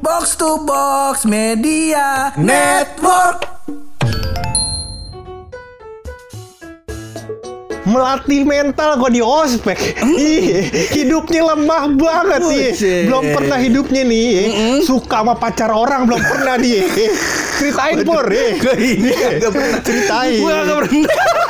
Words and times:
Box 0.00 0.32
to 0.40 0.64
Box 0.64 1.28
Media 1.28 2.32
Network. 2.40 3.44
melatih 7.90 8.46
mental 8.46 9.02
kok 9.02 9.10
di 9.10 9.18
ospek. 9.18 9.76
Ih, 10.06 10.70
hidupnya 10.94 11.42
lemah 11.52 11.90
banget. 11.98 12.40
Buset. 12.40 13.10
Belum 13.10 13.24
pernah 13.34 13.58
hidupnya 13.58 14.02
nih. 14.06 14.28
Suka 14.86 15.26
sama 15.26 15.34
pacar 15.34 15.74
orang 15.74 16.06
belum 16.06 16.22
pernah 16.22 16.54
dia. 16.56 16.86
Ceritain 17.58 18.00
eh. 18.00 18.52
Gue 18.56 18.74
ini 18.78 19.10
gak 19.42 19.52
pernah 19.52 19.80
Ceritain. 19.82 20.38
Gue 20.38 20.54
gak 20.54 20.76
pernah 20.86 21.49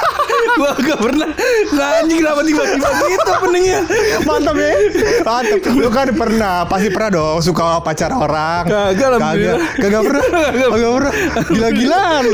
Gue 0.59 0.71
gak 0.82 0.98
pernah 0.98 1.29
Nggak 1.71 1.89
anjing 2.01 2.19
kenapa 2.19 2.41
tiba-tiba 2.43 2.89
gitu 3.07 3.33
peningnya 3.41 3.80
Mantap 4.27 4.57
ya. 4.57 4.73
Mantap. 5.23 5.59
Lu 5.75 5.89
kan 5.91 6.09
pernah, 6.12 6.55
pasti 6.66 6.89
pernah 6.91 7.11
dong 7.11 7.39
suka 7.41 7.80
pacar 7.80 8.11
orang. 8.12 8.62
Kagak, 8.66 9.16
alhamdulillah. 9.16 9.59
Kagak, 9.59 9.80
kagak 9.80 10.02
pernah. 10.05 10.25
Kagak 10.51 10.92
pernah. 10.95 11.12
Gila-gilaan 11.51 12.25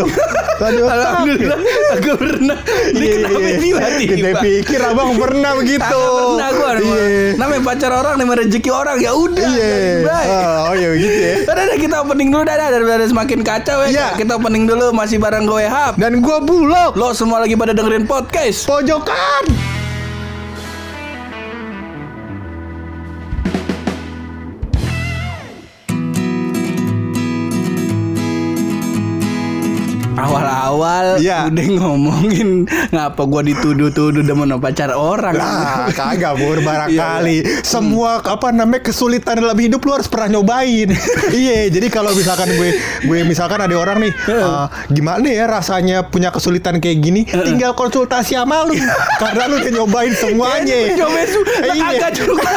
otak. 0.57 0.73
Alhamdulillah 0.87 1.59
Gak 2.01 2.17
pernah 2.17 2.57
Ini 2.97 3.05
Iya, 3.05 3.17
kenapa 3.21 3.45
iya. 3.45 3.59
tiba-tiba 3.61 4.09
Kita 4.09 4.31
pikir 4.41 4.81
abang 4.81 5.11
pernah 5.21 5.51
begitu. 5.53 6.01
Pernah 6.01 6.49
gue 6.49 6.71
Iya. 6.81 7.25
Namanya 7.37 7.61
pacar 7.61 7.91
orang 7.93 8.15
Namanya 8.17 8.39
rezeki 8.45 8.71
orang 8.73 8.97
Ya 8.99 9.13
udah 9.13 9.47
Iya. 9.47 9.77
baik. 10.07 10.31
Oh, 10.33 10.73
iya 10.73 10.89
begitu 10.91 11.19
ya. 11.21 11.35
Udah 11.45 11.77
kita 11.77 11.97
opening 12.01 12.29
dulu 12.33 12.43
dah 12.49 12.57
daripada 12.57 13.05
semakin 13.05 13.39
kacau 13.45 13.79
ya. 13.85 13.89
Iya. 13.93 14.07
Kita 14.17 14.33
opening 14.41 14.65
dulu 14.65 14.87
masih 14.97 15.21
bareng 15.21 15.45
gue 15.45 15.65
Hap. 15.69 16.01
Dan 16.01 16.25
gua 16.25 16.41
bulog. 16.41 16.97
Lo 16.97 17.13
semua 17.13 17.45
lagi 17.45 17.53
pada 17.53 17.77
dengerin 17.77 18.06
podcast. 18.07 18.65
Pojokan. 18.65 19.45
Awal-awal 30.77 31.07
Iya. 31.19 31.49
udah 31.49 31.67
ngomongin 31.75 32.49
ngapa 32.93 33.23
gua 33.25 33.41
dituduh-tuduh 33.41 34.21
demen 34.21 34.53
pacar 34.61 34.93
orang. 34.93 35.33
Lah, 35.35 35.89
kagak 35.91 36.37
bur 36.37 36.61
barangkali 36.61 37.37
Iya. 37.39 37.65
semua 37.65 38.21
apa 38.21 38.53
namanya 38.53 38.85
kesulitan 38.85 39.41
dalam 39.41 39.57
hidup 39.57 39.81
lu 39.81 39.93
harus 39.93 40.07
pernah 40.07 40.29
nyobain. 40.31 40.93
iya, 41.33 41.69
jadi 41.69 41.89
kalau 41.89 42.13
misalkan 42.13 42.49
gue 42.51 42.77
gue 43.03 43.19
misalkan 43.25 43.57
ada 43.59 43.73
orang 43.73 44.01
nih, 44.01 44.13
eh, 44.13 44.65
gimana 44.91 45.25
ya 45.25 45.45
rasanya 45.47 46.05
punya 46.05 46.29
kesulitan 46.29 46.77
kayak 46.77 46.99
gini, 47.01 47.21
tinggal 47.25 47.73
konsultasi 47.73 48.37
sama 48.37 48.65
lu 48.65 48.77
karena 49.23 49.49
lu 49.49 49.57
udah 49.59 49.73
nyobain 49.75 50.13
semuanya. 50.13 50.77
Su, 51.27 51.41
Eh, 51.57 51.73
iya. 51.73 51.97
kagak 51.97 52.13
juga. 52.15 52.45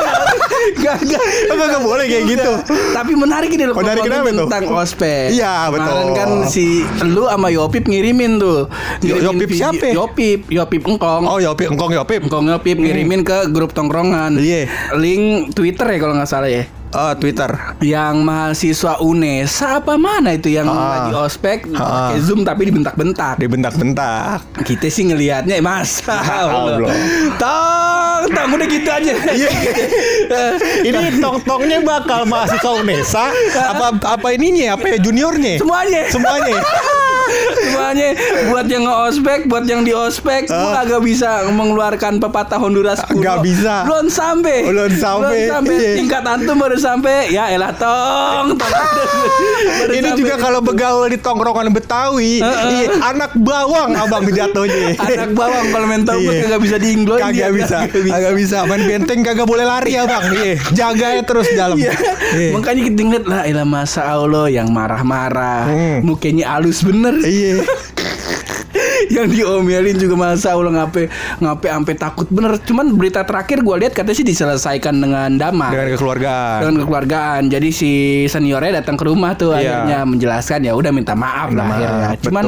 Kagak. 0.79 1.21
Kagak 1.47 1.67
nggak 1.69 1.83
boleh 1.83 2.05
kayak 2.05 2.25
gitu. 2.27 2.51
Tapi 2.91 3.11
menarik 3.13 3.49
ini 3.49 3.63
loh 3.65 3.75
Menarik 3.75 4.03
kenapa 4.03 4.27
tuh? 4.27 4.37
tentang 4.45 4.63
ospek. 4.75 5.27
Iya, 5.31 5.53
betul. 5.69 5.87
Kemarin 5.89 6.09
kan 6.13 6.29
si 6.45 6.65
lu 7.01 7.25
sama 7.25 7.47
Yopip 7.49 7.85
ngirimin 8.09 8.41
tuh. 8.41 8.59
Ngirimin 8.99 9.23
Yopip 9.23 9.47
video- 9.47 9.61
siapa? 9.61 9.85
Yopip, 9.87 10.39
Yopip 10.49 10.83
Engkong. 10.83 11.23
Oh, 11.23 11.37
Yopip, 11.37 11.69
engkong 11.69 11.93
Yopip. 11.93 12.21
Engkong 12.25 12.45
Yopip 12.49 12.75
ngirimin 12.75 13.21
ke 13.21 13.45
grup 13.49 13.71
tongkrongan. 13.71 14.33
Iya. 14.35 14.65
Link 14.95 15.53
Twitter 15.53 15.85
ya 15.87 15.97
kalau 15.99 16.17
nggak 16.17 16.27
salah 16.27 16.49
ya. 16.49 16.65
Oh, 16.89 17.13
Twitter. 17.13 17.53
Yang 17.79 18.15
mahasiswa 18.19 18.97
UNESA 18.97 19.77
apa 19.77 19.93
mana 19.93 20.33
itu 20.33 20.49
yang 20.49 20.65
Ah. 20.65 21.05
lagi 21.05 21.13
ospek 21.13 21.69
Ah. 21.69 22.09
pakai 22.09 22.17
Zoom 22.19 22.41
tapi 22.41 22.65
dibentak-bentak. 22.65 23.37
Dibentak-bentak. 23.37 24.41
Kita 24.59 24.89
sih 24.89 25.05
ngelihatnya 25.05 25.61
masa 25.61 26.17
Allah. 26.49 26.81
Allah. 26.81 26.93
Tong, 27.37 28.23
tong 28.27 28.49
udah 28.51 28.65
gitu 28.67 28.89
aja. 28.89 29.13
Iya. 29.29 29.49
Ini 30.89 31.21
tong-tongnya 31.21 31.85
bakal 31.85 32.25
mahasiswa 32.25 32.71
UNESA 32.75 33.25
apa 33.77 33.85
apa 34.09 34.27
ininya 34.31 34.73
apa 34.73 34.89
ya 34.89 34.97
juniornya? 34.97 35.61
Semuanya. 35.61 36.01
Semuanya. 36.09 36.57
Semuanya 37.59 38.09
buat 38.47 38.65
yang 38.65 38.83
nge-ospek, 38.83 39.39
buat 39.45 39.65
yang 39.65 39.81
di 39.81 39.91
ospek, 39.91 40.45
gua 40.45 40.57
Ah. 40.59 40.73
kagak 40.79 41.01
bisa 41.01 41.29
mengeluarkan 41.47 42.17
pepatah 42.17 42.57
Honduras 42.57 42.99
kuno. 43.03 43.19
Nggak 43.19 43.37
bisa. 43.41 43.75
Belum 43.83 44.07
sampai. 44.07 44.57
Belum 44.65 44.91
sampai. 44.91 45.35
Iya. 45.39 45.93
Tingkat 45.95 46.23
antum 46.25 46.55
baru 46.55 46.75
sampai. 46.75 47.29
Ya 47.29 47.47
elah 47.47 47.71
tong. 47.71 48.55
Ini 49.89 50.01
sampai. 50.05 50.17
juga 50.17 50.35
kalau 50.37 50.59
begaul 50.59 51.07
di 51.07 51.17
tongkrongan 51.17 51.71
Betawi, 51.71 52.41
iya, 52.41 52.87
anak 53.03 53.35
bawang 53.35 53.93
abang 53.93 54.25
jatuhnya. 54.25 54.95
anak 54.97 55.31
bawang 55.31 55.65
kalau 55.69 55.85
main 55.85 56.03
tombol 56.03 56.29
Iya. 56.29 56.41
kagak 56.45 56.61
bisa 56.61 56.75
diingloin 56.77 57.21
dia. 57.27 57.47
Kagak 57.47 57.51
bisa, 57.53 57.77
kagak 57.87 58.33
bisa. 58.35 58.57
Main 58.65 58.83
benteng 58.85 59.19
kagak 59.21 59.45
boleh 59.45 59.63
lari 59.63 59.95
abang. 59.95 60.23
Iya, 60.31 60.55
jaganya 60.71 61.21
terus 61.23 61.47
dalam. 61.51 61.75
Iya. 61.75 61.93
Iya. 62.31 62.49
Makanya 62.51 62.81
kita 62.83 62.99
ngeliat 62.99 63.25
lah 63.25 63.41
ilah 63.45 63.65
masa 63.65 64.01
Allah 64.07 64.47
yang 64.47 64.69
marah-marah, 64.69 65.67
Hmm. 65.67 65.97
mukanya 66.03 66.55
halus 66.55 66.81
bener. 66.81 67.18
Iya. 67.25 67.63
yang 69.15 69.27
diomelin 69.27 69.95
juga 69.95 70.15
masa 70.15 70.53
Allah 70.53 70.71
ngape 70.75 71.09
ngape 71.39 71.67
sampai 71.67 71.93
takut 71.95 72.27
bener. 72.29 72.57
Cuman 72.61 72.93
berita 72.93 73.21
terakhir 73.21 73.59
gua 73.59 73.77
lihat 73.77 73.93
katanya 73.93 74.15
sih 74.15 74.23
diselesaikan 74.23 74.95
dengan 74.95 75.29
damai. 75.33 75.71
Dengan 75.71 75.87
kekeluargaan. 75.93 76.57
dengan 76.61 76.75
kekeluargaan. 76.79 77.41
Jadi 77.47 77.69
si 77.69 77.91
seniornya 78.25 78.79
datang 78.79 78.95
ke 78.95 79.03
rumah 79.03 79.33
tuh 79.33 79.51
Iya. 79.51 79.85
akhirnya 79.85 79.99
menjelaskan 80.05 80.59
ya 80.61 80.73
udah 80.73 80.91
minta 80.91 81.13
maaf 81.13 81.49
lah 81.51 81.65
akhirnya. 81.67 82.07
Cuman 82.21 82.43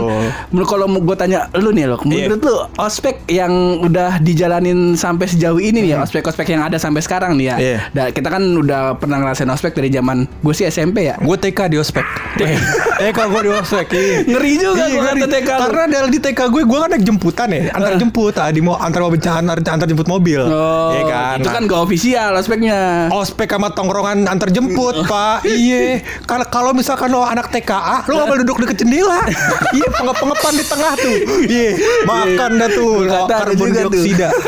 menurut 0.50 0.68
kalau 0.68 0.86
mau 0.86 1.02
gue 1.02 1.16
tanya 1.16 1.50
lu 1.54 1.72
nih 1.72 1.86
loh, 1.88 2.00
menurut 2.04 2.38
Iya. 2.38 2.48
lu 2.48 2.56
ospek 2.78 3.16
yang 3.28 3.52
udah 3.82 4.20
dijalanin 4.20 4.94
sampai 4.94 5.26
sejauh 5.26 5.58
ini 5.58 5.82
nih 5.82 5.92
ya, 5.92 5.98
ospek-ospek 6.02 6.46
yang 6.48 6.62
ada 6.62 6.78
sampai 6.78 7.02
sekarang 7.02 7.36
nih 7.36 7.46
ya. 7.46 7.56
Hmm. 7.56 7.64
Iya. 7.64 7.78
Da- 7.92 8.12
kita 8.12 8.28
kan 8.30 8.44
udah 8.44 8.96
pernah 8.96 9.18
ngerasain 9.18 9.48
ospek 9.48 9.74
dari 9.74 9.90
zaman 9.90 10.24
gue 10.24 10.54
sih 10.54 10.66
SMP 10.66 11.08
ya. 11.08 11.16
Gue 11.18 11.36
TK 11.36 11.60
di 11.68 11.78
ospek. 11.78 12.06
TK 13.02 13.18
gue 13.20 13.42
di 13.42 13.52
ospek. 13.52 13.86
Iya. 13.92 14.18
Ngeri 14.28 14.52
juga 14.56 14.84
Iya, 14.84 15.00
kata 15.04 15.26
TK. 15.28 15.50
Karena 15.50 15.84
dari 15.88 16.08
di 16.10 16.20
TK 16.20 16.40
gue, 16.52 16.62
gue 16.62 16.78
kan 16.78 16.90
naik 16.90 17.04
jemputan 17.04 17.48
ya, 17.48 17.62
antar 17.72 17.96
jemput, 17.96 18.36
ah, 18.36 18.52
di 18.52 18.60
mau 18.60 18.76
antar 18.76 19.02
mobil 19.02 19.20
antar, 19.22 19.58
antar 19.58 19.88
jemput 19.88 20.06
mobil, 20.06 20.42
Oh, 20.44 20.92
Iya 20.92 21.04
kan. 21.06 21.36
itu 21.40 21.48
Nah, 21.48 21.54
kan 21.54 21.62
gak 21.66 21.82
official 21.82 22.32
ospeknya. 22.36 23.08
ospek 23.10 23.48
sama 23.50 23.72
tongkrongan 23.72 24.28
antar 24.28 24.52
jemput, 24.52 25.02
Pak. 25.12 25.44
Iya. 25.44 26.04
Kalau 26.24 26.46
kalau 26.46 26.72
misalkan 26.72 27.10
lo 27.10 27.24
anak 27.24 27.50
TKA, 27.50 28.06
lo 28.06 28.14
gak 28.18 28.28
boleh 28.28 28.42
duduk 28.44 28.58
deket 28.62 28.84
jendela. 28.84 29.24
Iya, 29.72 29.88
pengep-pengepan 29.90 30.54
di 30.54 30.66
tengah 30.66 30.94
tuh. 30.96 31.16
Iya, 31.48 31.70
makan 32.04 32.52
dah 32.60 32.70
tuh. 32.70 32.94
Karbon 33.26 33.70
dioksida. 33.72 34.30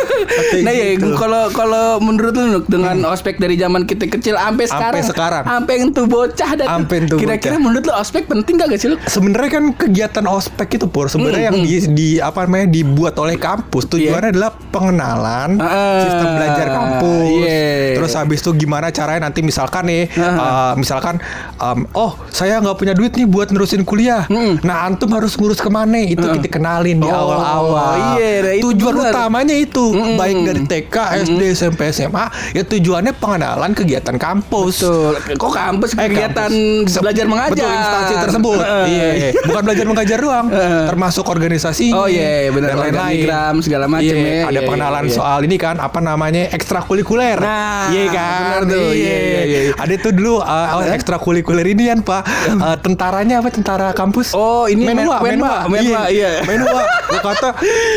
Nah 0.56 0.72
ya 0.72 0.96
gitu. 0.96 1.14
Hmm. 1.14 1.18
kalau 1.18 1.44
kalau 1.52 1.86
menurut 2.00 2.34
lu 2.34 2.46
Nuk, 2.50 2.66
dengan 2.66 2.96
ospek 3.08 3.38
dari 3.38 3.54
zaman 3.54 3.84
kita 3.84 4.08
kecil 4.08 4.34
sampai 4.34 4.66
sekarang, 4.66 5.04
sekarang. 5.04 5.44
sampai 5.46 5.74
tuh 5.92 6.06
bocah. 6.06 6.50
Sampai 6.56 6.96
entuh 7.04 7.18
Kira-kira 7.18 7.58
menurut 7.58 7.84
lu 7.84 7.94
ospek 7.94 8.26
penting 8.26 8.58
gak 8.58 8.74
sih 8.76 8.90
lu? 8.90 8.98
Sebenarnya 9.06 9.50
kan 9.52 9.66
kegiatan 9.74 10.26
ospek 10.26 10.68
itu 10.74 10.86
pur 10.86 11.06
sebenarnya 11.06 11.52
yang 11.52 11.60
di, 11.60 11.76
di 11.94 12.18
apa 12.18 12.44
namanya 12.44 12.68
dibuat 12.70 13.16
oleh 13.16 13.38
kampus 13.38 13.88
tujuannya 13.88 14.30
adalah 14.32 14.52
pengenalan 14.52 15.56
Ah, 15.56 16.02
sistem 16.02 16.28
belajar 16.34 16.68
kampus. 16.68 17.28
iya. 17.40 17.94
Terus 17.94 18.12
habis 18.14 18.40
itu 18.40 18.52
gimana 18.58 18.90
caranya 18.90 19.22
nanti 19.24 19.40
misalkan 19.40 19.86
nih, 19.86 20.10
Ah. 20.16 20.26
uh, 20.26 20.74
misalkan, 20.74 21.22
um, 21.58 21.86
oh 21.94 22.12
saya 22.30 22.58
nggak 22.58 22.76
punya 22.76 22.94
duit 22.94 23.14
nih 23.14 23.26
buat 23.26 23.48
nerusin 23.48 23.82
kuliah. 23.82 24.26
Nah 24.60 24.84
antum 24.84 25.08
harus 25.12 25.34
ngurus 25.34 25.58
ke 25.58 25.70
mana? 25.70 25.96
Itu 26.00 26.26
kita 26.28 26.50
kenalin 26.52 26.98
di 26.98 27.06
Oh, 27.06 27.14
awal-awal. 27.14 28.18
iya, 28.18 28.32
nah 28.42 28.54
itu 28.54 28.74
Tujuan 28.74 28.94
benar. 28.96 29.12
utamanya 29.14 29.54
itu 29.54 29.84
baik 30.16 30.38
dari 30.44 30.62
TK, 30.64 30.96
SD, 31.24 31.42
SMP, 31.54 31.82
SMA, 31.90 32.26
ya 32.52 32.64
tujuannya 32.64 33.14
pengenalan 33.14 33.72
kegiatan 33.72 34.18
kampus. 34.18 34.82
Betul. 34.82 35.14
Kok 35.36 35.52
kampus 35.52 35.90
Eh, 35.94 36.00
kegiatan 36.04 36.50
kampus. 36.50 36.98
belajar 36.98 37.26
mengajar? 37.26 37.54
Betul, 37.56 37.70
instansi 37.72 38.14
tersebut. 38.20 38.60
Iya, 38.84 39.08
iya. 39.14 39.30
Bukan 39.44 39.62
belajar 39.62 39.86
mengajar 39.86 40.18
doang, 40.18 40.48
Heeh. 40.50 40.86
termasuk 40.88 41.26
organisasi. 41.26 41.83
Oh, 41.92 42.08
iya, 42.08 42.48
benar. 42.48 42.70
Dan 42.70 42.78
lain-lain. 42.80 43.04
Organigram, 43.26 43.56
segala 43.60 43.86
macem 43.86 44.16
Iya, 44.16 44.24
ya. 44.24 44.42
Ada 44.46 44.54
Iya, 44.54 44.62
pengenalan 44.64 45.04
iya, 45.04 45.10
iya. 45.10 45.18
soal 45.18 45.40
ini 45.44 45.58
kan, 45.58 45.76
apa 45.78 46.00
namanya 46.00 46.44
ekstrakurikuler. 46.50 47.38
Nah, 47.38 47.90
iya 47.90 48.06
kan. 48.08 48.40
benar 48.40 48.62
tuh. 48.70 48.90
Iya, 48.94 49.16
iya, 49.18 49.42
iya. 49.44 49.60
Ada 49.74 49.94
tuh 50.00 50.12
dulu 50.14 50.34
uh, 50.38 50.86
ekstrakurikuler 50.88 51.66
ini 51.66 51.84
kan 51.90 52.00
Pak, 52.00 52.22
uh, 52.56 52.78
tentaranya 52.78 53.42
apa 53.42 53.50
tentara 53.50 53.90
kampus? 53.92 54.32
Oh, 54.32 54.66
ini 54.66 54.86
menwa, 54.86 55.18
men- 55.20 55.42
menwa, 55.42 55.56
menwa, 55.68 56.02
iya. 56.08 56.46
Menwa. 56.46 56.86
Gua 57.10 57.22
kata, 57.26 57.50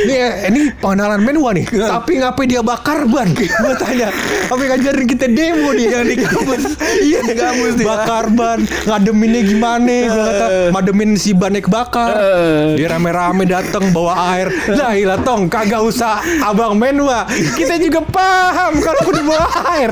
ini 0.02 0.14
ini 0.46 0.60
pengenalan 0.75 1.20
menwa 1.20 1.52
nih. 1.52 1.66
Tapi 1.69 2.12
ngapain 2.19 2.49
dia 2.49 2.62
bakar 2.62 3.05
ban? 3.05 3.28
Gua 3.32 3.75
tanya, 3.75 4.08
tapi 4.46 4.62
ngajarin 4.64 5.06
kita 5.06 5.26
demo 5.28 5.70
dia 5.72 6.00
yang 6.00 6.06
di 6.06 6.16
kampus. 6.16 6.64
Iya, 6.99 7.20
Di 7.22 7.34
kampus 7.34 7.72
dia. 7.76 7.87
bakar 7.87 8.25
ban, 8.31 8.58
ngademinnya 8.87 9.43
gimana? 9.43 9.96
Gua 10.06 10.25
kata 10.25 10.46
mademin 10.70 11.10
si 11.14 11.32
banek 11.32 11.66
bakar. 11.66 12.08
Eh. 12.12 12.66
Dia 12.76 12.88
rame-rame 12.88 13.44
datang 13.44 13.65
bawa 13.88 14.12
air. 14.32 14.48
Lah 14.70 14.92
ilah 14.92 15.18
tong 15.20 15.46
kagak 15.46 15.80
usah 15.80 16.18
abang 16.40 16.74
menwa. 16.74 17.24
Kita 17.28 17.76
juga 17.76 18.02
paham 18.02 18.78
kalau 18.78 19.00
kudu 19.02 19.20
bawa 19.22 19.46
air. 19.72 19.90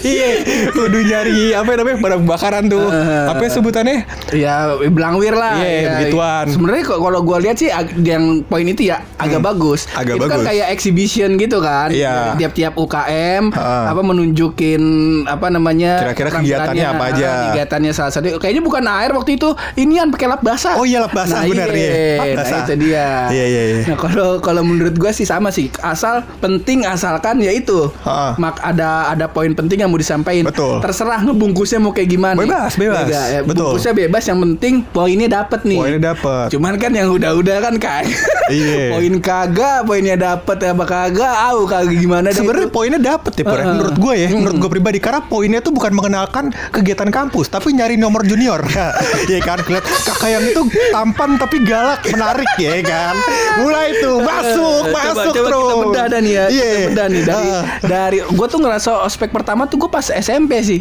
Iya, 0.00 0.28
kudu 0.70 0.98
nyari 1.02 1.52
apa 1.52 1.70
namanya 1.72 1.96
barang 1.98 2.22
bakaran 2.24 2.64
tuh. 2.66 2.88
Apa 3.26 3.42
sebutannya? 3.46 4.04
Ya 4.30 4.70
belangwir 4.82 5.32
lah. 5.32 5.56
Iya, 5.56 5.68
Ya, 5.70 5.88
begituan. 5.96 6.44
Sebenarnya 6.48 6.84
kalau 6.86 7.20
gua 7.20 7.38
lihat 7.38 7.56
sih 7.56 7.68
yang 7.98 8.42
poin 8.42 8.64
itu 8.64 8.84
ya 8.84 9.02
agak 9.16 9.40
bagus. 9.40 9.86
Hmm. 9.86 10.00
Agak 10.00 10.14
itu 10.14 10.24
kan 10.24 10.30
bagus. 10.36 10.46
kayak 10.46 10.66
exhibition 10.70 11.30
gitu 11.36 11.58
kan. 11.58 11.88
Iya. 11.90 12.34
Tiap-tiap 12.36 12.72
UKM 12.74 13.42
Ha. 13.50 13.90
apa 13.90 14.00
menunjukin 14.00 14.82
apa 15.24 15.48
namanya 15.48 16.00
Kira-kira 16.02 16.28
kegiatannya 16.32 16.86
apa 16.86 17.04
aja. 17.08 17.26
ah, 17.26 17.38
Kegiatannya 17.50 17.92
salah 17.92 18.12
satu 18.12 18.36
kayaknya 18.36 18.60
bukan 18.60 18.84
air 18.84 19.10
waktu 19.10 19.34
itu 19.34 19.48
inian 19.76 20.08
pakai 20.08 20.26
lap 20.26 20.40
basah. 20.40 20.74
Oh 20.74 20.84
iya, 20.84 21.00
lap 21.00 21.12
basah, 21.12 21.42
nah, 21.42 21.48
benar, 21.48 21.68
iya. 21.70 21.80
iya. 21.80 22.16
Lap 22.16 22.26
Nah, 22.30 22.36
basah. 22.36 22.58
itu 22.62 22.74
dia. 22.78 22.99
Iya, 23.30 23.44
iya, 23.46 23.62
iya. 23.62 23.82
Nah, 23.92 23.98
kalau 23.98 24.30
kalau 24.38 24.62
menurut 24.62 24.94
gua 24.96 25.10
sih 25.10 25.24
sama 25.24 25.50
sih. 25.50 25.68
Asal 25.80 26.22
penting 26.38 26.84
asalkan 26.84 27.40
ya 27.40 27.52
itu. 27.52 27.90
Ha. 28.04 28.34
Mak 28.36 28.60
ada 28.60 29.10
ada 29.10 29.26
poin 29.26 29.52
penting 29.52 29.82
yang 29.82 29.90
mau 29.90 30.00
disampaikan. 30.00 30.48
Betul. 30.48 30.80
Terserah 30.80 31.20
ngebungkusnya 31.24 31.78
mau 31.78 31.92
kayak 31.92 32.08
gimana. 32.10 32.38
Bebas, 32.38 32.74
bebas. 32.76 33.06
Beda, 33.06 33.22
ya, 33.28 33.40
Betul. 33.42 33.74
Bungkusnya 33.74 33.94
bebas 33.94 34.22
yang 34.26 34.38
penting 34.40 34.74
poinnya 34.84 35.28
dapet 35.30 35.60
nih. 35.64 35.78
Poinnya 35.78 36.02
dapet. 36.14 36.46
Cuman 36.52 36.74
kan 36.76 36.92
yang 36.92 37.08
udah-udah 37.12 37.56
kan 37.60 37.74
kayak 37.76 38.04
Iya. 38.50 38.90
poin 38.94 39.14
kagak, 39.22 39.78
poinnya 39.86 40.16
dapet 40.18 40.58
apa 40.66 40.84
kagak, 40.84 41.34
au 41.50 41.64
kagak 41.64 41.96
gimana 41.96 42.34
Sebenarnya 42.34 42.68
poinnya 42.70 42.98
dapet 42.98 43.32
ya, 43.38 43.44
ya. 43.44 43.50
Heeh. 43.50 43.66
menurut 43.70 43.96
gue 43.96 44.14
ya, 44.16 44.26
menurut 44.32 44.56
gue 44.58 44.70
pribadi 44.70 44.98
karena 44.98 45.20
poinnya 45.22 45.60
tuh 45.62 45.72
bukan 45.74 45.92
mengenalkan 45.94 46.50
kegiatan 46.74 47.10
kampus, 47.12 47.50
tapi 47.52 47.74
nyari 47.74 47.94
nomor 47.94 48.24
junior. 48.26 48.62
Iya 49.28 49.40
kan, 49.48 49.58
kakak 49.62 50.30
yang 50.30 50.44
itu 50.46 50.62
tampan 50.90 51.36
tapi 51.38 51.62
galak, 51.62 52.02
menarik 52.10 52.50
ya 52.58 52.80
kan. 52.90 53.14
Mulai 53.56 53.88
tuh 53.96 54.16
masuk, 54.18 54.82
Eh, 54.82 54.92
masuk 54.92 55.14
coba, 55.14 55.22
coba 55.24 55.46
terus. 55.46 55.62
kita 55.62 55.74
bedah 55.80 56.04
dah 56.06 56.20
nih 56.20 56.32
ya. 56.32 56.44
Iya. 56.48 56.66
Kita 56.66 56.84
bedah 56.88 57.06
nih 57.08 57.22
dari 57.22 57.48
Ah. 57.48 57.62
dari 57.80 58.18
gue 58.20 58.46
tuh 58.46 58.58
ngerasa 58.58 58.90
ospek 59.02 59.30
pertama 59.30 59.64
tuh 59.64 59.78
gue 59.78 59.88
pas 59.88 60.04
SMP 60.04 60.58
sih. 60.60 60.80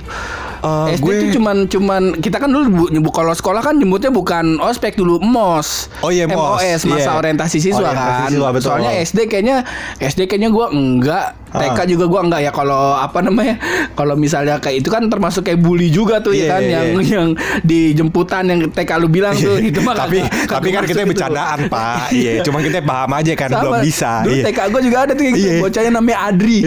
Eh, 0.59 0.94
SD 0.94 1.01
gue- 1.01 1.15
tuh 1.17 1.29
cuman 1.33 1.57
cuman 1.65 2.01
kita 2.15 2.38
kan 2.38 2.47
dulu 2.47 2.65
bu, 2.67 2.83
nyebut 2.89 3.09
kalau 3.09 3.31
sekolah 3.31 3.61
kan 3.61 3.73
nyebutnya 3.73 4.09
bukan 4.09 4.59
ospek 4.59 4.94
dulu 4.94 5.17
MOS. 5.19 5.88
Oh 6.00 6.09
iya, 6.09 6.25
MOS. 6.25 6.59
MOS 6.59 6.81
masa 6.85 7.01
Iya. 7.06 7.17
orientasi 7.17 7.57
siswa 7.57 7.79
Orientasi 7.81 8.11
kan. 8.11 8.29
siswa, 8.29 8.47
betul. 8.50 8.67
Soalnya 8.69 8.91
SD 8.97 9.19
kayaknya 9.25 9.57
SD 9.97 10.25
kayaknya 10.25 10.50
gue 10.50 10.65
enggak. 10.69 11.27
TK 11.50 11.65
Ah. 11.75 11.88
juga 11.88 12.06
gua 12.06 12.21
enggak 12.21 12.41
ya 12.41 12.51
kalau 12.51 12.94
apa 12.94 13.25
namanya 13.25 13.57
kalau 13.97 14.13
misalnya 14.13 14.61
kayak 14.61 14.85
itu 14.85 14.94
kan 14.94 15.01
termasuk 15.03 15.41
kayak 15.41 15.57
bully 15.57 15.89
juga 15.89 16.21
tuh 16.21 16.29
Iya, 16.29 16.45
ya 16.45 16.47
kan 16.47 16.61
iya, 16.61 16.69
yang 16.69 16.88
iya. 16.94 17.09
yang 17.15 17.27
di 17.63 17.79
jemputan 17.91 18.45
yang 18.45 18.69
TK 18.69 18.91
lu 18.95 19.09
bilang 19.09 19.33
tuh 19.33 19.57
itu 19.59 19.81
mah 19.81 19.97
tapi 19.97 20.21
kagak- 20.21 20.45
tapi 20.45 20.67
kan 20.69 20.83
kita 20.83 20.94
masuk 20.94 21.01
itu. 21.01 21.09
bercandaan 21.09 21.59
pak 21.65 22.13
iya 22.13 22.45
cuma 22.45 22.61
kita 22.61 22.85
paham 22.85 23.11
aja 23.11 23.33
kan 23.33 23.50
belum 23.50 23.65
Sama. 23.65 23.81
bisa 23.81 24.11
Dulu 24.21 24.35
iya. 24.35 24.44
TK 24.45 24.59
gue 24.61 24.81
juga 24.83 24.97
ada 25.00 25.11
tuh 25.11 25.23
yang 25.23 25.35
gitu, 25.35 25.50
Iya. 25.50 25.59
bocahnya 25.59 25.91
namanya 25.91 26.17
Adri. 26.21 26.59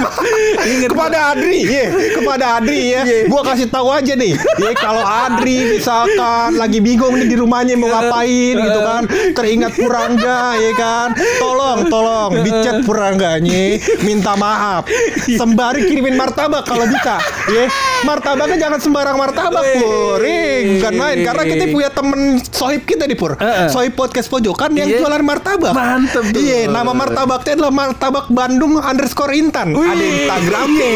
Ingat 0.72 0.90
kepada 0.90 1.18
Adri, 1.30 1.58
iya, 1.62 1.84
kepada 2.14 2.44
Adri 2.56 2.80
ya. 2.88 3.02
Gua 3.24 3.42
kasih 3.42 3.68
tahu 3.68 3.88
aja 3.88 4.12
nih, 4.12 4.36
ya 4.36 4.70
kalau 4.74 5.00
Adri 5.00 5.76
misalkan 5.76 6.56
lagi 6.56 6.78
bingung 6.78 7.16
nih 7.16 7.26
di 7.26 7.36
rumahnya 7.36 7.74
mau 7.74 7.88
ngapain 7.88 8.54
gitu 8.54 8.80
kan, 8.80 9.02
teringat 9.32 9.72
Purangga 9.74 10.54
ya 10.54 10.72
kan, 10.74 11.08
tolong 11.38 11.88
tolong 11.88 12.30
dicat 12.42 12.84
Purangganya, 12.84 13.80
minta 14.02 14.36
maaf, 14.36 14.84
sembari 15.24 15.88
kirimin 15.88 16.14
martabak 16.14 16.64
kalau 16.64 16.84
bisa, 16.84 17.16
ya. 17.48 17.64
Martabaknya 18.04 18.60
jangan 18.60 18.78
sembarang 18.78 19.16
martabak, 19.16 19.64
Pur, 19.80 20.20
bukan 20.20 20.94
main, 20.94 21.16
karena 21.22 21.42
kita 21.42 21.64
punya 21.68 21.88
temen 21.88 22.20
sohib 22.44 22.84
kita 22.84 23.08
di 23.08 23.16
Pur, 23.16 23.40
sohib 23.68 23.96
podcast 23.96 24.28
pojokan 24.28 24.76
yang 24.76 24.84
Iya. 24.84 25.00
jualan 25.00 25.24
martabak. 25.24 25.72
Mantep. 25.72 26.36
Iya, 26.36 26.68
nama 26.68 26.92
martabaknya 26.92 27.56
adalah 27.56 27.72
martabak 27.72 28.28
Bandung 28.28 28.76
underscore 28.76 29.32
Intan. 29.32 29.72
Ada 29.72 30.04
Instagramnya. 30.04 30.90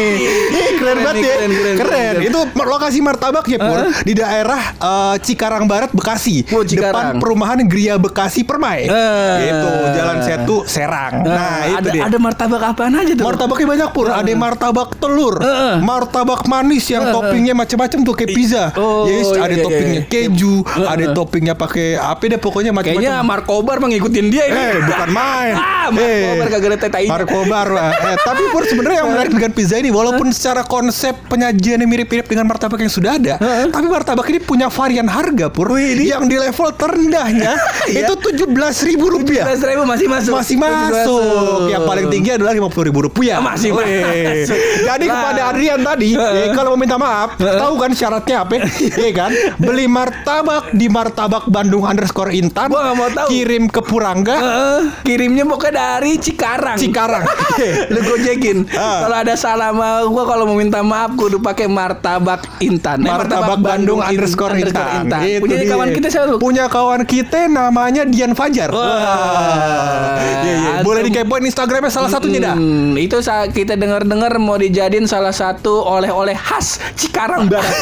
Ih, 0.49 0.71
keren 0.77 0.77
Keren 0.79 0.97
banget 1.03 1.23
ya. 1.23 1.35
keren, 1.77 2.15
Keren. 2.21 2.31
Itu 2.31 2.39
lokasi 2.59 2.99
martabaknya 2.99 3.57
Pur 3.59 3.79
di 4.03 4.13
daerah 4.13 4.61
eh, 4.75 5.15
Cikarang 5.23 5.65
Barat 5.65 5.91
Bekasi. 5.95 6.45
Oh, 6.51 6.63
Cikarang. 6.63 7.17
Depan 7.17 7.23
perumahan 7.23 7.59
Gria 7.65 7.95
Bekasi 7.95 8.43
Permai. 8.43 8.87
Eh. 8.87 9.37
Gitu, 9.47 9.69
Jalan 9.95 10.17
Setu 10.23 10.57
Serang. 10.67 11.23
Nah, 11.23 11.65
itu 11.65 11.77
ada 11.79 11.89
dia. 11.89 12.01
ada 12.05 12.17
martabak 12.17 12.61
apaan 12.61 12.93
aja 12.95 13.13
tuh? 13.15 13.25
Martabaknya 13.25 13.67
banyak 13.67 13.89
pur, 13.93 14.07
ada 14.09 14.31
martabak 14.35 14.89
telur, 14.97 15.35
Heeh. 15.39 15.75
martabak 15.81 16.41
manis 16.49 16.85
yang 16.89 17.09
toppingnya 17.09 17.53
macam-macam 17.55 17.99
tuh 18.03 18.13
kayak 18.15 18.31
pizza. 18.33 18.63
Oh, 18.75 19.05
yes, 19.07 19.29
iya, 19.33 19.39
ada 19.45 19.55
iya, 19.55 19.63
toppingnya 19.63 20.01
iya. 20.05 20.11
keju, 20.11 20.55
Heeh. 20.63 20.87
ada 20.87 21.05
toppingnya 21.13 21.53
pakai 21.55 21.97
apa 21.99 22.23
deh 22.25 22.39
pokoknya 22.39 22.71
macam-macam. 22.71 23.01
Kayaknya 23.01 23.25
Markobar 23.25 23.77
mengikutin 23.81 24.25
dia 24.31 24.43
ini. 24.49 24.59
Eh, 24.59 24.75
bukan 24.83 25.09
main. 25.11 25.55
Ah, 25.79 25.91
Markobar 25.91 26.45
Eh, 26.45 26.51
kagak 26.51 26.71
ada. 26.85 27.09
Markobar 27.09 27.67
lah. 27.71 27.89
Eh, 27.93 28.17
tapi 28.21 28.43
pur 28.51 28.63
sebenarnya 28.67 29.05
yang 29.05 29.09
menarik 29.15 29.31
dengan 29.33 29.51
pizza 29.55 29.75
ini 29.79 29.89
walaupun 29.89 30.29
secara 30.29 30.61
konsep 30.67 31.15
penyajiannya 31.31 31.87
mirip-mirip 32.09 32.25
dengan 32.25 32.45
martabak 32.49 32.81
yang 32.81 32.89
sudah 32.89 33.21
ada, 33.21 33.37
tapi 33.69 33.85
martabak 33.85 34.25
ini 34.33 34.41
punya 34.41 34.65
varian 34.73 35.05
harga 35.05 35.53
pur 35.53 35.77
yang 35.77 36.25
di 36.25 36.41
level 36.41 36.73
terendahnya 36.73 37.53
Iya. 37.89 38.09
itu 38.09 38.13
tujuh 38.17 38.47
belas 38.49 38.81
ribu 38.81 39.13
rupiah. 39.13 39.45
ribu 39.53 39.85
masih 39.85 40.09
masuk. 40.09 40.33
Masih 40.33 40.57
masuk. 40.57 41.69
Yang 41.69 41.83
paling 41.85 42.05
tinggi 42.09 42.29
adalah 42.33 42.53
lima 42.53 42.69
puluh 42.69 42.89
ribu 42.89 43.05
rupiah. 43.05 43.37
Masih 43.37 43.77
Weh. 43.77 44.41
masuk. 44.45 44.57
Jadi 44.57 45.05
Lah. 45.05 45.13
kepada 45.13 45.41
Adrian 45.53 45.79
tadi, 45.85 46.09
eh, 46.17 46.49
kalau 46.53 46.73
mau 46.73 46.79
minta 46.81 46.97
maaf, 46.97 47.37
tahu 47.37 47.73
kan 47.77 47.91
syaratnya 47.93 48.41
apa? 48.41 48.57
Iya 48.99 49.11
kan? 49.13 49.31
Beli 49.61 49.85
martabak 49.85 50.73
di 50.73 50.89
martabak 50.89 51.45
Bandung 51.47 51.85
underscore 51.85 52.33
Intan. 52.33 52.73
Gua 52.73 52.89
nggak 52.89 52.97
mau 52.97 53.09
tahu. 53.13 53.27
Kirim 53.29 53.63
ke 53.69 53.81
Purangga. 53.85 54.37
Heeh, 54.37 54.79
kirimnya 55.05 55.45
pokoknya 55.45 55.73
dari 55.73 56.17
Cikarang. 56.17 56.77
Cikarang. 56.77 57.23
Lu 57.93 57.99
gojekin. 58.01 58.65
Ah. 58.73 59.05
Kalau 59.07 59.17
ada 59.17 59.35
salah 59.37 59.69
sama 59.73 60.05
gua 60.09 60.23
kalau 60.25 60.49
mau 60.49 60.57
minta 60.57 60.81
maaf 60.81 61.13
kudu 61.13 61.37
pakai 61.39 61.69
martabak 61.99 62.41
Intan. 62.63 63.03
Eh, 63.03 63.11
Martabak 63.11 63.59
Bandung 63.59 63.99
In- 63.99 64.15
underscore 64.15 64.55
Intan. 64.55 65.03
Itu 65.19 65.43
Punya 65.43 65.57
dia. 65.59 65.69
kawan 65.69 65.87
kita 65.91 66.07
siapa 66.07 66.25
tuh? 66.31 66.39
Punya 66.39 66.65
kawan 66.71 67.01
kita 67.03 67.51
namanya 67.51 68.07
Dian 68.07 68.31
Fajar. 68.31 68.71
Wah. 68.71 70.15
Iya, 70.15 70.53
iya. 70.55 70.71
Boleh 70.79 71.03
dikepoin 71.03 71.43
Instagramnya 71.43 71.91
salah 71.91 72.07
satunya 72.07 72.39
dah. 72.41 72.55
Hmm, 72.55 72.95
itu 72.95 73.19
saat 73.19 73.51
kita 73.51 73.75
dengar-dengar 73.75 74.39
mau 74.39 74.55
dijadiin 74.55 75.03
salah 75.05 75.35
satu 75.35 75.83
oleh-oleh 75.83 76.39
khas 76.39 76.79
Cikarang 76.95 77.51
Barat. 77.51 77.67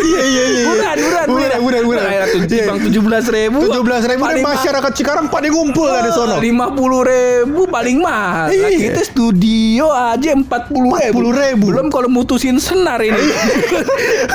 Iya 0.00 0.22
iya 0.26 0.44
iya. 0.44 0.64
Buran, 0.66 0.96
buran, 0.98 1.26
buran, 1.28 1.58
buran, 1.62 1.82
buran. 1.86 2.02
Bang 2.42 2.78
tujuh 2.82 3.02
belas 3.02 3.24
ribu. 3.28 3.58
Tujuh 3.62 3.82
belas 3.82 4.02
ribu 4.04 4.22
dan 4.26 4.42
masyarakat 4.42 4.92
Cikarang 4.92 5.26
pada 5.30 5.46
ngumpul 5.46 5.86
lah 5.86 6.02
di 6.02 6.10
sono. 6.10 6.36
Lima 6.42 6.74
puluh 6.74 7.06
ribu 7.06 7.70
paling 7.70 8.02
mahal. 8.02 8.50
Iya. 8.50 8.90
kita 8.90 9.02
studio 9.06 9.86
aja 9.88 10.34
empat 10.34 10.68
puluh 10.68 10.92
ribu. 10.92 11.30
40.000. 11.30 11.69
Belum 11.70 11.86
kalau 11.88 12.08
mutusin 12.08 12.58
senar 12.58 12.98
ini. 12.98 13.14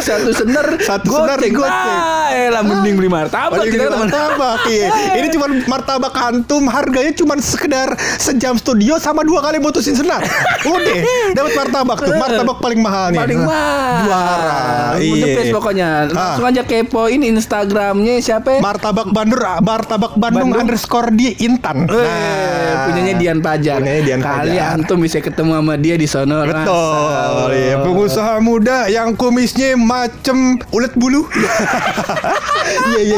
Satu 0.01 0.31
senar. 0.31 0.65
Satu 0.79 1.07
senar 1.09 1.37
goceng. 1.37 1.53
goceng. 1.53 1.99
Ah, 1.99 2.27
elah 2.31 2.63
mending 2.63 2.95
beli 2.95 3.07
martabak 3.07 3.63
kita 3.63 3.87
teman. 3.87 4.07
martabak 4.07 4.61
iya. 4.67 4.87
Ini 5.19 5.27
cuma 5.29 5.45
martabak 5.67 6.13
antum 6.15 6.63
harganya 6.65 7.11
cuma 7.13 7.35
sekedar 7.37 7.89
sejam 8.17 8.55
studio 8.55 8.95
sama 8.97 9.21
dua 9.21 9.41
kali 9.41 9.59
mutusin 9.59 9.93
senar. 9.93 10.23
Udah 10.65 10.95
dapat 11.33 11.51
martabak 11.55 11.97
tuh. 11.99 12.13
Martabak 12.15 12.57
paling 12.59 12.79
mahal 12.79 13.05
nih. 13.11 13.19
Paling 13.19 13.41
mahal. 13.41 13.93
Juara. 14.05 14.59
Iya. 14.97 15.25
best 15.35 15.51
pokoknya. 15.51 15.87
Langsung 16.07 16.45
Ah. 16.45 16.51
aja 16.51 16.63
kepoin 16.63 17.21
Instagramnya 17.21 18.19
siapa? 18.19 18.57
ya? 18.57 18.59
Martabak 18.61 19.09
Bandur, 19.09 19.41
martabak 19.59 20.13
Bandung, 20.15 20.51
Bandung. 20.51 20.61
underscore 20.61 21.11
di 21.11 21.35
Intan. 21.39 21.87
Eh, 21.87 22.71
punyanya 22.85 23.13
Dian 23.15 23.39
Pajar. 23.39 23.79
Punyanya 23.79 24.03
Dian 24.03 24.21
Kali 24.21 24.55
Pajar. 24.55 24.75
antum 24.75 24.97
bisa 24.97 25.19
ketemu 25.19 25.51
sama 25.55 25.75
dia 25.75 25.95
di 25.95 26.05
sono. 26.05 26.45
Betul, 26.45 27.24
iya. 27.53 27.75
pengusaha 27.81 28.33
muda 28.41 28.87
yang 28.91 29.13
kumisnya 29.15 29.77
macem 29.79 30.59
ulet 30.73 30.93
bulu. 30.97 31.25
Iya 32.65 33.01
iya 33.01 33.17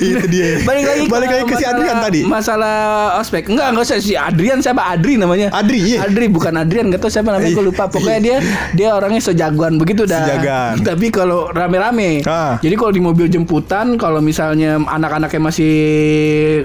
iya. 0.00 0.16
Itu 0.16 0.24
dia. 0.32 0.48
Balik 0.64 0.84
lagi 0.88 1.04
Balik 1.12 1.28
lagi 1.28 1.44
ke 1.44 1.54
si 1.60 1.66
Adrian 1.68 1.96
tadi. 2.00 2.20
Masalah 2.24 2.76
ospek. 3.20 3.52
Enggak, 3.52 3.72
enggak 3.72 3.84
usah 3.84 3.98
si 4.00 4.16
Adrian 4.16 4.64
siapa 4.64 4.80
Adri 4.80 5.20
namanya. 5.20 5.52
Adri, 5.52 5.80
iya. 5.84 6.08
Adri 6.08 6.26
bukan 6.32 6.56
Adrian, 6.56 6.88
enggak 6.88 7.04
tahu 7.04 7.12
siapa 7.12 7.36
namanya 7.36 7.52
gue 7.52 7.64
lupa. 7.64 7.84
Pokoknya 7.88 8.20
dia 8.20 8.36
dia 8.72 8.88
orangnya 8.96 9.20
sejagoan 9.20 9.76
begitu 9.76 10.08
dah. 10.08 10.24
Sejagoan. 10.24 10.74
Tapi 10.88 11.06
kalau 11.12 11.52
rame-rame. 11.52 12.24
Ah. 12.24 12.56
Jadi 12.64 12.74
kalau 12.80 12.92
di 12.92 13.02
mobil 13.04 13.26
jemputan 13.28 14.00
kalau 14.00 14.24
misalnya 14.24 14.80
anak-anaknya 14.80 15.40
masih 15.40 15.74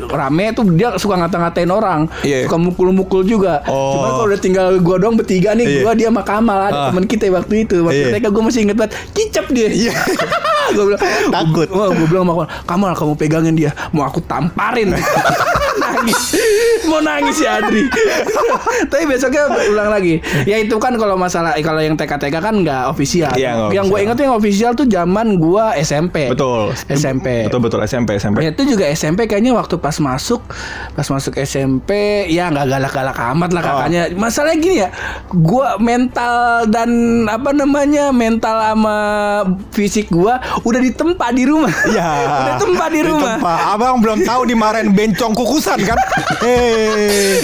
rame 0.08 0.56
tuh 0.56 0.72
dia 0.72 0.96
suka 0.96 1.20
ngata-ngatain 1.20 1.72
orang. 1.72 2.08
Iya. 2.24 2.48
Suka 2.48 2.56
mukul-mukul 2.56 3.28
juga. 3.28 3.64
Oh. 3.68 4.00
Cuman 4.00 4.10
kalau 4.16 4.28
udah 4.32 4.42
tinggal 4.42 4.68
gua 4.80 4.96
doang 4.96 5.20
bertiga 5.20 5.54
nih, 5.56 5.66
Iya. 5.68 5.82
gua 5.84 5.94
dia 5.94 6.08
sama 6.08 6.24
Kamal 6.42 6.58
ada 6.60 6.74
Ah. 6.74 6.86
teman 6.90 7.06
kita 7.06 7.30
waktu 7.30 7.54
itu. 7.64 7.78
Waktu 7.80 8.02
Iya. 8.02 8.10
mereka 8.10 8.28
gua 8.28 8.44
masih 8.44 8.66
inget 8.66 8.74
banget 8.76 8.98
kicap 9.14 9.46
dia. 9.48 9.70
Iya. 9.70 9.94
gue 10.74 10.86
bilang 10.92 11.02
Takut. 11.30 11.68
Wah, 11.72 11.90
gue 11.92 12.08
bilang 12.08 12.26
sama 12.28 12.46
Kamal, 12.64 12.92
kamu 12.96 13.14
pegangin 13.16 13.56
dia, 13.56 13.72
mau 13.92 14.06
aku 14.06 14.20
tamparin. 14.24 14.92
nangis 15.82 16.36
mau 16.86 17.00
nangis 17.00 17.36
si 17.40 17.46
Adri 17.48 17.88
tapi 18.92 19.04
besoknya 19.08 19.48
ulang 19.72 19.90
lagi 19.90 20.20
ya 20.44 20.60
itu 20.60 20.76
kan 20.78 20.94
kalau 21.00 21.16
masalah 21.16 21.56
eh, 21.56 21.64
kalau 21.64 21.80
yang 21.80 21.96
TK-TK 21.96 22.36
kan 22.38 22.56
nggak 22.62 22.92
official 22.92 23.32
Iya, 23.34 23.56
nggak 23.56 23.72
yang 23.74 23.86
gue 23.88 24.00
inget 24.04 24.16
tuh 24.20 24.26
yang 24.28 24.36
official 24.36 24.72
tuh 24.76 24.86
zaman 24.86 25.40
gue 25.40 25.66
SMP 25.82 26.28
Betul. 26.32 26.76
SMP 26.92 27.48
Betul 27.48 27.62
betul 27.64 27.80
SMP 27.88 28.20
SMP. 28.20 28.44
Ya 28.44 28.52
itu 28.52 28.64
juga 28.68 28.86
SMP 28.92 29.26
kayaknya 29.26 29.56
waktu 29.56 29.80
pas 29.80 29.96
masuk 29.98 30.44
pas 30.94 31.08
masuk 31.08 31.34
SMP 31.40 31.92
ya 32.30 32.52
nggak 32.52 32.68
galak-galak 32.68 33.18
amat 33.36 33.50
lah 33.56 33.62
Oh. 33.62 33.68
kakaknya. 33.78 34.10
Masalahnya 34.18 34.58
gini 34.58 34.76
ya, 34.82 34.90
gua 35.30 35.78
mental 35.78 36.66
dan 36.66 36.90
apa 37.30 37.54
namanya 37.54 38.10
mental 38.10 38.58
sama 38.58 38.98
fisik 39.70 40.10
gua 40.10 40.42
udah 40.62 40.80
ditempa 40.80 41.28
di 41.34 41.44
rumah. 41.46 41.74
Iya. 41.86 42.08
udah 42.26 42.44
ditempa 42.56 42.86
di 42.90 43.02
rumah. 43.02 43.36
Ditempa. 43.38 43.56
Abang 43.74 43.98
belum 44.00 44.20
tahu 44.22 44.42
dimarahin 44.46 44.90
bencong 44.94 45.34
kukusan 45.34 45.80
kan? 45.82 45.98
Hei. 46.46 47.42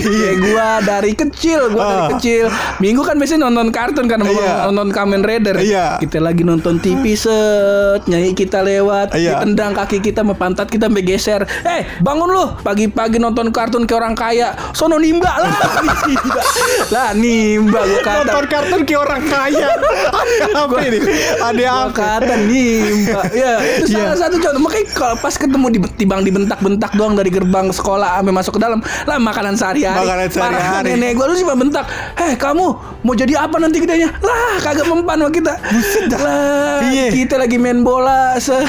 Iya 0.00 0.30
gua 0.38 0.68
dari 0.80 1.12
kecil, 1.12 1.70
gua 1.70 1.82
dari 1.84 2.00
Ah. 2.00 2.08
kecil. 2.16 2.44
Minggu 2.78 3.02
kan 3.02 3.16
biasanya 3.16 3.46
nonton 3.46 3.68
kartun 3.70 4.06
kan 4.06 4.20
Iya. 4.20 4.68
nonton 4.68 4.88
Kamen 4.90 5.22
Rider. 5.22 5.60
Iya. 5.60 6.00
Kita 6.00 6.18
lagi 6.18 6.42
nonton 6.42 6.80
TV 6.80 7.12
set, 7.12 8.04
nyanyi 8.06 8.32
kita 8.32 8.60
lewat, 8.60 9.12
Iya. 9.12 9.40
ditendang 9.40 9.72
kaki 9.72 10.00
kita 10.00 10.24
sama 10.24 10.36
pantat 10.36 10.68
kita 10.68 10.88
sampai 10.88 11.04
geser. 11.04 11.44
Eh, 11.64 11.84
bangun 12.00 12.28
lu. 12.28 12.44
Pagi-pagi 12.60 13.20
nonton 13.20 13.52
kartun 13.52 13.84
kayak 13.84 14.00
orang 14.00 14.14
kaya. 14.14 14.48
Sono 14.72 14.96
nimba 14.96 15.28
lah. 15.36 15.52
Nimba. 16.06 16.42
lah 16.94 17.08
nimba 17.12 17.80
gua 17.82 18.00
kata. 18.00 18.18
Nonton 18.24 18.44
kartun 18.48 18.80
kayak 18.84 19.00
orang 19.00 19.22
kaya. 19.26 19.68
Ada 20.10 20.52
apa 20.56 20.76
ini? 20.84 20.98
Ada 21.40 21.64
apa? 21.68 21.88
kata 21.90 22.34
nimba. 22.42 23.22
Ya, 23.40 23.52
itu 23.76 23.86
Iya. 23.88 24.10
salah 24.10 24.18
satu 24.18 24.36
contoh. 24.36 24.60
Makanya 24.60 24.86
kalau 24.92 25.14
pas 25.16 25.34
ketemu 25.34 25.66
di 25.70 25.78
tibang 25.96 26.20
dibentak-bentak 26.20 26.90
doang 26.92 27.14
dari 27.14 27.28
gerbang 27.28 27.68
sekolah 27.68 28.18
sampai 28.18 28.32
masuk 28.32 28.52
ke 28.54 28.60
dalam. 28.60 28.78
Lah 29.04 29.16
makanan 29.16 29.54
sehari-hari. 29.54 30.02
Makanan 30.02 30.28
sehari-hari. 30.28 30.88
Nenek 30.90 31.10
gua 31.14 31.26
lu 31.26 31.36
cuma 31.36 31.54
bentak. 31.54 31.84
"Heh, 32.14 32.34
kamu 32.34 32.66
mau 33.00 33.14
jadi 33.14 33.34
apa 33.38 33.56
nanti 33.56 33.78
gedenya?" 33.78 34.10
Lah, 34.20 34.58
kagak 34.58 34.84
mempan 34.84 35.16
sama 35.18 35.30
kita. 35.30 35.54
Lah, 36.16 36.80
Iya. 36.84 37.06
kita 37.10 37.34
lagi 37.36 37.56
main 37.56 37.80
bola. 37.80 38.36
se- 38.36 38.66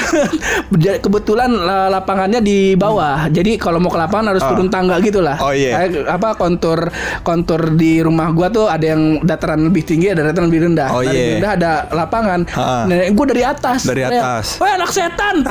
Kebetulan 1.04 1.50
la- 1.50 1.88
lapangannya 1.90 2.40
di 2.40 2.74
bawah. 2.74 3.28
Jadi 3.28 3.56
kalau 3.56 3.78
mau 3.78 3.88
ke 3.88 3.98
lapangan 3.98 4.32
harus 4.32 4.42
Ah. 4.42 4.48
turun 4.48 4.68
tangga 4.68 4.96
gitu 4.98 5.20
lah. 5.20 5.36
Oh, 5.38 5.52
iya. 5.52 5.76
Kayak 5.78 6.08
apa 6.08 6.28
kontur 6.34 6.78
kontur 7.22 7.72
di 7.72 8.00
rumah 8.00 8.30
gua 8.30 8.48
tuh 8.48 8.66
ada 8.66 8.84
yang 8.86 9.20
dataran 9.20 9.62
lebih 9.62 9.82
tinggi, 9.82 10.08
ada 10.08 10.24
dataran 10.24 10.48
lebih 10.48 10.62
rendah. 10.66 10.88
Oh, 10.90 11.00
Dari 11.00 11.12
iya. 11.12 11.30
rendah 11.36 11.52
ada 11.52 11.72
lapangan. 11.90 12.40
Ha-ha. 12.48 12.78
Nenek 12.84 13.12
gue 13.12 13.26
dari 13.28 13.42
atas. 13.42 13.61
Dari 13.62 14.02
Teriak, 14.02 14.10
atas. 14.18 14.46
Wah 14.58 14.70
anak 14.74 14.90
setan. 14.90 15.36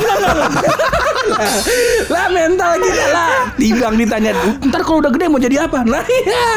Lah. 1.22 1.38
lah, 1.38 1.53
lah 2.10 2.25
mental 2.34 2.82
kita 2.82 3.06
lah. 3.13 3.53
Dibilang 3.53 3.94
ditanya, 3.94 4.34
ntar 4.68 4.82
kalau 4.82 5.06
udah 5.06 5.13
gede 5.13 5.30
mau 5.30 5.38
jadi 5.38 5.70
apa? 5.70 5.86
Nah 5.86 6.01
iya. 6.01 6.50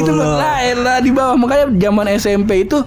Itu 0.00 0.10
Allah. 0.16 0.40
lah, 0.40 0.56
elah 0.64 0.98
di 1.04 1.12
bawah. 1.12 1.36
Makanya 1.36 1.68
zaman 1.68 2.06
SMP 2.16 2.64
itu 2.64 2.80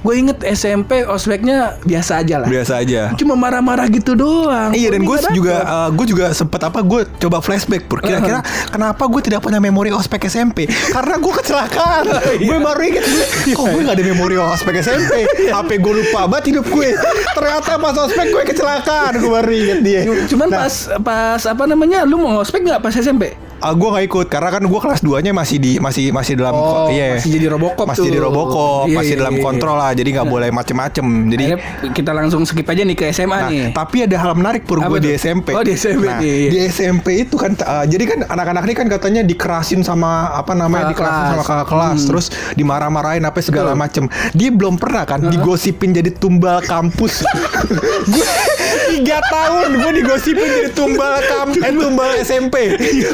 gue 0.00 0.14
inget 0.16 0.40
SMP 0.56 1.04
ospeknya 1.04 1.76
biasa 1.84 2.24
aja 2.24 2.40
lah. 2.40 2.48
Biasa 2.48 2.80
aja. 2.80 3.12
Cuma 3.20 3.36
marah-marah 3.36 3.86
gitu 3.92 4.16
doang. 4.16 4.72
Iya 4.72 4.88
dan 4.96 5.04
gue 5.04 5.16
juga 5.36 5.56
uh, 5.68 5.88
gue 5.92 6.06
juga 6.08 6.32
sempet 6.32 6.60
apa 6.64 6.80
gue 6.80 7.00
coba 7.20 7.44
flashback 7.44 7.84
pur 7.90 7.98
kira-kira 8.00 8.40
kenapa 8.72 9.04
gue 9.08 9.20
tidak 9.24 9.40
punya 9.44 9.58
memori 9.58 9.90
ospek 9.92 10.30
SMP 10.30 10.68
karena 10.68 11.18
gue 11.18 11.32
kecelakaan 11.32 12.04
gue 12.48 12.58
baru 12.58 12.82
inget 12.84 13.04
gue 13.04 13.54
kok 13.54 13.66
gue 13.68 13.82
gak 13.84 13.96
ada 13.98 14.04
memori 14.04 14.36
ospek 14.38 14.80
SMP 14.80 15.26
HP 15.50 15.70
gue 15.84 15.92
lupa 16.02 16.30
banget 16.30 16.56
hidup 16.56 16.66
gue 16.70 16.88
ternyata 17.34 17.72
pas 17.76 17.96
ospek 17.96 18.26
gue 18.30 18.42
kecelakaan 18.46 19.12
gue 19.18 19.30
baru 19.30 19.50
inget 19.50 19.80
dia 19.82 20.00
Cuman 20.28 20.46
Nah, 20.48 20.64
pas 20.64 20.74
pas 21.00 21.40
apa 21.44 21.64
namanya? 21.64 22.04
Lu 22.04 22.16
mau 22.16 22.40
ospek 22.40 22.64
nggak 22.64 22.80
pas 22.80 22.92
SMP? 22.92 23.32
Ah, 23.60 23.72
gue 23.72 23.88
gak 23.88 24.04
ikut 24.04 24.26
karena 24.26 24.50
kan 24.50 24.62
gue 24.62 24.80
kelas 24.80 25.00
2 25.00 25.18
nya 25.20 25.32
masih 25.32 25.56
di 25.56 25.72
masih 25.76 26.10
masih 26.10 26.34
dalam 26.34 26.54
Oh, 26.54 26.88
iya. 26.88 27.14
masih 27.14 27.30
jadi 27.30 27.46
Robocop 27.50 27.86
masih 27.86 27.98
tuh. 27.98 28.06
jadi 28.06 28.18
robocop 28.20 28.84
Iya, 28.84 28.96
masih 28.96 29.12
iya, 29.12 29.20
dalam 29.20 29.34
iya. 29.34 29.42
kontrol 29.42 29.74
lah 29.74 29.90
jadi 29.92 30.08
nggak 30.10 30.26
boleh 30.26 30.48
macem-macem 30.48 31.04
jadi 31.28 31.44
Akhirnya 31.48 31.58
kita 31.92 32.10
langsung 32.12 32.42
skip 32.42 32.64
aja 32.64 32.82
nih 32.82 32.94
ke 32.94 33.04
SMA 33.08 33.36
Nah, 33.36 33.48
nih. 33.48 33.66
tapi 33.72 33.96
ada 34.00 34.16
hal 34.16 34.32
menarik 34.32 34.62
pur 34.62 34.78
gue 34.80 34.98
di? 34.98 35.10
SMP. 35.14 35.50
Oh, 35.50 35.60
di 35.60 35.74
SMP, 35.74 36.04
Nah, 36.04 36.18
iya. 36.18 36.48
di 36.48 36.58
SMP 36.64 37.06
itu 37.20 37.34
kan, 37.34 37.52
uh, 37.56 37.84
jadi 37.84 38.04
kan 38.06 38.18
anak-anak 38.24 38.62
ini 38.62 38.74
kan 38.74 38.86
katanya 38.88 39.22
dikerasin 39.22 39.80
sama 39.80 40.08
apa 40.30 40.52
namanya, 40.52 40.86
Kakak 40.86 40.92
dikerasin 40.94 41.18
kelas. 41.18 41.30
sama 41.32 41.44
kakak 41.44 41.68
kelas, 41.68 41.96
Hmm. 41.96 42.08
terus 42.08 42.26
dimarah-marahin 42.54 43.24
apa 43.24 43.38
segala 43.40 43.70
Betul. 43.70 43.80
macem. 43.80 44.04
Dia 44.32 44.50
belum 44.50 44.74
pernah 44.76 45.04
kan 45.04 45.20
digosipin 45.24 45.90
jadi 45.92 46.10
tumbal 46.12 46.62
kampus. 46.62 47.22
gue 48.08 48.26
tiga 48.88 49.18
tahun 49.24 49.68
gue 49.74 49.92
digosipin 49.96 50.46
jadi 50.48 50.70
tumbal 50.70 51.14
kamp, 51.22 51.52
eh 51.56 51.72
tumbal 51.72 52.10
SMP, 52.18 52.54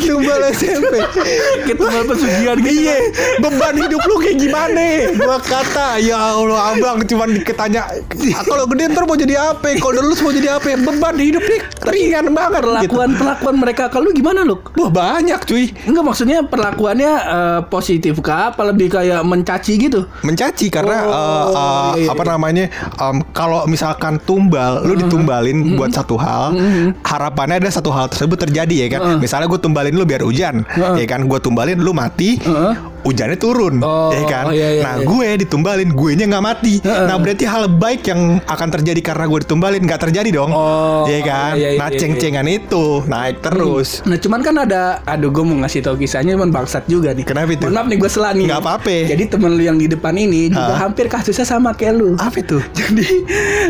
tumbal 0.00 0.33
SMP. 0.50 0.94
Kita 1.68 1.82
malah 1.84 2.04
pesugihan 2.08 2.56
gitu. 2.58 2.72
Iya, 2.74 2.96
beban 3.38 3.74
hidup 3.78 4.02
lu 4.08 4.14
kayak 4.18 4.36
gimana? 4.40 4.84
Gua 5.14 5.38
kata, 5.38 6.00
ya 6.00 6.16
Allah 6.16 6.74
abang 6.74 7.04
cuman 7.04 7.28
diketanya, 7.36 7.82
"Ah, 7.84 8.42
kalau 8.42 8.64
gede 8.72 8.90
ntar 8.90 9.04
mau 9.04 9.14
jadi 9.14 9.34
apa? 9.52 9.76
Kalau 9.76 10.00
lulus 10.02 10.24
mau 10.24 10.32
jadi 10.32 10.56
apa? 10.56 10.72
Beban 10.74 11.16
hidup 11.20 11.44
nih 11.44 11.60
ringan 11.84 12.32
banget. 12.32 12.62
Perlakuan 12.64 13.10
perlakuan 13.14 13.54
mereka 13.60 13.84
ke 13.92 13.98
lu 14.00 14.10
gimana 14.16 14.42
lu? 14.42 14.56
gitu. 14.56 14.80
Wah 14.80 14.90
banyak 14.90 15.40
cuy. 15.44 15.64
Enggak 15.86 16.04
maksudnya 16.04 16.38
perlakuannya 16.46 17.12
eh, 17.12 17.60
positif 17.68 18.18
kah? 18.24 18.54
Apa 18.54 18.70
lebih 18.70 18.92
kayak 18.92 19.20
mencaci 19.26 19.72
gitu? 19.78 20.06
Mencaci 20.24 20.68
karena 20.72 20.96
Oh, 21.04 21.10
uh, 21.10 21.14
uh, 21.14 21.92
iya, 21.98 22.06
iya. 22.06 22.08
apa 22.12 22.22
namanya? 22.24 22.64
um, 22.98 23.20
kalau 23.34 23.66
misalkan 23.68 24.16
tumbal, 24.22 24.82
lu 24.86 24.96
ditumbalin 24.96 25.76
buat 25.76 25.92
satu 25.92 26.16
hal, 26.16 26.56
harapannya 27.04 27.60
ada 27.60 27.70
satu 27.70 27.90
hal 27.92 28.08
tersebut 28.08 28.48
terjadi 28.48 28.74
ya 28.86 28.88
kan. 28.96 29.00
Misalnya 29.20 29.46
gue 29.50 29.60
tumbalin 29.60 29.94
lu 29.94 30.04
biar 30.08 30.23
hujan, 30.24 30.64
Heeh. 30.64 31.04
ya 31.04 31.06
kan? 31.06 31.28
Gue 31.28 31.38
tumbalin 31.38 31.78
lu 31.78 31.92
mati, 31.92 32.40
Heeh. 32.40 32.74
Hujannya 33.04 33.36
turun, 33.36 33.78
Oh, 33.78 34.10
ya 34.10 34.22
kan? 34.24 34.44
oh, 34.48 34.52
iya, 34.52 34.68
iya, 34.70 34.82
nah 34.82 34.94
iya. 34.96 35.04
gue 35.04 35.28
ditumbalin, 35.38 35.90
gue 35.90 36.10
nya 36.14 36.24
nggak 36.26 36.44
mati. 36.44 36.74
Heeh. 36.80 37.04
Nah 37.04 37.16
berarti 37.16 37.44
hal 37.44 37.68
baik 37.70 38.02
yang 38.04 38.20
akan 38.42 38.68
terjadi 38.70 39.00
karena 39.04 39.24
gue 39.24 39.38
ditumbalin 39.40 39.80
nggak 39.80 40.00
terjadi 40.02 40.30
dong, 40.32 40.50
Oh, 40.50 41.04
ya 41.04 41.20
kan? 41.20 41.52
iya, 41.54 41.70
iya, 41.70 41.78
nah 41.78 41.88
iya, 41.88 41.98
ceng-cengan 41.98 42.46
itu 42.46 43.04
naik 43.04 43.38
terus. 43.40 44.00
Nah 44.02 44.16
cuman 44.16 44.40
kan 44.40 44.56
ada 44.58 44.82
Aduh 45.04 45.28
gue 45.28 45.42
mau 45.42 45.60
ngasih 45.60 45.80
tau 45.80 45.94
kisahnya 45.94 46.32
Cuman 46.32 46.48
bangsat 46.48 46.86
juga 46.86 47.12
nih 47.12 47.22
Kenapa 47.22 47.50
itu? 47.50 47.68
Maaf 47.68 47.84
nih 47.84 47.98
gue 47.98 48.08
selah 48.08 48.32
nih 48.32 48.46
Nggak 48.46 48.60
apa-apa. 48.60 48.96
Jadi 49.06 49.22
temen 49.28 49.52
lu 49.52 49.62
yang 49.62 49.76
di 49.76 49.84
depan 49.84 50.14
ini 50.14 50.48
Juga 50.48 50.74
hampir 50.74 51.06
kasusnya 51.06 51.44
sama 51.44 51.70
kayak 51.70 51.94
lu 51.94 52.16
Apa 52.16 52.40
itu? 52.40 52.56
Jadi 52.78 53.06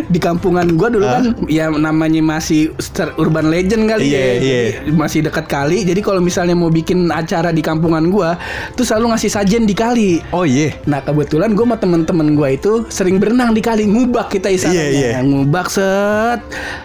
di 0.04 0.18
kampungan 0.18 0.68
gua 0.74 0.88
dulu 0.88 1.02
Hah? 1.02 1.18
kan 1.18 1.24
ya 1.46 1.66
namanya 1.68 2.22
masih 2.22 2.70
urban 3.16 3.48
legend 3.48 3.88
kali 3.88 4.04
Iya, 4.06 4.20
ya. 4.20 4.32
iya. 4.36 4.62
Jadi 4.78 4.90
Masih 4.94 5.20
dekat 5.22 5.46
kali. 5.46 5.82
Jadi 5.82 6.00
kalau 6.00 6.20
misalnya 6.20 6.54
mau 6.54 6.68
bikin 6.68 7.10
acara 7.10 7.50
di 7.50 7.60
kampungan 7.60 8.06
gua, 8.06 8.36
tuh 8.72 8.84
selalu 8.84 9.10
ngasih 9.10 9.23
sajen 9.26 9.64
di 9.64 9.72
kali. 9.72 10.22
Oh 10.30 10.42
iya. 10.42 10.72
Nah 10.84 11.00
kebetulan 11.00 11.52
gue 11.52 11.64
sama 11.64 11.76
temen-temen 11.76 12.34
gue 12.34 12.48
itu 12.52 12.72
sering 12.88 13.16
berenang 13.18 13.52
di 13.52 13.60
kali 13.60 13.84
ngubak 13.84 14.28
kita 14.28 14.48
istilahnya 14.48 14.84
Iya, 14.84 15.08
iya. 15.16 15.18
ngubak 15.20 15.68
set. 15.68 16.40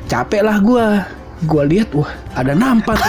Capek 0.06 0.42
lah 0.42 0.58
gue 0.60 0.86
gue 1.40 1.64
lihat 1.72 1.96
wah 1.96 2.12
ada 2.36 2.52
nampan 2.52 3.00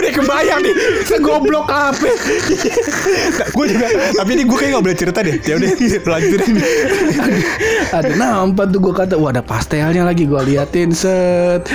Udah 0.00 0.08
kebayang 0.08 0.64
nih 0.64 0.72
Segoblok 1.04 1.68
apa? 1.68 2.08
Gue 3.52 3.66
juga 3.68 3.86
Tapi 4.16 4.30
ini 4.32 4.42
gue 4.48 4.56
kayak 4.56 4.72
gak 4.72 4.84
boleh 4.88 4.96
cerita 4.96 5.20
deh. 5.20 5.36
Ya 5.44 5.60
udah 5.60 5.68
lanjutin. 6.16 6.56
Ada 7.92 8.12
nampan 8.16 8.66
tuh 8.72 8.80
gue 8.80 8.94
kata 8.96 9.14
wah 9.20 9.36
ada 9.36 9.44
pastelnya 9.44 10.00
lagi. 10.00 10.24
Gue 10.24 10.40
liatin 10.48 10.96
set. 10.96 11.68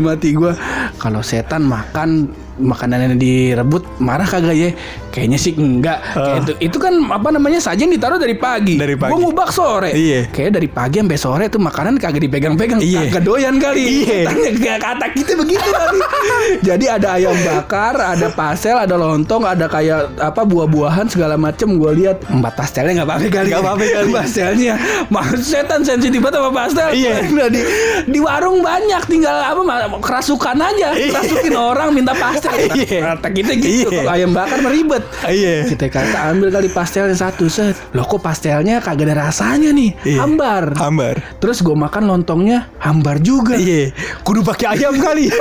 Mati 0.00 0.32
gue 0.32 0.54
kalau 0.96 1.20
setan 1.20 1.66
makan 1.66 2.30
makanan 2.62 2.98
yang 3.02 3.14
direbut 3.16 3.82
marah 3.96 4.24
kagak 4.24 4.52
ya 4.52 4.70
kayaknya 5.08 5.36
sih 5.36 5.52
enggak 5.52 5.98
Kayak 6.06 6.38
itu, 6.38 6.52
itu 6.62 6.76
kan 6.76 6.92
apa 7.08 7.28
namanya 7.28 7.58
sajen 7.58 7.88
ditaruh 7.88 8.14
dari 8.14 8.34
pagi 8.34 8.76
Dari 8.76 8.94
pagi. 8.94 9.10
gue 9.10 9.18
ngubak 9.20 9.50
sore 9.50 9.90
Iya. 9.90 10.28
kayak 10.28 10.50
dari 10.52 10.68
pagi 10.68 10.96
sampai 10.98 11.18
sore 11.18 11.44
tuh 11.46 11.58
makanan 11.58 11.96
kagak 11.96 12.22
dipegang-pegang 12.22 12.78
Iya. 12.78 13.08
kagak 13.08 13.24
doyan 13.24 13.56
kali 13.56 13.82
Iya. 14.04 14.18
Tanya 14.30 14.76
kata 14.78 15.06
kita 15.10 15.32
begitu 15.34 15.66
kali 15.66 15.98
jadi 16.68 16.84
ada 16.92 17.08
ayam 17.12 17.34
bakar 17.40 17.94
ada 17.96 18.28
pastel 18.30 18.76
ada 18.76 18.94
lontong 18.94 19.42
ada 19.42 19.66
kayak 19.66 19.90
apa 20.16 20.42
buah-buahan 20.42 21.06
segala 21.06 21.34
macem 21.34 21.74
gue 21.74 21.90
lihat 21.96 22.22
empat 22.26 22.52
pastelnya 22.54 22.92
nggak 22.96 23.08
apa-apa 23.08 23.26
kali 23.28 23.48
Nggak 23.48 23.62
apa-apa 23.62 23.84
kali. 23.86 24.10
pastelnya 24.12 24.74
maksud 25.08 25.40
setan 25.40 25.80
sensitif 25.80 26.20
banget 26.20 26.38
sama 26.38 26.50
pastel 26.52 26.88
Iya. 26.92 27.14
Nah, 27.30 27.48
di, 27.48 27.62
di 28.06 28.18
warung 28.18 28.60
banyak 28.60 29.00
tinggal 29.06 29.32
apa 29.34 29.60
kerasukan 29.98 30.56
aja 30.56 30.88
Iya. 30.92 31.10
kerasukin 31.10 31.54
orang 31.54 31.88
minta 31.90 32.12
pastel 32.12 32.49
Iya. 32.52 32.98
Rata 33.06 33.28
kita 33.28 33.52
gitu. 33.54 33.88
Iya. 33.88 34.00
Kalau 34.00 34.12
ayam 34.12 34.30
bakar 34.30 34.58
mah 34.58 34.70
ribet. 34.70 35.02
Iya. 35.22 35.66
Kita 35.66 35.86
kata 35.86 36.18
ambil 36.30 36.48
kali 36.50 36.68
pastelnya 36.68 37.14
satu 37.14 37.46
set. 37.46 37.76
Loh 37.92 38.04
kok 38.04 38.20
pastelnya 38.20 38.78
kagak 38.78 39.08
ada 39.08 39.26
rasanya 39.26 39.70
nih. 39.70 39.90
Iya. 40.04 40.18
Hambar. 40.22 40.74
Hambar. 40.76 41.16
Terus 41.38 41.60
gue 41.60 41.74
makan 41.74 42.06
lontongnya 42.06 42.70
hambar 42.78 43.18
juga. 43.18 43.54
Iya, 43.54 43.92
kudu 44.22 44.40
pakai 44.40 44.74
ayam 44.74 44.94
kali. 44.94 45.28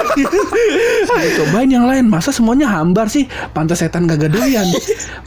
Gua 1.10 1.30
cobain 1.40 1.70
yang 1.70 1.86
lain 1.86 2.06
masa 2.06 2.30
semuanya 2.30 2.68
hambar 2.70 3.08
sih 3.08 3.24
pantas 3.52 3.80
setan 3.80 4.04
gak 4.04 4.28
doyan 4.28 4.66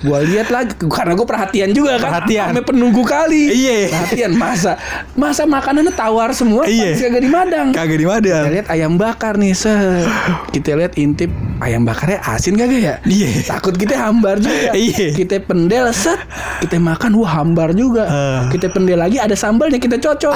gua 0.03 0.21
lihat 0.21 0.53
lagi 0.53 0.77
karena 0.85 1.17
gue 1.17 1.25
perhatian 1.25 1.71
juga 1.73 1.97
kan 1.97 2.21
Perhatian. 2.21 2.47
sampai 2.53 2.65
penunggu 2.65 3.03
kali 3.03 3.43
Iya. 3.49 3.79
perhatian 3.89 4.33
masa 4.37 4.77
masa 5.15 5.43
makanannya 5.45 5.89
tawar 5.91 6.31
semua 6.33 6.69
Iya. 6.69 6.93
kagak 6.99 7.23
di 7.23 7.31
madang 7.31 7.69
Kagak 7.73 7.97
di 7.97 8.05
kita 8.05 8.13
Madang. 8.13 8.45
lihat 8.51 8.67
ayam 8.69 8.93
bakar 8.95 9.35
nih 9.37 9.55
set 9.55 10.05
kita 10.53 10.77
lihat 10.77 10.93
intip 10.97 11.33
ayam 11.59 11.72
bakarnya 11.79 12.21
asin 12.23 12.55
kagak 12.55 12.81
ya 12.83 12.95
Iya. 13.03 13.49
takut 13.49 13.73
kita 13.73 13.97
hambar 13.97 14.37
juga 14.37 14.77
Iya. 14.77 15.09
kita 15.13 15.41
pendel 15.41 15.89
set 15.91 16.21
kita 16.61 16.77
makan 16.77 17.17
wah 17.17 17.33
hambar 17.35 17.73
juga 17.73 18.05
Ah. 18.05 18.41
kita 18.49 18.69
pendel 18.69 18.99
lagi 18.99 19.17
ada 19.17 19.33
sambalnya 19.33 19.79
kita 19.79 19.97
cocok 19.97 20.35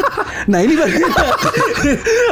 nah 0.50 0.58
ini 0.58 0.72
bagian 0.72 1.10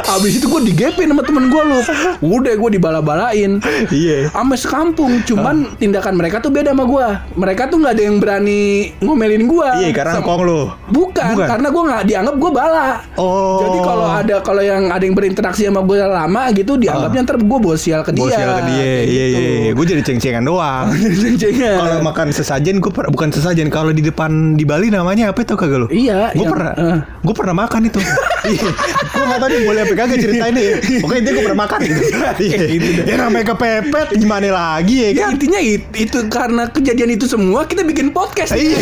abis 0.09 0.33
itu 0.37 0.47
gue 0.47 0.61
digepin 0.65 1.07
sama 1.07 1.21
temen 1.21 1.47
gue 1.47 1.61
lu 1.61 1.79
udah 2.23 2.53
gue 2.55 2.69
dibala-balain 2.71 3.59
Iya. 3.89 4.31
sama 4.31 4.55
sekampung 4.55 5.21
cuman 5.23 5.77
tindakan 5.77 6.15
mereka 6.15 6.39
tuh 6.39 6.49
beda 6.49 6.71
sama 6.71 6.83
gue 6.83 7.05
mereka 7.35 7.67
tuh 7.67 7.77
nggak 7.77 7.93
ada 7.93 8.03
yang 8.03 8.17
berani 8.17 8.63
ngomelin 8.99 9.45
gue 9.45 9.69
Iya, 9.79 9.91
karena 9.93 10.19
kong 10.19 10.41
lu. 10.41 10.61
bukan, 10.89 11.33
Bukan. 11.35 11.47
karena 11.47 11.67
gue 11.67 11.83
nggak 11.83 12.03
dianggap 12.05 12.35
gue 12.35 12.51
bala 12.51 12.89
Oh. 13.15 13.59
jadi 13.59 13.77
kalau 13.79 14.07
ada 14.07 14.35
kalau 14.41 14.61
yang 14.61 14.87
ada 14.87 15.03
yang 15.03 15.13
berinteraksi 15.13 15.65
sama 15.65 15.81
gue 15.81 15.97
lama 15.99 16.41
gitu 16.51 16.73
dianggapnya 16.75 17.21
ntar 17.23 17.37
gue 17.37 17.59
bawa 17.59 17.75
sial 17.75 18.01
ke 18.01 18.11
dia 18.11 18.23
Bosial 18.23 18.46
ke 18.49 18.63
dia. 18.63 18.75
Kayak 18.77 19.03
Iya, 19.07 19.25
gitu. 19.25 19.37
iya, 19.37 19.51
iya. 19.57 19.71
Gue 19.73 19.85
jadi 19.85 20.01
ceng-cengan 20.01 20.43
doang. 20.43 20.85
Ceng-cengan. 21.21 21.75
Kalau 21.77 21.97
makan 22.01 22.27
sesajen 22.29 22.75
gue 22.77 22.91
bukan 22.91 23.29
sesajen 23.29 23.67
kalau 23.67 23.89
di 23.89 24.01
depan 24.01 24.31
di 24.53 24.63
Bali 24.63 24.87
namanya 24.87 25.29
apa 25.29 25.41
itu 25.41 25.53
kagak 25.53 25.79
lu? 25.79 25.87
Iya, 25.87 26.31
Gue 26.31 26.45
pernah. 26.45 26.73
eh. 26.73 26.99
Gue 27.19 27.33
pernah 27.33 27.55
makan 27.57 27.81
itu. 27.85 27.99
Iya. 28.47 28.63
Gue 29.09 29.23
nggak 29.25 29.39
tahu 29.41 29.49
nih 29.49 29.61
boleh 29.61 29.81
apa 29.81 29.93
kagak 29.97 30.17
ceritain 30.17 30.53
deh. 30.53 30.69
Pokoknya 31.01 31.21
dia 31.21 31.31
gue 31.33 31.43
pernah 31.43 31.59
makan 31.59 31.77
gitu. 31.83 32.01
Iya. 32.39 32.57
Ya 33.03 33.15
namanya 33.19 33.45
kepepet 33.49 34.07
gimana 34.15 34.47
lagi 34.47 34.95
ya 34.97 35.09
Ya 35.09 35.13
kan? 35.21 35.29
intinya 35.35 35.59
it- 35.59 35.91
itu 35.93 36.17
karena 36.27 36.63
kejadian 36.67 37.11
itu 37.11 37.25
semua 37.25 37.63
kita 37.63 37.83
bikin 37.83 38.09
podcast. 38.09 38.55
Iya. 38.55 38.79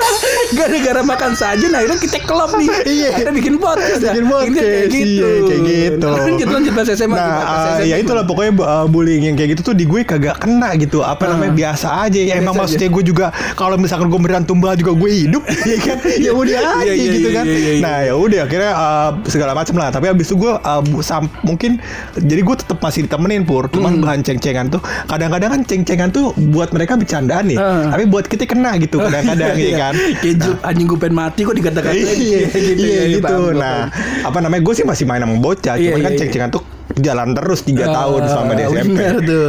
Gara-gara 0.58 1.00
makan 1.02 1.32
saja 1.32 1.64
nah 1.66 1.78
akhirnya 1.78 1.98
kita 1.98 2.18
klub 2.22 2.50
nih. 2.54 2.68
Iya. 2.90 3.08
Kita 3.14 3.30
bikin 3.30 3.54
podcast. 3.56 4.00
dah. 4.00 4.12
Bikin 4.12 4.26
podcast, 4.26 4.58
kayak 4.60 4.88
gitu. 4.90 5.06
iya, 5.06 5.30
kayak 5.42 5.62
gitu. 5.62 6.06
Lanjut 6.20 6.48
lanjut 6.50 6.72
pas 6.74 6.86
SMA. 6.88 7.14
Nah? 7.14 7.28
Pas 7.30 7.46
uh, 7.46 7.68
SMA 7.76 7.86
ya 7.86 7.96
itulah 7.96 8.24
pokoknya 8.24 8.52
uh, 8.58 8.86
bullying 8.86 9.22
yang 9.24 9.36
kayak 9.36 9.54
gitu 9.54 9.62
tuh 9.62 9.74
di 9.74 9.84
gue 9.84 10.00
kagak 10.02 10.36
kena 10.38 10.74
gitu. 10.76 11.00
Apa 11.00 11.22
Ah. 11.22 11.28
namanya 11.32 11.52
biasa 11.54 11.86
aja. 12.02 12.18
Ya 12.18 12.34
emang 12.36 12.56
maksudnya 12.56 12.88
gue 12.88 13.04
juga 13.04 13.26
kalau 13.54 13.76
misalkan 13.76 14.08
gue 14.08 14.18
beneran 14.18 14.42
tumbal 14.42 14.74
juga 14.74 14.92
gue 14.92 15.10
hidup, 15.16 15.42
ya 15.62 15.78
kan? 15.78 15.96
Ya 16.18 16.30
udah 16.32 16.58
aja 16.76 16.82
Iya, 16.82 16.92
iya, 16.92 17.10
gitu 17.12 17.28
iya, 17.28 17.36
kan. 17.36 17.44
iya, 17.46 17.58
iya. 17.60 17.72
Nah, 17.80 17.96
ya 18.02 18.14
udah 18.16 18.40
akhirnya 18.42 18.72
uh, 18.72 19.10
segala 19.24 19.52
macam 19.52 19.74
lah. 19.76 19.88
Tapi 19.88 20.06
abis 20.08 20.26
itu 20.26 20.36
gue 20.36 20.52
uh, 20.52 20.82
sam- 21.00 21.30
mungkin 21.40 21.78
jadi 22.16 22.40
gue 22.40 22.56
tetap 22.56 22.78
masih 22.80 23.06
ditemenin 23.06 23.44
pur. 23.44 23.68
Cuman 23.68 23.92
Hmm. 23.92 24.02
bahan 24.02 24.20
ceng-cengan 24.22 24.66
tuh 24.68 24.78
kadang-kadang 25.06 25.50
kan 25.50 25.62
ceng-cengan 25.62 26.08
tuh 26.10 26.30
buat 26.48 26.70
mereka 26.70 26.94
bercandaan 26.94 27.44
nih. 27.46 27.58
Ah. 27.58 27.90
Tapi 27.90 28.04
buat 28.06 28.24
kita 28.24 28.46
kena 28.46 28.74
gitu 28.76 28.98
kadang-kadang 28.98 29.54
ya 29.54 29.72
kan. 29.76 29.89
Kayak 29.92 30.36
ju- 30.38 30.60
anjing 30.62 30.86
gue 30.86 30.98
pengen 30.98 31.16
mati 31.16 31.40
kok 31.42 31.54
dikata-kata 31.54 31.94
iya 31.94 32.12
gitu, 32.46 32.58
iya, 32.76 32.98
ya, 33.00 33.04
gitu. 33.12 33.22
paham, 33.22 33.54
nah 33.54 33.88
paham. 33.88 34.26
apa 34.26 34.38
namanya 34.40 34.62
gue 34.62 34.74
sih 34.74 34.84
masih 34.84 35.04
main 35.04 35.20
sama 35.20 35.36
bocah 35.36 35.74
Iya, 35.74 35.84
cuman 35.88 36.00
kan 36.00 36.10
iya, 36.10 36.18
ceng-cengan 36.18 36.50
tuh 36.50 36.62
jalan 36.92 37.28
terus 37.32 37.60
tiga 37.62 37.86
Ah, 37.86 37.94
tahun 37.96 38.20
selama 38.26 38.52
di 38.52 38.62
SMP 38.64 38.98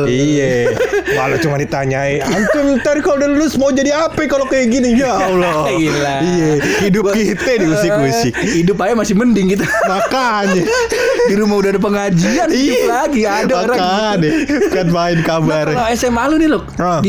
iya. 0.08 0.52
Kalau 1.12 1.36
cuma 1.40 1.56
ditanyain 1.58 2.22
antum 2.22 2.78
ntar 2.78 3.02
kalau 3.02 3.18
udah 3.18 3.30
lulus 3.30 3.58
mau 3.58 3.70
jadi 3.70 3.92
apa 4.00 4.24
kalau 4.26 4.46
kayak 4.46 4.70
gini? 4.70 4.94
Ya 4.96 5.10
Allah. 5.12 5.66
Gila. 5.72 6.16
iya 6.22 6.52
hidup 6.80 7.10
kita 7.12 7.52
diusik-usik 7.60 8.34
hidup 8.38 8.78
aja 8.78 8.94
masih 8.94 9.16
mending 9.16 9.52
kita. 9.52 9.66
Makanya. 9.66 10.64
Di 11.30 11.36
rumah 11.36 11.58
udah 11.58 11.70
ada 11.72 11.82
pengajian 11.82 12.48
hidup 12.48 12.78
Iya. 12.78 12.86
lagi 12.88 13.22
ada 13.24 13.54
orang 13.60 13.78
gitu. 13.78 13.90
makanya 13.90 14.32
kan 14.70 14.88
main 14.88 15.20
kabar. 15.22 15.66
Kalau 15.68 15.88
SMA 15.92 16.24
lu 16.28 16.36
nih 16.38 16.50
loh, 16.52 16.62
Ah. 16.78 17.02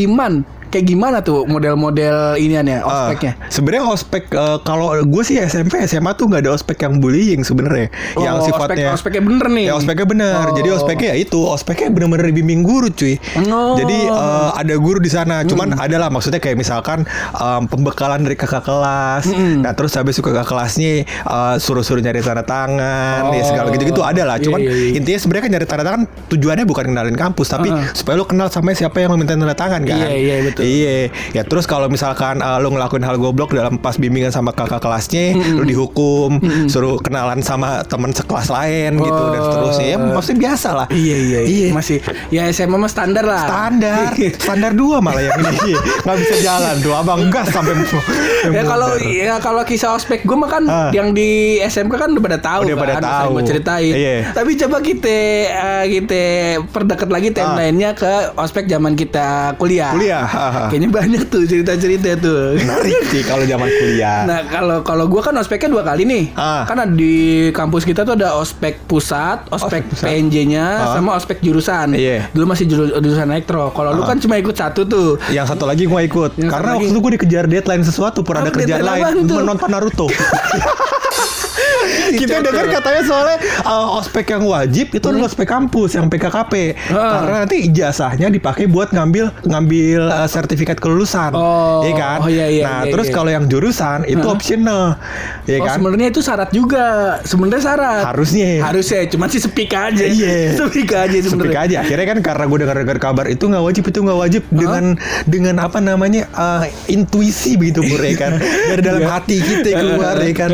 Kayak 0.72 0.86
gimana 0.86 1.20
tuh 1.20 1.44
model-model 1.44 2.16
iniannya, 2.34 2.80
Ah, 2.80 3.06
ospeknya? 3.06 3.32
sebenarnya 3.46 3.84
ospek 3.86 4.22
eh, 4.26 4.58
kalau 4.62 4.88
gue 4.98 5.22
sih 5.22 5.36
SMP 5.38 5.76
SMA 5.84 6.12
tuh 6.12 6.26
nggak 6.26 6.42
ada 6.42 6.52
ospek 6.52 6.80
yang 6.80 6.96
bullying 6.96 7.42
sebenarnya 7.42 7.92
yang 8.16 8.40
Oh, 8.40 8.42
sifatnya 8.42 8.90
ospek, 8.90 9.12
ospeknya 9.12 9.22
bener 9.22 9.46
nih. 9.48 9.64
Ya 9.64 9.74
ospeknya 9.74 10.06
bener. 10.06 10.44
Oh. 10.48 10.54
Jadi 10.54 10.68
ospeknya 10.72 11.08
ya 11.12 11.16
itu, 11.18 11.38
ospeknya 11.38 11.88
bener-bener 11.90 12.24
dibimbing 12.26 12.62
guru 12.62 12.88
cuy. 12.88 13.20
Oh. 13.44 13.76
Jadi 13.76 13.98
eh, 14.02 14.50
ada 14.54 14.74
guru 14.74 14.98
di 14.98 15.08
sana. 15.08 15.44
Cuman 15.44 15.76
ada 15.76 15.96
lah 15.98 16.08
maksudnya 16.08 16.38
kayak 16.38 16.56
misalkan 16.56 17.04
em, 17.34 17.62
pembekalan 17.66 18.22
dari 18.22 18.34
kakak 18.34 18.62
kelas. 18.62 19.28
Nah 19.28 19.72
terus 19.72 19.92
habis 19.92 20.14
itu 20.14 20.24
kakak 20.24 20.46
kelasnya 20.46 21.04
eh, 21.04 21.54
suruh-suruh 21.58 22.00
nyari 22.00 22.18
tanda 22.18 22.40
tangan, 22.42 23.28
ya 23.30 23.44
segala 23.44 23.60
Oh. 23.62 23.72
gitu-gitu 23.72 24.00
ada 24.00 24.24
lah. 24.24 24.36
Cuman 24.36 24.58
Iya, 24.58 24.68
iya, 24.68 24.84
iya. 24.86 24.92
intinya 24.96 25.18
sebenarnya 25.18 25.42
kan 25.42 25.52
nyari 25.52 25.66
tanda 25.66 25.84
tangan 25.84 26.02
tujuannya 26.28 26.64
bukan 26.64 26.84
kenalin 26.88 27.14
kampus, 27.14 27.48
tapi 27.48 27.68
Heeh. 27.68 27.92
supaya 27.92 28.14
lu 28.14 28.24
kenal 28.24 28.48
sama 28.48 28.72
siapa 28.72 28.96
yang 28.98 29.12
meminta 29.12 29.34
tanda 29.34 29.52
tangan 29.52 29.82
kan. 29.82 29.98
Iya, 29.98 30.08
iya, 30.10 30.34
betul. 30.40 30.62
Iya. 30.62 30.97
Ya 31.33 31.42
terus 31.42 31.64
kalau 31.64 31.87
misalkan 31.87 32.38
eh, 32.38 32.59
lu 32.59 32.71
ngelakuin 32.71 33.02
hal 33.02 33.16
goblok 33.16 33.52
dalam 33.52 33.76
pas 33.76 33.95
bimbingan 33.95 34.31
sama 34.31 34.50
kakak 34.50 34.78
kelasnya, 34.78 35.35
lu 35.50 35.62
dihukum, 35.62 36.38
suruh 36.66 36.97
kenalan 36.97 37.40
sama 37.40 37.83
teman 37.83 38.11
sekelas 38.11 38.49
lain 38.49 38.97
gitu 38.97 39.23
dan 39.28 39.38
Oh. 39.38 39.45
seterusnya. 39.45 39.87
Ya 39.88 39.97
maksudnya 39.99 40.38
biasa 40.40 40.69
lah. 40.73 40.87
Iya, 40.88 41.16
iya, 41.19 41.40
iya. 41.40 41.40
Iya. 41.42 41.69
Masih, 41.73 41.99
ya 42.28 42.42
SMA 42.49 42.76
mah 42.76 42.87
standar 42.87 43.25
lah. 43.25 43.45
Standar, 43.45 44.14
standar 44.37 44.73
dua 44.73 44.99
malah 44.99 45.21
yang 45.21 45.37
ini 45.40 45.59
Iya. 45.69 45.78
nggak 46.02 46.16
bisa 46.19 46.35
jalan 46.40 46.75
tuh, 46.78 46.92
abang 46.92 47.26
gas 47.28 47.49
sampai 47.49 47.75
ya 48.45 48.62
kalau 48.62 48.88
ya 49.00 49.35
kalau 49.38 49.62
kisah 49.62 49.92
ospek 49.92 50.23
gue 50.23 50.35
mah 50.35 50.49
kan 50.49 50.64
Ah. 50.64 50.90
yang 50.90 51.11
di 51.11 51.33
SMK 51.59 51.95
kan 51.97 52.09
udah 52.11 52.23
pada 52.23 52.38
tahu 52.38 52.61
Udah 52.64 52.76
kan 52.76 52.83
pada 52.85 52.95
tahu. 53.02 53.31
gua 53.33 53.42
ceritain 53.42 53.92
Iya. 53.92 54.16
tapi 54.33 54.51
coba 54.57 54.77
kita 54.79 55.16
eh, 55.48 55.85
kita 55.90 56.22
perdekat 56.68 57.09
lagi 57.09 57.29
Ah. 57.31 57.35
timelinenya 57.35 57.90
ke 57.92 58.12
ospek 58.35 58.64
zaman 58.66 58.94
kita 58.94 59.57
kuliah 59.57 59.90
kuliah. 59.90 60.25
haha. 60.25 60.51
kayaknya 60.70 60.90
banyak 60.90 61.22
tuh 61.26 61.42
cerita-cerita 61.42 62.16
tuh 62.16 62.54
Menarik 62.54 63.00
sih 63.08 63.22
kalau 63.22 63.42
zaman 63.42 63.68
kuliah. 63.68 64.22
Nah 64.24 64.40
kalau 64.44 64.78
kalau 64.82 65.04
gue 65.06 65.18
kan 65.18 65.34
ospeknya 65.34 65.68
dua 65.68 65.82
kali 65.82 66.02
nih, 66.02 66.24
Ah. 66.34 66.64
kan 66.64 66.78
ada 66.78 66.90
di 66.90 67.14
kampus 67.50 67.82
kita 67.82 68.02
tuh 68.02 68.14
ada 68.14 68.34
ospek 68.34 68.84
pusat, 68.84 69.48
ospek, 69.48 69.62
Ospek 69.78 69.82
pusat. 69.88 70.06
PNJ-nya, 70.06 70.66
Ah. 70.78 70.92
sama 70.94 71.10
ospek 71.14 71.38
jurusan. 71.40 71.92
Iya. 71.92 72.28
Dulu 72.30 72.44
masih 72.46 72.64
juru- 72.66 72.92
jurusan 72.94 73.28
elektro. 73.28 73.70
Kalau 73.70 73.92
lu 73.92 74.02
Ah. 74.02 74.06
kan 74.06 74.18
cuma 74.18 74.36
ikut 74.36 74.52
satu 74.52 74.84
tuh. 74.84 75.16
Yang 75.28 75.46
satu 75.50 75.64
lagi 75.64 75.84
gue 75.84 76.00
ikut 76.02 76.30
Yang 76.36 76.50
karena 76.50 76.70
waktu 76.74 76.88
itu 76.88 76.98
gue 76.98 77.12
dikejar 77.16 77.44
deadline 77.46 77.82
sesuatu 77.82 78.20
pun 78.20 78.34
ada 78.34 78.48
kerjaan 78.48 78.80
lain 78.80 79.24
menonton 79.24 79.68
Naruto. 79.68 80.06
Kita 82.20 82.40
dengar 82.40 82.66
katanya 82.70 83.03
soalnya 83.03 83.37
uh, 83.62 83.98
ospek 83.98 84.27
yang 84.31 84.44
wajib 84.44 84.87
itu 84.90 85.03
adalah 85.03 85.27
ospek 85.27 85.46
kampus 85.46 85.94
yang 85.94 86.07
PKKP 86.07 86.55
Hmm. 86.83 86.94
Ah. 86.94 87.12
karena 87.18 87.37
nanti 87.44 87.57
ijazahnya 87.64 88.29
dipakai 88.29 88.66
buat 88.66 88.90
ngambil 88.90 89.33
ngambil 89.44 90.01
uh, 90.09 90.29
sertifikat 90.29 90.79
kelulusan, 90.79 91.33
Oh, 91.33 91.83
iya 91.83 91.92
kan? 91.94 92.18
oh 92.20 92.29
iya, 92.29 92.46
iya, 92.48 92.62
nah 92.62 92.81
iya, 92.83 92.92
terus 92.92 93.09
iya. 93.09 93.14
kalau 93.14 93.31
yang 93.31 93.44
jurusan 93.46 94.05
itu 94.05 94.20
Hah? 94.20 94.35
optional, 94.35 94.83
ya 95.44 95.59
oh 95.59 95.66
kan? 95.66 95.77
sebenarnya 95.77 96.09
itu 96.09 96.20
syarat 96.20 96.51
juga. 96.51 96.87
Sebenarnya 97.22 97.62
syarat. 97.62 98.03
Harusnya. 98.05 98.51
Harusnya, 98.62 99.01
cuma 99.09 99.27
sih 99.27 99.40
sepik 99.40 99.72
aja. 99.72 100.05
Iya. 100.05 100.53
sepik 100.59 100.90
aja 100.90 101.16
Sepik 101.22 101.55
aja 101.55 101.77
akhirnya 101.81 102.07
kan 102.09 102.18
karena 102.20 102.44
gue 102.44 102.59
dengar 102.61 102.77
dengar 102.79 102.98
kabar 102.98 103.27
itu 103.27 103.44
nggak 103.46 103.64
wajib 103.64 103.85
itu 103.85 103.98
nggak 103.98 104.18
wajib 104.18 104.42
dengan 104.51 104.85
dengan 105.25 105.55
apa 105.59 105.79
namanya 105.79 106.29
uh, 106.33 106.62
intuisi 106.87 107.57
begitu 107.57 107.81
Pur, 107.83 108.01
ya 108.01 108.14
kan 108.16 108.33
dari 108.70 108.83
dalam 108.83 109.03
Iya. 109.03 109.11
hati 109.11 109.37
kita 109.40 109.68
keluar 109.75 110.14
ya 110.18 110.33
kan 110.33 110.51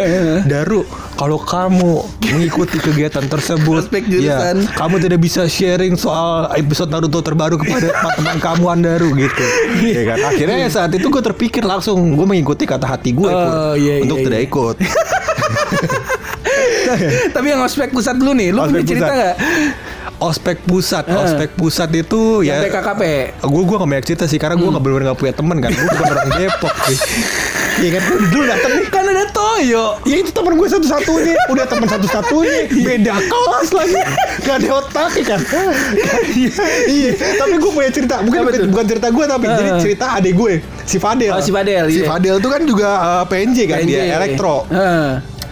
Daru 0.47 0.83
kalau 1.19 1.39
kamu 1.43 2.07
mengikuti 2.31 2.79
kegiatan 2.79 3.27
tersebut 3.27 3.91
ya, 4.07 4.55
kamu 4.79 5.03
tidak 5.03 5.19
bisa 5.19 5.51
sharing 5.51 5.99
soal 5.99 6.47
episode 6.55 6.95
Naruto 6.95 7.19
terbaru 7.19 7.59
kepada 7.59 7.91
teman 8.17 8.39
kamu 8.39 8.65
Andaru 8.71 9.19
gitu. 9.19 9.45
Ya 9.83 10.15
kan? 10.15 10.19
Akhirnya 10.31 10.57
ya 10.63 10.69
saat 10.71 10.95
itu 10.95 11.11
gue 11.11 11.23
terpikir 11.23 11.67
langsung 11.67 12.15
gue 12.15 12.27
mengikuti 12.27 12.71
kata 12.71 12.87
hati 12.87 13.11
gue 13.11 13.27
Pur, 13.27 13.51
Oh, 13.59 13.75
iya, 13.75 13.99
untuk 14.05 14.23
iya, 14.23 14.27
tidak 14.31 14.41
iya. 14.41 14.47
ikut. 14.47 14.77
Tapi 17.35 17.47
yang 17.51 17.61
ospek 17.61 17.93
pusat 17.93 18.17
dulu 18.17 18.33
nih, 18.33 18.55
lu 18.55 18.65
punya 18.71 18.87
cerita 18.87 19.13
nggak? 19.13 19.37
Ospek 20.19 20.63
pusat. 20.63 21.05
Eh. 21.05 21.15
ospek 21.15 21.51
pusat 21.55 21.89
itu 21.93 22.43
Yang 22.43 22.59
ya 22.59 22.65
PKKP. 22.71 23.03
gue 23.41 23.63
gue 23.65 23.77
gak 23.77 23.89
banyak 23.89 24.07
cerita 24.07 24.25
sih 24.25 24.37
karena 24.37 24.55
gue 24.55 24.63
Hmm. 24.63 24.75
nggak 24.75 24.83
benar-benar 24.83 25.07
nggak 25.09 25.21
punya 25.21 25.35
teman 25.35 25.57
kan. 25.59 25.71
Gue 25.71 25.89
bukan 25.89 26.07
orang 26.09 26.31
Depok 26.39 26.75
sih. 26.85 26.99
Iya 27.79 27.91
kan? 27.95 28.03
Dulu 28.29 28.45
datang 28.45 28.71
nih. 28.75 28.87
Kan 28.89 29.05
ada 29.07 29.25
Toyo. 29.29 29.85
Ya 30.03 30.17
itu 30.19 30.31
temen 30.31 30.53
gue 30.53 30.69
satu-satunya. 30.69 31.35
Udah 31.47 31.65
temen 31.65 31.87
satu-satunya. 31.87 32.61
Beda 32.87 33.15
kelas 33.17 33.69
lagi. 33.71 34.01
Gak 34.43 34.55
ada 34.59 34.69
otak 34.77 35.13
kan? 35.23 35.41
Iya. 36.89 37.11
Tapi 37.39 37.55
gue 37.57 37.71
punya 37.71 37.91
cerita. 37.91 38.21
Bukan, 38.21 38.41
tuh? 38.49 38.67
bukan 38.69 38.87
cerita 38.87 39.09
gue 39.09 39.25
Tapi 39.25 39.45
jadi 39.47 39.71
cerita 39.79 40.07
adik 40.15 40.35
gue. 40.35 40.53
Si 40.83 40.97
Fadel. 40.97 41.33
Oh, 41.33 41.41
si 41.41 41.51
Fadel, 41.51 41.87
Si 41.87 42.01
iya. 42.01 42.09
Fadel 42.09 42.37
itu 42.41 42.49
kan 42.49 42.63
juga 42.65 42.89
uh, 42.99 43.25
PNJ 43.25 43.59
kan 43.67 43.79
dia 43.85 44.03
PNJ. 44.03 44.17
Elektro 44.19 44.67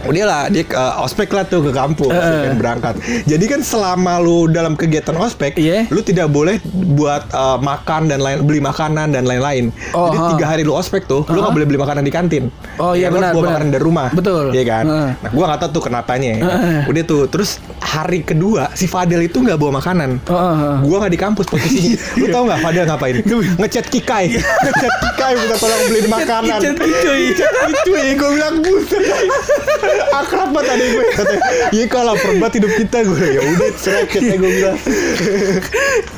Udahlah 0.07 0.47
dia 0.47 0.63
ke 0.63 0.73
ospek 0.97 1.29
lah 1.29 1.43
tuh 1.43 1.61
ke 1.61 1.71
kampus 1.71 2.09
ya 2.09 2.23
kan, 2.45 2.55
berangkat 2.55 2.93
jadi 3.23 3.45
kan 3.45 3.59
selama 3.61 4.17
lu 4.17 4.47
dalam 4.47 4.73
kegiatan 4.73 5.13
ospek 5.13 5.53
Iya. 5.53 5.85
lu 5.87 5.99
tidak 5.99 6.27
boleh 6.27 6.57
buat 6.89 7.27
eh, 7.27 7.57
makan 7.59 8.07
dan 8.07 8.19
lain 8.19 8.41
beli 8.41 8.59
makanan 8.59 9.11
dan 9.11 9.23
lain-lain 9.23 9.69
Oh, 9.91 10.07
jadi 10.07 10.19
tiga 10.33 10.45
hari 10.47 10.61
lu 10.61 10.71
ospek 10.71 11.05
tuh 11.05 11.27
lu 11.27 11.37
nggak 11.37 11.53
boleh 11.53 11.65
beli 11.65 11.77
makanan 11.77 12.01
di 12.01 12.09
kantin 12.09 12.47
Oh, 12.77 12.93
iya, 12.93 13.07
Ya, 13.07 13.09
benar, 13.09 13.31
bawa 13.31 13.41
benar. 13.41 13.51
makanan 13.53 13.69
dari 13.69 13.83
rumah 13.83 14.07
Betul. 14.11 14.45
iya 14.51 14.63
kan 14.63 14.83
Heeh. 14.83 15.09
nah 15.17 15.29
gua 15.29 15.45
nggak 15.45 15.59
tahu 15.61 15.69
tuh 15.73 15.83
kenapanya 15.83 16.29
ya. 16.31 16.41
Heeh. 16.41 16.79
udah 16.87 17.03
tuh 17.03 17.21
terus 17.27 17.49
hari 17.77 18.21
kedua 18.21 18.71
si 18.71 18.85
Fadel 18.85 19.23
itu 19.23 19.37
nggak 19.37 19.55
bawa 19.55 19.77
makanan 19.77 20.19
Oh, 20.25 20.33
oh, 20.33 20.55
oh. 20.55 20.75
Gua 20.83 20.97
nggak 20.99 21.13
di 21.13 21.19
kampus 21.19 21.45
posisinya. 21.45 21.97
Lu 22.19 22.25
tau 22.27 22.43
nggak 22.43 22.59
Fadel 22.59 22.83
ngapain? 22.85 23.15
Ngechat 23.57 23.85
Kikai. 23.87 24.25
Ngechat 24.33 24.93
Kikai 25.01 25.31
minta 25.35 25.55
tolong 25.55 25.81
beliin 25.85 26.07
makanan. 26.07 26.59
Ngechat 26.59 26.75
Kicuy. 26.77 27.21
Ngechat 27.27 27.51
Kicuy. 27.65 28.07
Gue 28.13 28.29
bilang 28.33 28.55
buset. 28.59 29.03
Akrab 30.13 30.49
banget 30.53 30.67
tadi 30.73 30.85
gue. 30.93 31.05
Katanya, 31.13 31.41
Iya 31.73 31.85
kalau 31.87 32.13
perbat 32.15 32.51
hidup 32.55 32.73
kita 32.75 32.97
gue. 33.03 33.23
Ya 33.37 33.41
udah 33.43 33.69
serakit 33.77 34.21
ya 34.23 34.35
gue 34.37 34.51
bilang. 34.51 34.77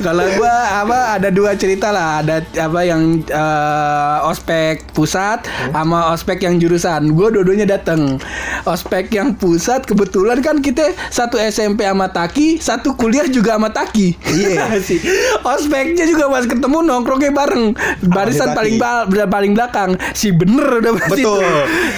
Kalau 0.00 0.24
gua 0.36 0.54
apa 0.84 0.98
ada 1.20 1.28
dua 1.28 1.52
cerita 1.54 1.92
lah, 1.92 2.24
ada 2.24 2.40
apa 2.56 2.80
yang 2.84 3.20
eh, 3.24 4.18
ospek 4.28 4.88
pusat 4.96 5.44
sama 5.70 6.12
ospek 6.16 6.44
yang 6.44 6.56
jurusan. 6.56 7.12
Gua 7.12 7.28
dua-duanya 7.28 7.68
dateng. 7.78 8.16
Ospek 8.64 9.12
yang 9.12 9.36
pusat 9.36 9.84
kebetulan 9.84 10.40
kan 10.40 10.60
kita 10.64 10.92
satu 11.12 11.36
SMP 11.40 11.84
sama 11.84 12.08
Taki, 12.08 12.60
satu 12.60 12.96
kuliah 12.96 13.28
juga 13.28 13.56
sama 13.56 13.68
Taki. 13.72 14.16
Iya. 14.24 14.72
sih. 14.88 15.00
Ospeknya 15.44 16.08
juga 16.08 16.32
pas 16.32 16.44
ketemu 16.48 16.78
nongkrongnya 16.84 17.32
bareng. 17.32 17.76
Barisan 18.08 18.56
paling 18.56 18.80
bal- 18.80 19.08
paling 19.28 19.52
belakang. 19.52 19.96
Si 20.16 20.32
bener 20.32 20.80
udah 20.80 20.92
Betul. 21.10 21.44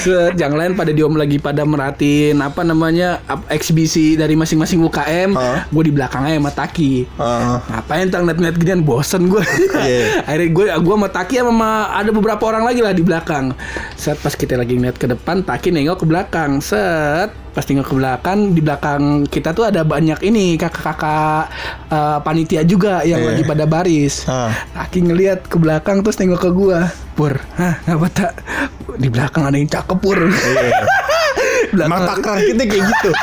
yang 0.42 0.54
lain 0.58 0.74
pada 0.74 0.90
diom 0.90 1.14
lagi 1.14 1.38
pada 1.38 1.61
merhatiin 1.64 2.38
apa 2.38 2.60
namanya 2.60 3.22
ap- 3.24 3.48
eksibisi 3.48 4.14
dari 4.14 4.32
masing-masing 4.32 4.80
UKM. 4.80 5.30
Hah? 5.32 5.66
Gue 5.66 5.84
di 5.84 5.92
belakangnya 5.92 6.36
sama 6.36 6.50
Taki. 6.50 6.94
Heeh. 7.08 7.56
Ngapain 7.68 8.06
tang 8.08 8.24
net-net 8.24 8.54
ginian 8.54 8.80
bosen 8.80 9.26
gue. 9.26 9.42
Iya. 9.74 10.02
Akhirnya 10.26 10.48
gue 10.48 10.66
gue 10.76 10.94
sama 10.94 11.08
Taki 11.08 11.34
sama 11.36 11.52
ma- 11.52 11.70
ada 11.92 12.10
beberapa 12.10 12.42
orang 12.44 12.62
lagi 12.62 12.80
lah 12.80 12.90
di 12.90 13.00
belakang. 13.00 13.54
Set 13.94 14.18
pas 14.18 14.32
kita 14.32 14.54
lagi 14.54 14.74
ngeliat 14.74 14.94
ke 14.94 15.06
depan, 15.06 15.40
Taki 15.40 15.70
nengok 15.70 15.98
ke 15.98 16.06
belakang. 16.06 16.58
Set 16.58 17.30
pas 17.52 17.60
nengok 17.62 17.84
ke 17.86 17.94
belakang 17.94 18.38
di 18.50 18.60
belakang 18.60 19.02
kita 19.26 19.52
tuh 19.52 19.68
ada 19.68 19.84
banyak 19.84 20.16
ini 20.22 20.56
kakak-kakak 20.56 21.52
eh, 21.86 22.18
panitia 22.20 22.62
juga 22.62 23.00
yang 23.02 23.20
Iya. 23.20 23.28
lagi 23.28 23.42
pada 23.44 23.64
baris. 23.64 24.24
Ah. 24.24 24.48
Taki 24.72 25.04
ngeliat 25.04 25.44
ke 25.44 25.56
belakang 25.56 26.00
terus 26.00 26.16
nengok 26.16 26.40
ke 26.40 26.50
gua. 26.50 26.88
Pur, 27.12 27.36
hah, 27.54 27.76
ngapa 27.84 28.08
tak? 28.08 28.32
Di 28.94 29.06
belakang 29.06 29.44
ada 29.44 29.52
yang 29.52 29.68
cakep 29.68 29.98
pur. 29.98 30.16
Iya. 30.16 30.80
Belakang- 31.72 31.92
Mata 31.98 32.12
keran 32.16 32.38
kita 32.46 32.62
kayak 32.64 32.84
gitu. 32.84 33.10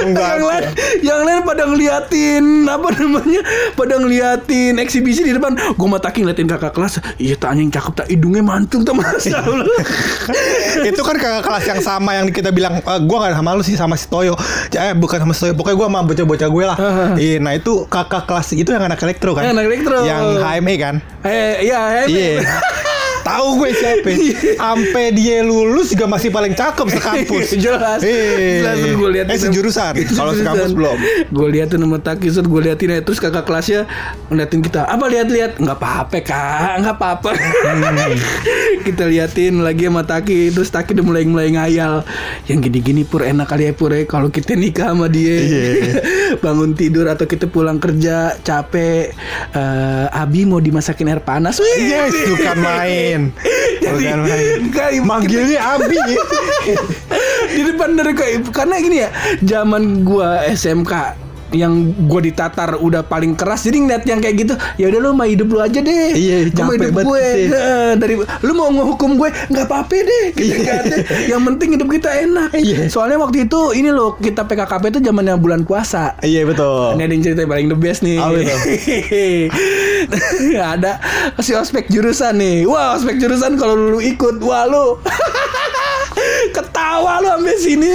Enggak. 0.00 0.26
yang 0.28 0.42
lain 0.44 0.64
yang 1.00 1.20
lain 1.22 1.40
pada 1.42 1.62
ngeliatin 1.64 2.44
apa 2.66 2.88
namanya 2.92 3.40
pada 3.72 3.94
ngeliatin 3.96 4.74
eksibisi 4.76 5.22
di 5.22 5.32
depan. 5.32 5.54
Gue 5.72 5.88
matakin 5.88 6.24
ngeliatin 6.24 6.46
kakak 6.46 6.72
kelas. 6.72 6.98
Iya 7.16 7.34
tak 7.36 7.54
anjing 7.54 7.70
cakep 7.70 7.92
tak 7.94 8.06
hidungnya 8.08 8.42
mantung 8.42 8.82
tak 8.82 8.94
masa 8.94 9.38
itu 10.84 11.00
kan 11.00 11.16
kakak 11.16 11.42
kelas 11.42 11.64
yang 11.66 11.80
sama 11.80 12.10
yang 12.14 12.26
kita 12.28 12.50
bilang 12.50 12.78
"Eh, 12.78 13.00
gua 13.02 13.16
gak 13.22 13.36
sama 13.36 13.50
lu 13.52 13.62
sih 13.62 13.74
sama 13.74 13.94
si 13.94 14.06
Toyo. 14.06 14.34
Eh 14.70 14.92
bukan 14.94 15.18
sama 15.20 15.32
si 15.32 15.40
Toyo 15.40 15.54
pokoknya 15.54 15.76
gua 15.76 15.86
sama 15.88 16.00
bocah-bocah 16.04 16.48
gue 16.48 16.64
lah. 16.64 16.76
Iya 17.14 17.38
nah 17.38 17.52
itu 17.52 17.86
kakak 17.86 18.24
kelas 18.24 18.52
itu 18.52 18.68
yang 18.68 18.84
anak 18.84 18.98
elektro 18.98 19.32
kan? 19.32 19.42
Yang 19.44 19.52
anak 19.52 19.64
elektro. 19.66 19.96
yang 20.00 20.22
HME 20.38 20.74
kan? 20.76 20.94
Eh 21.22 21.64
iya 21.64 21.80
eh, 21.98 22.06
iya 22.08 22.28
tahu 23.28 23.48
gue 23.62 23.70
siapa. 23.76 24.10
Sampai 24.56 25.04
dia 25.12 25.44
lulus 25.44 25.92
juga 25.92 26.08
masih 26.08 26.32
paling 26.32 26.54
cakep 26.56 26.86
sekampus. 26.96 27.46
Jelas. 27.64 28.00
Iya. 28.00 28.64
jelas 28.64 28.76
gue 28.96 29.10
liatin 29.12 29.32
eh 29.32 29.40
sejurusan. 29.40 29.92
Kalau 30.18 30.32
sekampus 30.32 30.72
belum. 30.72 30.98
Gue 31.28 31.48
liatin 31.52 31.80
sama 31.84 31.98
Taki 32.00 32.28
set 32.32 32.46
gue 32.48 32.60
liatin 32.60 32.88
aja. 32.94 33.02
terus 33.04 33.18
kakak 33.20 33.44
kelasnya 33.44 33.88
ngeliatin 34.32 34.60
kita 34.64 34.84
apa 34.88 35.04
lihat-lihat 35.08 35.60
nggak 35.60 35.76
apa-apa 35.78 36.18
kak. 36.24 36.72
Nggak 36.84 36.94
apa-apa. 36.96 37.30
Hmm. 37.36 38.16
kita 38.86 39.04
liatin 39.08 39.60
lagi 39.60 39.88
sama 39.88 40.02
Taki 40.04 40.54
terus 40.54 40.68
Taki 40.72 40.96
udah 40.96 41.04
mulai 41.04 41.24
mulai 41.28 41.48
ngayal. 41.52 42.02
Yang 42.48 42.58
gini-gini 42.70 43.02
pur 43.04 43.24
enak 43.24 43.48
kali 43.48 43.68
ya 43.68 43.72
pur 43.76 43.92
ya 43.92 44.04
kalau 44.08 44.32
kita 44.32 44.56
nikah 44.56 44.92
sama 44.96 45.06
dia. 45.10 45.36
Iya. 45.38 45.66
bangun 46.44 46.76
tidur 46.76 47.08
atau 47.08 47.24
kita 47.24 47.48
pulang 47.48 47.80
kerja 47.80 48.36
capek. 48.40 49.12
Eh, 49.52 50.06
Abi 50.08 50.44
mau 50.48 50.60
dimasakin 50.60 51.10
air 51.12 51.22
panas. 51.24 51.60
Yes 51.60 52.14
bukan 52.28 52.56
main 52.60 53.17
Jadi, 53.78 54.04
bukan 54.04 54.18
main. 54.22 54.60
Kayak- 54.76 55.04
manggilnya 55.04 55.60
Abi. 55.74 55.98
Di 57.48 57.62
depan 57.64 57.94
dari 57.94 58.12
kayak 58.12 58.50
karena 58.50 58.74
gini 58.78 58.96
ya 59.00 59.10
zaman 59.40 60.02
gua 60.02 60.44
SMK 60.46 60.92
yang 61.50 61.72
gua 62.04 62.20
ditatar 62.20 62.76
udah 62.76 63.02
paling 63.02 63.32
keras 63.32 63.62
jadi 63.62 63.76
ngeliat 63.78 64.02
yang 64.04 64.18
kayak 64.18 64.34
gitu 64.38 64.54
ya 64.76 64.86
udah 64.86 64.98
lu 64.98 65.08
mah 65.12 65.24
hidup 65.24 65.46
lu 65.46 65.58
aja 65.58 65.78
deh 65.78 66.10
Iya, 66.10 66.50
capek 66.50 66.74
hidup 66.78 66.94
gue. 67.02 67.24
Heeh, 67.48 67.88
dari 67.94 68.14
lu 68.18 68.50
mau 68.52 68.68
ngehukum 68.68 69.16
gue 69.16 69.28
nggak 69.48 69.64
apa-apa 69.64 69.94
deh 69.96 70.24
gitu 70.34 70.56
kan. 70.60 70.82
yang 71.26 71.40
penting 71.44 71.74
hidup 71.74 71.88
kita 71.88 72.08
enak 72.20 72.48
Iya. 72.52 72.88
soalnya 72.88 73.18
waktu 73.18 73.44
itu 73.44 73.72
ini 73.72 73.88
loh 73.88 74.14
kita 74.14 74.42
PKKP 74.42 74.82
itu 74.90 74.98
zamannya 75.02 75.34
bulan 75.36 75.62
puasa 75.62 76.12
iya 76.20 76.42
betul 76.42 76.92
ini 76.92 77.00
ada 77.00 77.10
yang 77.10 77.22
cerita 77.22 77.38
yang 77.40 77.50
paling 77.50 77.66
the 77.66 77.76
best 77.76 78.00
nih. 78.00 78.16
Apa 78.18 78.34
itu? 78.34 78.48
ada 80.58 80.98
si 81.38 81.52
ospek 81.52 81.86
jurusan 81.88 82.34
nih. 82.34 82.64
Wah, 82.64 82.94
ospek 82.94 83.16
jurusan 83.16 83.54
kalau 83.54 83.74
lu 83.74 83.98
ikut, 83.98 84.38
wah 84.40 84.64
lu 84.64 84.96
ketawa 86.50 87.20
lu 87.20 87.26
sampai 87.34 87.56
sini. 87.58 87.90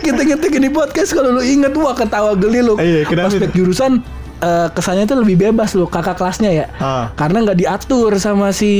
Kita 0.00 0.20
ngetik 0.24 0.52
ini 0.56 0.68
podcast 0.68 1.12
kalau 1.12 1.36
lu 1.36 1.42
inget 1.42 1.72
wah 1.76 1.94
ketawa 1.94 2.32
geli 2.34 2.60
lu. 2.62 2.74
Iya, 2.78 3.04
kenapa 3.06 3.48
jurusan 3.50 4.00
eh, 4.38 4.68
kesannya 4.70 5.04
itu 5.10 5.16
lebih 5.18 5.36
bebas 5.50 5.74
lu 5.74 5.90
kakak 5.90 6.18
kelasnya 6.18 6.50
ya. 6.50 6.66
Ah. 6.78 7.10
Karena 7.18 7.42
nggak 7.42 7.58
diatur 7.58 8.14
sama 8.22 8.54
si 8.54 8.70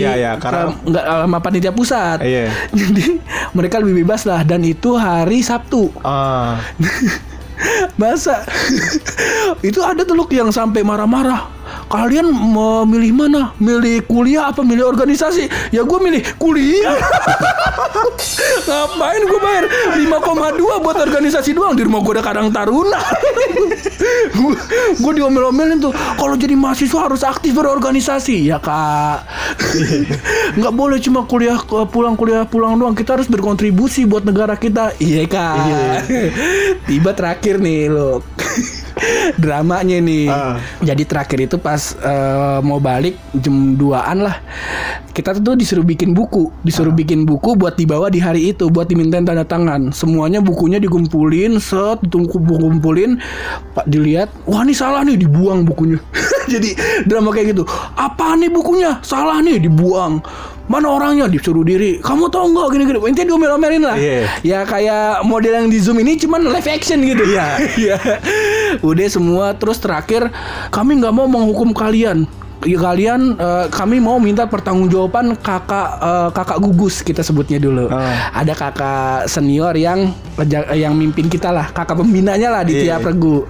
Iya, 0.00 0.12
iya, 0.16 0.32
karena- 0.40 0.72
nggak 0.72 1.04
sama 1.04 1.38
panitia 1.40 1.72
pusat. 1.72 2.18
Iya. 2.24 2.48
Jadi 2.80 3.20
mereka 3.52 3.80
lebih 3.80 4.04
bebas 4.04 4.24
lah 4.24 4.40
dan 4.42 4.64
itu 4.64 4.96
hari 4.96 5.44
Sabtu. 5.44 5.92
ah 6.02 6.56
Masa 8.00 8.42
itu 9.68 9.78
ada 9.84 10.02
tuh 10.02 10.18
yang 10.34 10.50
sampai 10.50 10.82
marah-marah. 10.82 11.61
Kalian 11.92 12.32
mau 12.32 12.88
milih 12.88 13.12
mana? 13.12 13.52
Milih 13.60 14.00
kuliah 14.08 14.48
apa 14.48 14.64
milih 14.64 14.88
organisasi? 14.88 15.44
Ya 15.76 15.84
gue 15.84 15.98
milih 16.00 16.24
kuliah. 16.40 16.96
Ngapain 18.72 19.20
gue 19.28 19.36
bayar 19.36 19.64
5,2 20.00 20.56
buat 20.80 20.96
organisasi 20.96 21.52
doang 21.52 21.76
di 21.76 21.84
rumah 21.84 22.00
gue 22.00 22.16
ada 22.16 22.24
kadang 22.24 22.48
taruna. 22.48 22.96
gue 25.04 25.12
diomel-omelin 25.12 25.84
tuh. 25.84 25.92
Kalau 25.92 26.32
jadi 26.40 26.56
mahasiswa 26.56 27.12
harus 27.12 27.20
aktif 27.28 27.52
berorganisasi 27.52 28.48
ya 28.48 28.56
kak. 28.56 29.28
Nggak 30.56 30.72
boleh 30.72 30.96
cuma 30.96 31.28
kuliah 31.28 31.60
pulang 31.92 32.16
kuliah 32.16 32.48
pulang 32.48 32.80
doang. 32.80 32.96
Kita 32.96 33.20
harus 33.20 33.28
berkontribusi 33.28 34.08
buat 34.08 34.24
negara 34.24 34.56
kita. 34.56 34.96
Iya 34.96 35.28
kak. 35.28 36.08
Tiba 36.88 37.12
terakhir 37.12 37.60
nih 37.60 37.92
lo. 37.92 38.24
Dramanya 39.42 39.98
nih. 39.98 40.26
Ah. 40.30 40.56
Jadi 40.82 41.02
terakhir 41.06 41.38
itu 41.50 41.56
pas 41.58 41.94
eh, 41.98 42.58
mau 42.62 42.78
balik 42.78 43.18
jam 43.38 43.74
2an 43.76 44.18
lah. 44.22 44.36
Kita 45.12 45.36
tuh 45.36 45.52
disuruh 45.58 45.84
bikin 45.84 46.16
buku, 46.16 46.48
disuruh 46.64 46.92
bikin 46.92 47.28
buku 47.28 47.52
buat 47.52 47.76
dibawa 47.76 48.08
di 48.08 48.16
hari 48.16 48.56
itu 48.56 48.72
buat 48.72 48.88
dimintain 48.88 49.28
tanda 49.28 49.44
tangan. 49.44 49.92
Semuanya 49.92 50.40
bukunya 50.40 50.80
dikumpulin, 50.80 51.60
set 51.60 52.00
dikumpulin, 52.00 53.20
Pak 53.76 53.84
dilihat, 53.92 54.32
wah 54.48 54.64
ini 54.64 54.72
salah 54.72 55.04
nih 55.04 55.20
dibuang 55.20 55.68
bukunya. 55.68 56.00
Jadi 56.52 56.72
drama 57.04 57.28
kayak 57.28 57.52
gitu. 57.52 57.68
Apa 57.92 58.40
nih 58.40 58.48
bukunya? 58.48 59.04
Salah 59.04 59.44
nih 59.44 59.60
dibuang. 59.60 60.24
Mana 60.70 60.94
orangnya 60.94 61.26
disuruh 61.26 61.66
diri. 61.66 61.98
Kamu 61.98 62.30
tahu 62.30 62.54
nggak 62.54 62.68
gini-gini? 62.72 62.98
Intinya 63.02 63.28
diomel-omelin 63.34 63.82
lah. 63.82 63.96
Iya. 63.98 64.20
Ya 64.46 64.60
kayak 64.62 65.26
model 65.26 65.52
yang 65.58 65.68
di 65.68 65.78
Zoom 65.82 65.98
ini 66.00 66.14
cuman 66.16 66.48
live 66.48 66.68
action 66.70 67.02
gitu. 67.02 67.24
Iya. 67.26 67.48
Iya. 67.82 67.98
Udah 68.84 69.06
semua 69.10 69.56
terus 69.58 69.82
terakhir 69.82 70.30
kami 70.70 71.02
nggak 71.02 71.14
mau 71.14 71.26
menghukum 71.26 71.74
kalian. 71.74 72.28
Ya, 72.62 72.78
kalian 72.78 73.34
eh, 73.34 73.66
kami 73.74 73.98
mau 73.98 74.22
minta 74.22 74.46
pertanggungjawaban 74.46 75.34
kakak 75.42 75.88
eh, 75.98 76.28
kakak 76.30 76.58
gugus 76.62 77.02
kita 77.02 77.18
sebutnya 77.20 77.58
dulu. 77.58 77.90
Ah. 77.90 78.30
Ada 78.38 78.54
kakak 78.54 79.26
senior 79.26 79.74
yang 79.74 80.14
yang 80.70 80.94
mimpin 80.94 81.26
kita 81.26 81.50
lah, 81.50 81.74
kakak 81.74 81.98
pembinanya 81.98 82.54
lah 82.54 82.62
di 82.62 82.78
Iya. 82.78 82.96
tiap 82.96 83.10
regu. 83.10 83.44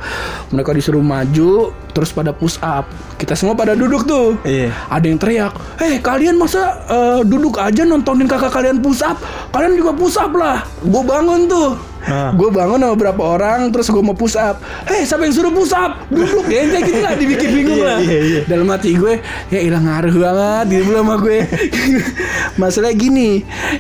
Mereka 0.48 0.72
disuruh 0.72 1.05
maju 1.05 1.70
terus 1.92 2.09
pada 2.09 2.33
push 2.33 2.57
up. 2.64 2.88
Kita 3.20 3.37
semua 3.37 3.53
pada 3.53 3.77
duduk 3.77 4.09
tuh. 4.09 4.40
Iya. 4.48 4.72
Ada 4.88 5.05
yang 5.05 5.20
teriak, 5.20 5.53
"Hei, 5.77 6.01
kalian 6.01 6.40
masa 6.40 6.81
eh, 6.88 7.20
duduk 7.22 7.61
aja 7.61 7.85
nontonin 7.85 8.25
kakak 8.25 8.48
kalian 8.48 8.81
push 8.81 9.05
up? 9.05 9.20
Kalian 9.53 9.77
juga 9.77 9.92
push 9.92 10.16
up 10.16 10.33
lah." 10.33 10.64
Gue 10.81 11.05
bangun 11.05 11.44
tuh. 11.46 11.91
Ah. 12.03 12.31
Gue 12.33 12.51
bangun 12.51 12.77
sama 12.77 12.93
beberapa 12.95 13.23
orang 13.23 13.71
terus 13.71 13.87
gue 13.87 13.99
mau 13.99 14.12
push 14.12 14.35
up. 14.35 14.59
Eh 14.85 15.03
siapa 15.03 15.23
yang 15.23 15.35
suruh 15.35 15.51
push 15.51 15.71
up? 15.71 16.03
Duduk 16.09 16.47
ya 16.47 16.67
kayak 16.67 16.85
gitu 16.85 17.01
lah 17.01 17.12
dibikin 17.15 17.49
bingung 17.57 17.79
Iya, 17.79 17.87
lah. 17.87 17.99
iya, 17.99 18.19
iya. 18.21 18.41
Dalam 18.45 18.67
hati 18.67 18.95
gue 18.95 19.23
ya 19.49 19.59
hilang 19.61 19.87
ngaruh 19.87 20.15
banget 20.15 20.65
belum 20.83 20.99
sama 20.99 21.15
gue. 21.19 21.38
Masalahnya 22.61 22.95
gini, 22.95 23.31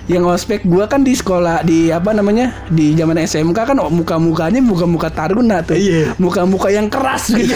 yang 0.06 0.24
ospek 0.24 0.62
gue 0.62 0.84
kan 0.86 1.02
di 1.02 1.12
sekolah 1.12 1.60
di 1.62 1.90
apa 1.90 2.14
namanya 2.14 2.64
di 2.68 2.94
zaman 2.94 3.18
SMK 3.18 3.58
kan 3.58 3.76
muka-mukanya 3.78 4.62
muka-muka 4.62 5.10
taruna 5.10 5.60
tuh. 5.60 5.76
Iya. 5.76 6.14
Muka-muka 6.16 6.70
yang 6.70 6.86
keras 6.86 7.28
gitu. 7.28 7.52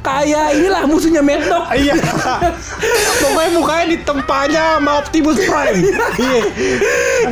Kayak 0.00 0.54
inilah 0.54 0.84
musuhnya 0.86 1.24
Medok. 1.24 1.66
Iya. 1.72 1.96
Pokoknya 3.22 3.50
mukanya 3.54 3.84
di 3.88 3.98
tempatnya 4.02 4.64
sama 4.78 4.92
Optimus 5.00 5.38
Prime. 5.40 5.78
Iya. 6.18 6.42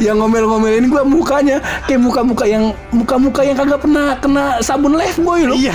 yang 0.00 0.16
ngomel-ngomelin 0.18 0.88
gua 0.88 1.04
mukanya 1.04 1.60
kayak 1.84 2.00
muka-muka 2.00 2.46
yang 2.46 2.69
muka-muka 2.90 3.40
yang 3.46 3.56
kagak 3.56 3.80
pernah 3.82 4.18
kena 4.18 4.58
sabun 4.60 4.98
lifebuoy 4.98 5.46
loh. 5.46 5.56
Iya. 5.56 5.74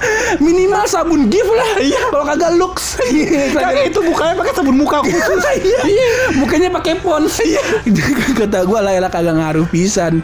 Minimal 0.44 0.84
sabun 0.86 1.30
gift 1.30 1.50
lah. 1.50 1.70
Iya. 1.80 2.02
Kalau 2.12 2.24
kagak 2.26 2.50
lux. 2.58 2.98
Kagak 3.56 3.84
itu 3.88 4.00
mukanya 4.02 4.34
pakai 4.36 4.52
sabun 4.52 4.76
muka 4.76 5.00
khusus. 5.06 5.42
Iya. 5.62 6.10
Mukanya 6.36 6.68
pakai 6.74 6.98
pons. 7.00 7.40
Iya. 7.40 7.62
Kata 8.36 8.66
gua 8.66 8.84
lah 8.84 8.92
elah 8.92 9.10
kagak 9.10 9.36
ngaruh 9.38 9.66
pisan. 9.70 10.20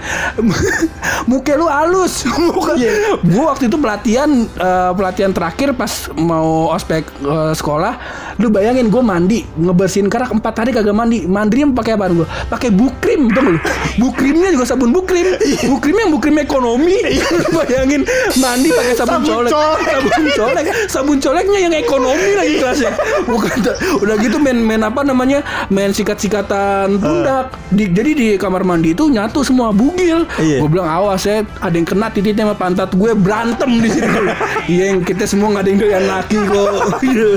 Muka 1.30 1.54
lu 1.54 1.66
halus. 1.70 2.26
Muka. 2.26 2.74
Iya. 2.76 3.20
Gua 3.22 3.54
waktu 3.54 3.70
itu 3.70 3.76
pelatihan 3.78 4.30
eh, 4.44 4.90
pelatihan 4.92 5.30
terakhir 5.30 5.72
pas 5.78 6.10
mau 6.18 6.68
ospek 6.74 7.06
eh, 7.22 7.52
sekolah. 7.54 7.94
Lu 8.42 8.50
bayangin 8.50 8.90
gua 8.90 9.04
mandi 9.04 9.46
ngebersihin 9.56 10.10
kerak 10.10 10.34
empat 10.34 10.54
hari 10.66 10.70
kagak 10.74 10.94
mandi. 10.96 11.24
Mandinya 11.24 11.70
pakai 11.72 11.94
apa 11.94 12.10
gua? 12.10 12.26
Pakai 12.50 12.68
bukrim 12.74 13.30
tuh 13.30 13.56
lu. 13.56 13.58
Bukrimnya 14.02 14.50
juga 14.50 14.66
sabun 14.66 14.90
bukrim. 14.90 15.38
Bukrim 15.66 15.96
bukrim 16.12 16.36
ekonomi. 16.36 17.00
Lu 17.40 17.48
bayangin 17.56 18.04
mandi 18.36 18.68
pakai 18.68 18.94
sabun, 19.00 19.24
Sabun 19.24 19.24
colek. 19.24 19.50
colek. 19.56 19.88
Sabun 19.88 20.28
colek. 20.36 20.64
Sabun 20.92 21.18
coleknya 21.24 21.58
yang 21.64 21.74
ekonomi 21.74 22.28
lagi 22.36 22.54
kelasnya. 22.60 22.92
Bukan 23.24 23.56
udah 24.04 24.14
gitu 24.20 24.36
main 24.36 24.60
main 24.60 24.82
apa 24.84 25.00
namanya? 25.00 25.40
Main 25.72 25.96
sikat-sikatan 25.96 27.00
pundak. 27.00 27.56
Di, 27.72 27.88
jadi 27.88 28.10
di 28.12 28.26
kamar 28.36 28.68
mandi 28.68 28.92
itu 28.92 29.08
nyatu 29.08 29.40
semua 29.40 29.72
bugil. 29.72 30.28
Iya. 30.36 30.60
Gue 30.60 30.68
bilang 30.68 30.92
awas 30.92 31.24
ya 31.24 31.40
ada 31.64 31.72
yang 31.72 31.88
kena 31.88 32.12
titiknya 32.12 32.52
sama 32.52 32.56
pantat 32.60 32.92
gue 32.92 33.10
berantem 33.16 33.70
di 33.80 33.88
situ. 33.88 34.10
Iya 34.62 34.94
yang 34.94 35.02
kita 35.02 35.26
semua 35.26 35.50
nggak 35.50 35.64
ada 35.64 35.70
yang 35.72 35.80
doyan 35.80 36.04
laki 36.06 36.36
kok. 36.44 36.70
Iya. 37.08 37.30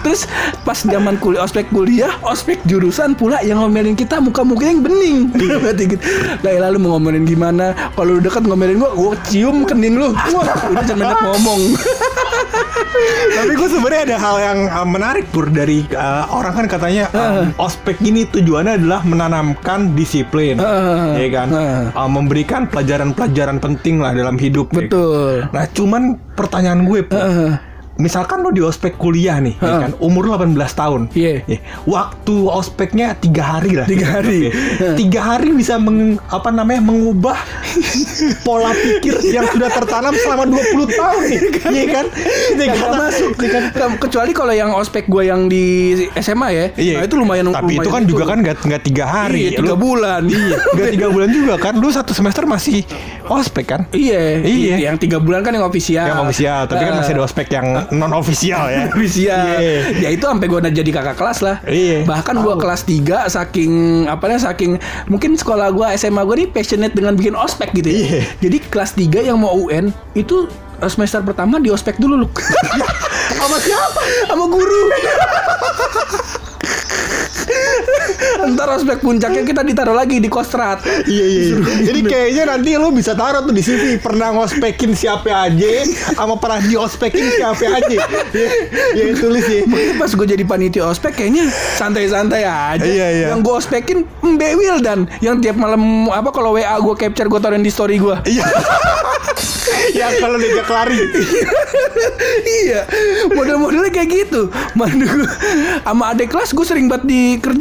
Terus 0.00 0.20
pas 0.64 0.78
zaman 0.78 1.20
kuliah 1.20 1.44
ospek 1.44 1.68
kuliah, 1.70 2.10
ospek 2.24 2.62
jurusan 2.64 3.12
pula 3.18 3.42
yang 3.42 3.60
ngomelin 3.60 3.98
kita 3.98 4.22
muka-muka 4.22 4.64
yang 4.66 4.80
bening. 4.80 5.30
Berarti 5.34 5.84
gitu. 5.94 6.02
Lalu 6.42 6.76
mau 6.80 6.96
ngomelin 6.96 7.25
gimana? 7.26 7.74
Kalau 7.92 8.16
lu 8.16 8.20
dekat 8.22 8.46
ngomelin 8.46 8.78
gua, 8.78 8.94
gua 8.94 9.12
cium 9.26 9.66
kening 9.66 9.98
lu. 9.98 10.14
Wah, 10.14 10.46
udah 10.70 10.84
jangan 10.86 11.02
banyak 11.02 11.20
ngomong. 11.26 11.60
Tapi 13.36 13.52
gue 13.52 13.68
sebenarnya 13.68 14.02
ada 14.08 14.16
hal 14.16 14.36
yang 14.40 14.58
uh, 14.72 14.88
menarik 14.88 15.28
pur 15.28 15.52
dari 15.52 15.84
uh, 15.92 16.24
orang 16.32 16.64
kan 16.64 16.66
katanya 16.66 17.04
um, 17.12 17.52
ospek 17.60 18.00
ini 18.00 18.24
tujuannya 18.24 18.80
adalah 18.80 19.04
menanamkan 19.04 19.92
disiplin, 19.92 20.56
Heeh. 20.56 21.26
ya 21.26 21.28
kan, 21.28 21.48
Heeh. 21.52 21.84
Uh, 21.92 22.08
memberikan 22.08 22.64
pelajaran-pelajaran 22.64 23.60
penting 23.60 24.00
lah 24.00 24.16
dalam 24.16 24.40
hidup. 24.40 24.72
ya 24.72 24.80
kan? 24.80 24.88
Betul. 24.88 25.32
Nah 25.52 25.64
cuman 25.68 26.02
pertanyaan 26.32 26.88
gue 26.88 27.00
Pur, 27.04 27.20
Heeh. 27.20 27.50
Misalkan 27.96 28.44
lo 28.44 28.52
di 28.52 28.60
ospek 28.60 28.96
kuliah 28.96 29.40
nih, 29.40 29.56
ya 29.56 29.88
kan, 29.88 29.92
umur 30.00 30.28
18 30.36 30.52
tahun, 30.72 31.02
Iya. 31.16 31.40
Ya, 31.48 31.58
waktu 31.88 32.34
ospeknya 32.44 33.16
tiga 33.16 33.56
hari 33.56 33.72
lah, 33.76 33.88
Tiga 33.88 34.20
hari. 34.20 34.52
Tiga 35.00 35.20
hari 35.24 35.56
bisa 35.56 35.80
meng, 35.80 36.20
apa 36.28 36.52
namanya 36.52 36.84
mengubah 36.84 37.36
pola 38.42 38.70
pikir 38.72 39.14
yang 39.26 39.46
sudah 39.46 39.70
tertanam 39.70 40.14
selama 40.14 40.44
20 40.46 40.60
tahun 40.90 41.20
nih, 41.22 41.40
iya 41.70 41.86
kan? 41.86 42.06
Iya 42.48 42.66
Kagak 42.66 42.80
kan? 42.82 42.98
masuk 42.98 43.30
Iya 43.36 43.48
kan? 43.50 43.62
Ke- 43.70 43.98
kecuali 44.00 44.30
kalau 44.32 44.52
yang 44.52 44.70
ospek 44.72 45.04
gue 45.06 45.22
yang 45.24 45.46
di 45.46 45.64
SMA 46.16 46.48
ya 46.50 46.66
Iya. 46.72 46.94
nah, 46.94 47.04
itu 47.04 47.14
lumayan 47.14 47.44
Tapi 47.48 47.72
itu 47.74 47.88
kan 47.88 48.02
juga 48.02 48.24
kan 48.26 48.38
nggak 48.40 48.82
tiga 48.82 49.04
hari. 49.04 49.40
iya, 49.46 49.50
tiga 49.56 49.74
Lu- 49.74 49.80
bulan 49.82 50.22
iya 50.24 50.56
Nggak 50.72 50.88
tiga 50.92 51.08
bulan 51.08 51.28
juga 51.30 51.54
kan? 51.56 51.74
Lu 51.74 51.88
satu 51.88 52.12
semester 52.12 52.44
masih 52.44 52.82
ospek 53.24 53.64
kan? 53.66 53.80
iya 53.90 54.38
Iya. 54.38 54.76
yang 54.82 54.96
tiga 54.96 55.18
bulan 55.18 55.40
kan 55.40 55.52
yang 55.52 55.64
ofisial 55.64 56.06
Yang 56.06 56.20
ofisial, 56.24 56.60
tapi 56.64 56.82
kan 56.82 56.92
Eh, 56.92 56.98
masih 56.98 57.12
ada 57.12 57.22
ospek 57.22 57.46
yang 57.50 57.66
non 57.90 58.12
ofisial 58.12 58.64
ya. 58.66 58.82
ofisial 58.92 59.44
Iya. 59.56 59.80
ya 59.98 60.08
itu 60.10 60.24
sampai 60.24 60.46
gue 60.46 60.58
udah 60.58 60.72
jadi 60.72 60.90
kakak 60.92 61.16
kelas 61.16 61.38
lah 61.40 61.56
Iya. 61.62 62.04
bahkan 62.04 62.36
gue 62.36 62.54
kelas 62.56 62.82
3 62.82 63.26
saking 63.28 63.72
apa 64.06 64.24
ya 64.28 64.38
saking 64.42 64.78
mungkin 65.06 65.34
sekolah 65.34 65.68
gue 65.68 65.86
SMA 65.94 66.22
gue 66.22 66.36
nih 66.36 66.48
passionate 66.48 66.92
dengan 66.92 67.12
bikin 67.12 67.34
ospek 67.34 67.65
gitu 67.72 67.86
ya 67.86 67.96
Iya. 67.96 68.20
jadi 68.38 68.56
kelas 68.66 68.90
3 68.92 69.22
yang 69.22 69.38
mau 69.38 69.56
UN 69.56 69.88
itu 70.12 70.46
eh, 70.78 70.90
semester 70.90 71.22
pertama 71.22 71.56
di 71.56 71.70
ospek 71.70 71.96
dulu 71.96 72.22
lu 72.22 72.28
Sama 73.36 73.58
siapa? 73.58 74.00
sama 74.26 74.44
guru 74.46 74.82
Ntar 78.56 78.68
ospek 78.78 79.02
puncaknya 79.02 79.42
kita 79.42 79.62
ditaruh 79.66 79.96
lagi 79.96 80.20
di 80.22 80.28
kostrat 80.30 80.82
Iya 81.06 81.24
iya. 81.26 81.42
iya. 81.52 81.56
Jadi 81.88 82.00
kayaknya 82.06 82.44
nanti 82.48 82.70
lu 82.78 82.90
bisa 82.94 83.12
taruh 83.12 83.42
tuh 83.44 83.54
di 83.54 83.62
CV 83.62 83.98
pernah 84.00 84.32
ngospekin 84.34 84.92
siapa 84.92 85.50
aja 85.50 85.68
sama 86.14 86.38
pernah 86.38 86.60
diospekin 86.62 87.26
siapa 87.36 87.64
aja. 87.66 87.98
Ya, 88.32 88.48
ya 88.94 89.14
tulis 89.16 89.46
ya. 89.46 89.62
Pas 89.96 90.10
gue 90.12 90.26
jadi 90.26 90.44
panitia 90.44 90.86
ospek 90.88 91.12
kayaknya 91.16 91.48
santai-santai 91.76 92.42
aja. 92.44 92.84
Iya, 92.84 93.06
iya. 93.12 93.26
Yang 93.34 93.40
gue 93.44 93.54
ospekin 93.54 93.98
Mbe 94.22 94.56
Wildan 94.58 95.10
yang 95.20 95.40
tiap 95.40 95.56
malam 95.58 96.08
apa 96.10 96.30
kalau 96.32 96.56
WA 96.56 96.76
gue 96.78 96.94
capture 96.96 97.28
gue 97.28 97.40
taruhin 97.40 97.64
di 97.64 97.72
story 97.72 98.00
gue. 98.00 98.16
Iya. 98.26 98.44
ya 99.98 100.06
kalau 100.18 100.36
diajak 100.40 100.68
lari. 100.68 100.98
iya, 102.64 102.80
model-modelnya 103.32 103.90
kayak 103.92 104.08
gitu. 104.12 104.48
Mandu 104.74 105.06
sama 105.82 106.12
adik 106.14 106.32
kelas 106.32 106.50
gue 106.52 106.66
sering 106.66 106.86
banget 106.90 107.04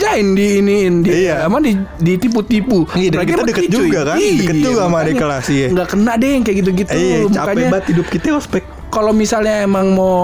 dikerjain 0.06 0.28
di 0.38 0.46
iniin 0.62 0.94
di 1.02 1.10
Iya. 1.26 1.36
apa 1.50 1.58
di 1.58 1.74
ditipu-tipu. 1.98 2.86
Iya, 2.94 3.10
dan 3.18 3.26
kita 3.26 3.44
deket 3.44 3.66
juga 3.74 4.00
kan? 4.14 4.18
Deket 4.22 4.58
juga 4.62 4.80
sama 4.86 4.98
adik 5.02 5.16
kelas, 5.18 5.46
iya. 5.50 5.68
Nggak 5.74 5.88
kena 5.90 6.14
deh 6.22 6.30
yang 6.38 6.44
kayak 6.46 6.58
gitu-gitu. 6.62 6.94
Iya, 6.94 7.18
capek 7.34 7.66
banget 7.74 7.86
hidup 7.96 8.08
kita 8.14 8.28
ospek. 8.38 8.64
Kalau 8.96 9.12
misalnya 9.12 9.68
emang 9.68 9.92
mau 9.92 10.16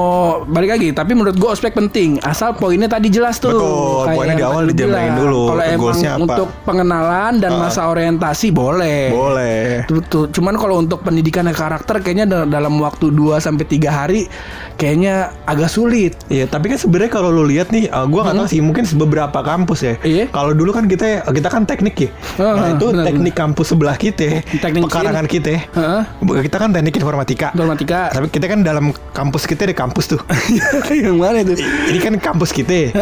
balik 0.47 0.79
lagi, 0.79 0.95
tapi 0.95 1.11
menurut 1.11 1.35
gue 1.35 1.49
ospek 1.51 1.75
penting. 1.75 2.23
Asal 2.23 2.55
poinnya 2.55 2.87
tadi 2.87 3.11
jelas 3.11 3.35
tuh. 3.35 3.51
Betul, 3.51 4.07
Kayak 4.07 4.15
poinnya 4.15 4.35
di 4.35 4.45
awal 4.47 4.63
bilang. 4.71 5.11
dulu, 5.19 5.41
Kalau 5.51 5.63
emang 5.67 5.91
apa. 5.91 6.15
untuk 6.23 6.47
pengenalan 6.63 7.33
dan 7.43 7.51
masa 7.59 7.91
orientasi 7.91 8.47
boleh. 8.55 9.11
Boleh. 9.11 9.83
Betul. 9.91 10.31
Cuman 10.31 10.55
kalau 10.55 10.79
untuk 10.79 11.03
pendidikan 11.03 11.43
karakter 11.51 11.99
kayaknya 11.99 12.23
da- 12.23 12.47
dalam 12.47 12.79
waktu 12.79 13.11
2 13.11 13.43
sampai 13.43 13.67
3 13.67 13.91
hari 13.91 14.31
kayaknya 14.79 15.35
agak 15.43 15.67
sulit. 15.67 16.15
Iya, 16.31 16.47
tapi 16.47 16.71
kan 16.71 16.79
sebenarnya 16.79 17.11
kalau 17.11 17.27
lu 17.27 17.43
lihat 17.43 17.75
nih, 17.75 17.91
uh, 17.91 18.07
gua 18.07 18.23
nggak 18.23 18.39
tahu 18.39 18.47
sih, 18.47 18.63
mungkin 18.63 18.87
beberapa 18.95 19.43
kampus 19.43 19.79
ya. 19.83 19.93
Iya. 20.01 20.25
Kalau 20.31 20.55
dulu 20.55 20.71
kan 20.71 20.87
kita 20.87 21.27
kita 21.27 21.49
kan 21.51 21.67
teknik 21.67 21.95
ya. 21.97 22.09
Ah, 22.39 22.55
nah, 22.55 22.67
itu 22.71 22.87
benar, 22.87 23.05
teknik 23.11 23.35
kampus 23.35 23.67
sebelah 23.75 23.97
kita, 23.99 24.39
Teknik 24.47 24.87
pekarangan 24.87 25.25
kita. 25.27 25.67
Heeh. 25.75 26.01
Kita 26.47 26.55
kan 26.55 26.69
teknik 26.71 26.95
informatika. 26.95 27.51
Informatika. 27.51 27.99
Tapi 28.13 28.27
kita 28.31 28.45
kan 28.47 28.60
dalam 28.61 28.85
kampus 29.11 29.43
kita 29.43 29.65
ada 29.65 29.75
kampus 29.75 30.05
tuh. 30.07 30.21
yang 30.95 31.17
mana 31.17 31.41
itu? 31.41 31.59
Ini 31.89 31.99
kan 31.99 32.13
kampus 32.17 32.49
kita. 32.49 32.93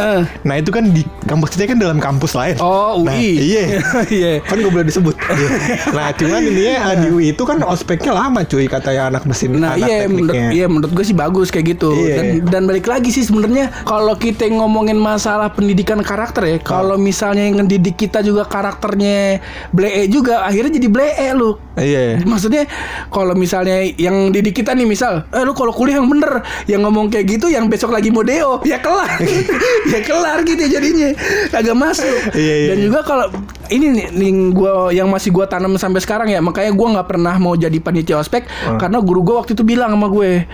Nah 0.42 0.56
itu 0.56 0.70
kan 0.70 0.90
di 0.90 1.04
kampus 1.24 1.54
kita 1.54 1.70
kan 1.70 1.78
dalam 1.78 1.98
kampus 1.98 2.34
lain. 2.34 2.56
Oh, 2.58 3.00
Nah, 3.00 3.14
UI. 3.14 3.38
iya. 3.38 3.64
Iya. 4.10 4.32
kan 4.42 4.58
gak 4.58 4.72
boleh 4.72 4.86
disebut. 4.86 5.16
Iya. 5.16 5.50
nah 5.96 6.08
cuman 6.12 6.42
ini 6.44 6.62
ya 6.74 6.96
di 6.98 7.08
UI 7.10 7.26
itu 7.32 7.44
kan 7.44 7.62
ospeknya 7.62 8.12
lama 8.12 8.42
cuy 8.42 8.66
katanya 8.66 9.10
anak 9.10 9.24
mesin. 9.24 9.54
Nah 9.54 9.76
anak 9.76 9.86
iya 9.86 9.98
menurut, 10.06 10.34
tekniknya. 10.34 10.50
iya 10.52 10.66
menurut 10.66 10.92
gue 10.92 11.06
sih 11.06 11.16
bagus 11.16 11.48
kayak 11.50 11.66
gitu 11.74 11.92
Iya. 11.94 12.16
dan 12.16 12.26
dan 12.48 12.62
balik 12.66 12.86
lagi 12.86 13.10
sih 13.10 13.22
sebenarnya 13.22 13.70
kalau 13.84 14.16
kita 14.16 14.50
ngomongin 14.50 14.96
masalah 14.96 15.52
pendidikan 15.52 16.00
karakter 16.02 16.44
ya 16.46 16.58
kalau 16.58 16.96
misalnya 16.96 17.46
yang 17.46 17.62
ngedidik 17.62 18.00
kita 18.00 18.20
juga 18.20 18.44
karakternya 18.44 19.40
blee 19.70 20.08
juga 20.08 20.44
akhirnya 20.44 20.74
jadi 20.74 20.88
blee 20.88 21.30
lu 21.34 21.60
Iya. 21.80 22.20
Maksudnya 22.24 22.68
kalau 23.08 23.32
misalnya 23.34 23.80
yang 23.96 24.30
didik 24.30 24.52
kita 24.54 24.76
nih 24.76 24.84
misal, 24.84 25.24
eh 25.32 25.44
lu 25.50 25.58
kalau 25.58 25.74
kuliah 25.74 25.98
yang 25.98 26.10
bener, 26.10 26.46
yang 26.70 26.86
ngomong 26.86 27.10
kayak 27.10 27.26
gitu, 27.26 27.50
yang 27.50 27.66
besok 27.66 27.90
lagi 27.90 28.14
mau 28.14 28.22
deo, 28.22 28.62
ya 28.62 28.78
kelar, 28.78 29.18
ya 29.94 30.00
kelar 30.06 30.46
gitu 30.46 30.64
jadinya, 30.70 31.10
agak 31.50 31.74
masuk. 31.74 32.38
Iya, 32.38 32.56
iya, 32.56 32.68
Dan 32.70 32.78
iya. 32.78 32.86
juga 32.86 33.00
kalau 33.02 33.26
ini 33.74 33.86
nih, 33.98 34.06
nih 34.14 34.32
gua 34.54 34.94
yang 34.94 35.10
masih 35.10 35.34
gua 35.34 35.50
tanam 35.50 35.74
sampai 35.82 36.06
sekarang 36.06 36.30
ya, 36.30 36.38
makanya 36.38 36.70
gua 36.78 36.88
nggak 37.00 37.08
pernah 37.10 37.36
mau 37.42 37.58
jadi 37.58 37.82
panitia 37.82 38.22
ospek 38.22 38.46
karena 38.78 39.02
guru 39.02 39.26
gua 39.26 39.36
waktu 39.42 39.58
itu 39.58 39.66
bilang 39.66 39.98
sama 39.98 40.08
gue, 40.12 40.46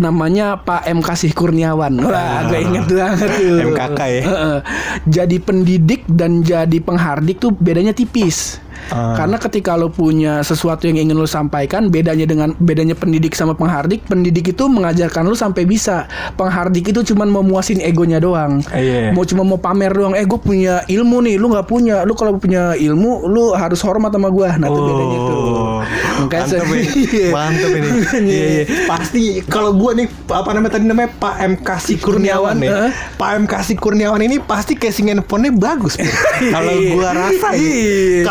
namanya 0.00 0.58
Pak 0.60 0.88
M 0.88 1.04
Kasih 1.04 1.32
Kurniawan. 1.36 2.00
Wah, 2.00 2.48
gue 2.48 2.60
inget 2.64 2.86
banget 2.88 3.28
tuh. 3.36 3.58
MKK 3.72 4.00
ya? 4.08 4.22
Jadi 5.06 5.36
pendidik 5.42 6.02
dan 6.08 6.40
jadi 6.40 6.78
penghardik 6.80 7.38
tuh 7.38 7.52
bedanya 7.52 7.92
tipis. 7.92 8.58
Ah. 8.90 9.14
Karena 9.14 9.36
ketika 9.36 9.76
lo 9.76 9.88
punya 9.88 10.42
sesuatu 10.42 10.88
yang 10.88 10.98
ingin 10.98 11.14
lo 11.14 11.24
sampaikan, 11.24 11.86
bedanya 11.88 12.26
dengan 12.26 12.56
bedanya 12.58 12.96
pendidik 12.96 13.32
sama 13.32 13.54
penghardik, 13.54 14.02
pendidik 14.04 14.50
itu 14.50 14.64
mengajarkan 14.66 15.22
lo 15.22 15.36
sampai 15.36 15.62
bisa. 15.62 16.08
Penghardik 16.34 16.90
itu 16.90 17.14
cuman 17.14 17.28
mau 17.28 17.44
muasin 17.44 17.78
egonya 17.78 18.18
doang. 18.18 18.64
Iya. 18.72 19.12
Mau 19.12 19.22
cuma 19.22 19.44
mau 19.44 19.56
pamer 19.56 19.92
doang. 19.92 20.14
Eh, 20.16 20.24
gue 20.24 20.40
punya 20.40 20.82
ilmu 20.86 21.22
nih, 21.22 21.36
lu 21.36 21.52
nggak 21.52 21.66
punya. 21.66 22.02
Lu 22.02 22.16
kalau 22.16 22.34
punya 22.36 22.74
ilmu, 22.74 23.28
lu 23.28 23.52
harus 23.52 23.78
hormat 23.84 24.10
sama 24.10 24.32
gua. 24.32 24.56
Nah, 24.56 24.66
itu 24.66 24.80
bedanya 24.80 25.18
tuh. 25.20 25.38
Makanya 26.22 26.46
mantep 26.62 26.66
ini, 26.72 26.86
Iya. 27.02 27.28
mantep 27.30 27.70
ini. 27.70 27.88
Iya, 28.22 28.46
iya. 28.48 28.62
Pasti 28.86 29.22
kalau 29.44 29.74
gua 29.74 29.92
nih 29.92 30.06
apa 30.30 30.50
namanya 30.50 30.72
tadi 30.78 30.84
namanya 30.86 31.10
Pak 31.12 31.34
M 31.42 31.54
Kasih 31.58 31.96
Kurniawan 31.98 32.56
nih. 32.58 32.70
Heeh. 32.70 32.90
Pak 33.18 33.30
M 33.36 33.44
Kasih 33.44 33.76
Kurniawan 33.76 34.22
ini 34.22 34.38
pasti 34.38 34.72
casing 34.74 35.10
handphonenya 35.10 35.52
bagus. 35.52 35.98
Kalau 36.54 36.72
gua 36.94 37.10
rasa 37.12 37.48
nih, 37.52 37.60
Iya. 37.62 38.22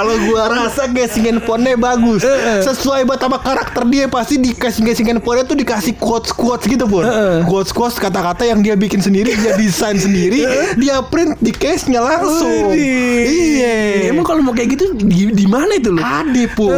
Gua 0.49 0.65
rasa 0.65 0.89
casing 0.89 1.23
handphonenya 1.29 1.77
bagus. 1.77 2.25
Sesuai 2.65 3.05
buat 3.05 3.21
sama 3.21 3.37
karakter 3.37 3.83
dia 3.89 4.05
pasti 4.09 4.41
di 4.41 4.57
casing 4.57 4.85
casing 4.89 5.07
handphonenya 5.13 5.45
tuh 5.45 5.57
dikasih 5.57 5.93
quotes 6.01 6.33
quotes 6.33 6.65
gitu 6.65 6.89
pun. 6.89 7.05
Quotes 7.45 7.69
quotes 7.69 8.01
kata-kata 8.01 8.49
yang 8.49 8.65
dia 8.65 8.73
bikin 8.73 9.03
sendiri, 9.03 9.35
dia 9.37 9.53
desain 9.59 9.97
sendiri, 9.99 10.45
dia 10.79 11.03
print 11.05 11.37
di 11.37 11.53
case-nya 11.53 12.01
langsung. 12.01 12.73
Widih. 12.73 13.59
Iya. 13.61 14.09
Emang 14.09 14.25
kalau 14.25 14.41
mau 14.41 14.55
kayak 14.55 14.73
gitu 14.79 14.97
di, 14.97 15.29
di 15.35 15.45
mana 15.45 15.77
itu 15.77 15.93
lo? 15.93 16.01
Ade 16.01 16.49
pun 16.57 16.73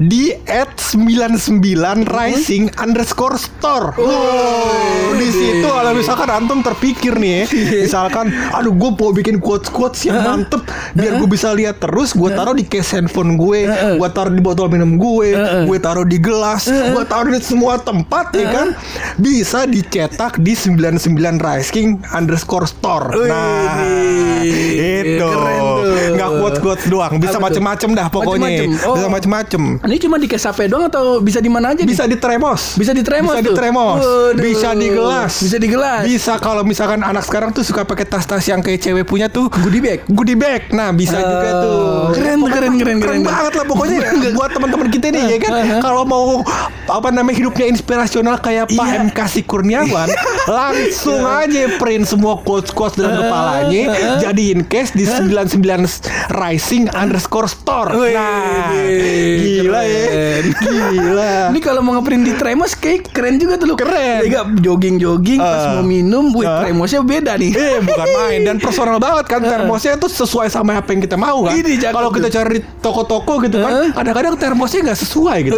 di 0.00 0.34
at 0.48 0.74
99 0.80 1.62
rising 2.08 2.72
underscore 2.80 3.36
store. 3.36 3.92
Oh, 4.00 5.12
di 5.14 5.28
situ 5.28 5.68
kalau 5.68 5.92
misalkan 5.92 6.28
antum 6.32 6.64
terpikir 6.64 7.14
nih, 7.16 7.44
ya, 7.44 7.84
misalkan, 7.84 8.32
aduh 8.50 8.72
gue 8.72 8.90
mau 8.96 9.12
bikin 9.12 9.36
quotes 9.38 9.68
quotes 9.68 10.08
yang 10.08 10.24
mantep, 10.24 10.64
biar 10.96 11.20
gue 11.20 11.28
bisa 11.28 11.52
lihat 11.52 11.78
terus, 11.78 12.16
gue 12.16 12.30
taruh 12.32 12.55
di 12.56 12.64
case 12.64 12.96
handphone 12.96 13.36
gue, 13.36 13.68
gue 13.94 14.08
taruh 14.10 14.32
di 14.32 14.40
botol 14.40 14.66
minum 14.66 14.96
gue, 14.96 15.36
gue 15.64 15.78
taruh 15.78 16.02
di 16.02 16.16
gelas, 16.16 16.64
gue 16.66 17.04
taruh 17.04 17.28
di 17.28 17.38
semua 17.38 17.76
tempat 17.76 18.32
ya 18.32 18.46
kan, 18.48 18.68
bisa 19.16 19.64
dicetak 19.64 20.38
di 20.38 20.56
99 20.56 21.12
rising 21.36 22.00
underscore 22.10 22.64
store. 22.64 23.12
Wih, 23.14 23.28
Nah, 23.28 24.42
itu 24.46 25.30
nggak 26.14 26.30
quotes 26.60 26.86
doang, 26.86 27.18
bisa 27.18 27.36
macem-macem 27.36 27.92
dah 27.92 28.06
pokoknya, 28.08 28.48
Macem-macem. 28.64 28.86
Oh. 28.86 28.94
bisa 28.94 29.08
macem-macem. 29.08 29.62
Ini 29.82 29.96
cuma 29.98 30.16
di 30.16 30.26
case 30.26 30.46
HP 30.46 30.66
doang 30.66 30.86
atau 30.86 31.18
bisa 31.18 31.38
di 31.38 31.50
mana 31.50 31.74
aja? 31.74 31.82
Bisa 31.82 32.04
di 32.04 32.16
tremos. 32.16 32.76
Bisa 32.76 32.92
di 32.92 33.02
tremos 33.02 33.32
Bisa 33.32 33.42
di 33.42 33.52
tremos. 33.52 34.00
Bisa 34.34 34.70
di 34.72 34.88
gelas. 34.88 35.32
Bisa 35.38 35.56
di 35.58 35.68
gelas. 35.68 36.02
Bisa 36.06 36.32
kalau 36.38 36.62
misalkan 36.62 37.02
anak 37.02 37.26
sekarang 37.26 37.50
tuh 37.50 37.60
suka 37.60 37.82
pakai 37.82 38.06
tas-tas 38.06 38.44
yang 38.46 38.62
kayak 38.62 38.80
cewek 38.80 39.04
punya 39.04 39.26
tuh 39.26 39.50
Goodie 39.50 39.82
bag. 39.82 40.00
Goodie 40.06 40.38
bag. 40.38 40.70
Nah, 40.70 40.92
bisa 40.92 41.16
Oh, 41.16 41.24
juga 41.26 41.48
tuh. 41.58 41.80
keren, 42.14 42.38
Pokoknya 42.46 42.70
keren, 42.70 42.74
keren, 42.78 42.98
keren. 43.00 43.20
banget 43.22 43.52
lah 43.52 43.64
pokoknya 43.66 43.98
buat 44.32 44.50
teman-teman 44.50 44.86
kita 44.88 45.06
nih 45.08 45.22
ya 45.26 45.38
kan. 45.40 45.50
Kalau 45.80 46.02
mau 46.02 46.46
apa 46.86 47.08
namanya 47.10 47.36
hidupnya 47.36 47.66
inspirasional 47.66 48.38
kayak 48.38 48.70
Pak 48.70 48.86
Iya. 48.86 49.02
M 49.02 49.10
Kasih 49.10 49.42
Kurniawan, 49.42 50.06
langsung 50.48 51.18
aja 51.20 51.66
print 51.76 52.06
semua 52.06 52.38
quotes-quotes 52.38 52.94
dalam 52.94 53.18
kepalanya, 53.18 53.82
jadiin 54.20 54.62
case 54.62 54.92
di 54.92 55.02
99 55.02 55.58
rising 56.30 56.86
underscore 56.92 57.46
store. 57.46 57.90
Nah, 57.90 58.70
gila 59.36 59.80
ya. 59.82 60.04
keren. 60.06 60.44
Gila. 60.56 61.34
Ini 61.50 61.60
kalau 61.60 61.80
mau 61.80 61.96
ngeprint 61.96 62.22
di 62.22 62.32
Tremos 62.32 62.72
kayak 62.72 63.10
keren 63.10 63.36
juga 63.36 63.58
tuh 63.58 63.66
lu. 63.66 63.74
Keren. 63.74 64.22
Jadi 64.22 64.30
jogging-jogging 64.60 65.40
pas 65.40 65.64
Eh. 65.64 65.70
mau 65.72 65.82
minum, 65.82 66.24
Eh. 66.32 66.46
Tremosnya 66.62 67.00
beda 67.02 67.34
nih. 67.34 67.50
Eh 67.50 67.78
bukan 67.80 68.06
main 68.06 68.40
dan 68.42 68.56
personal 68.58 68.96
banget 68.96 69.26
kan 69.26 69.40
termosnya 69.40 69.96
itu 69.96 70.06
sesuai 70.06 70.46
sama 70.46 70.76
apa 70.76 70.88
yang 70.88 71.00
kita 71.00 71.16
mau 71.16 71.42
kan. 71.42 71.52
Kalau 71.88 72.10
kita 72.12 72.28
tuh. 72.28 72.35
Cari 72.36 72.50
di 72.56 72.60
toko-toko 72.84 73.40
gitu 73.40 73.56
kan, 73.64 73.96
kadang-kadang 73.96 74.34
termosnya 74.36 74.92
nggak 74.92 75.00
sesuai 75.00 75.36
gitu. 75.48 75.56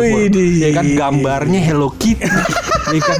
Ya 0.63 0.71
kan 0.71 0.85
gambarnya 0.95 1.61
Hello 1.61 1.91
Kitty. 1.91 2.23
ya 2.95 3.01
kan 3.05 3.17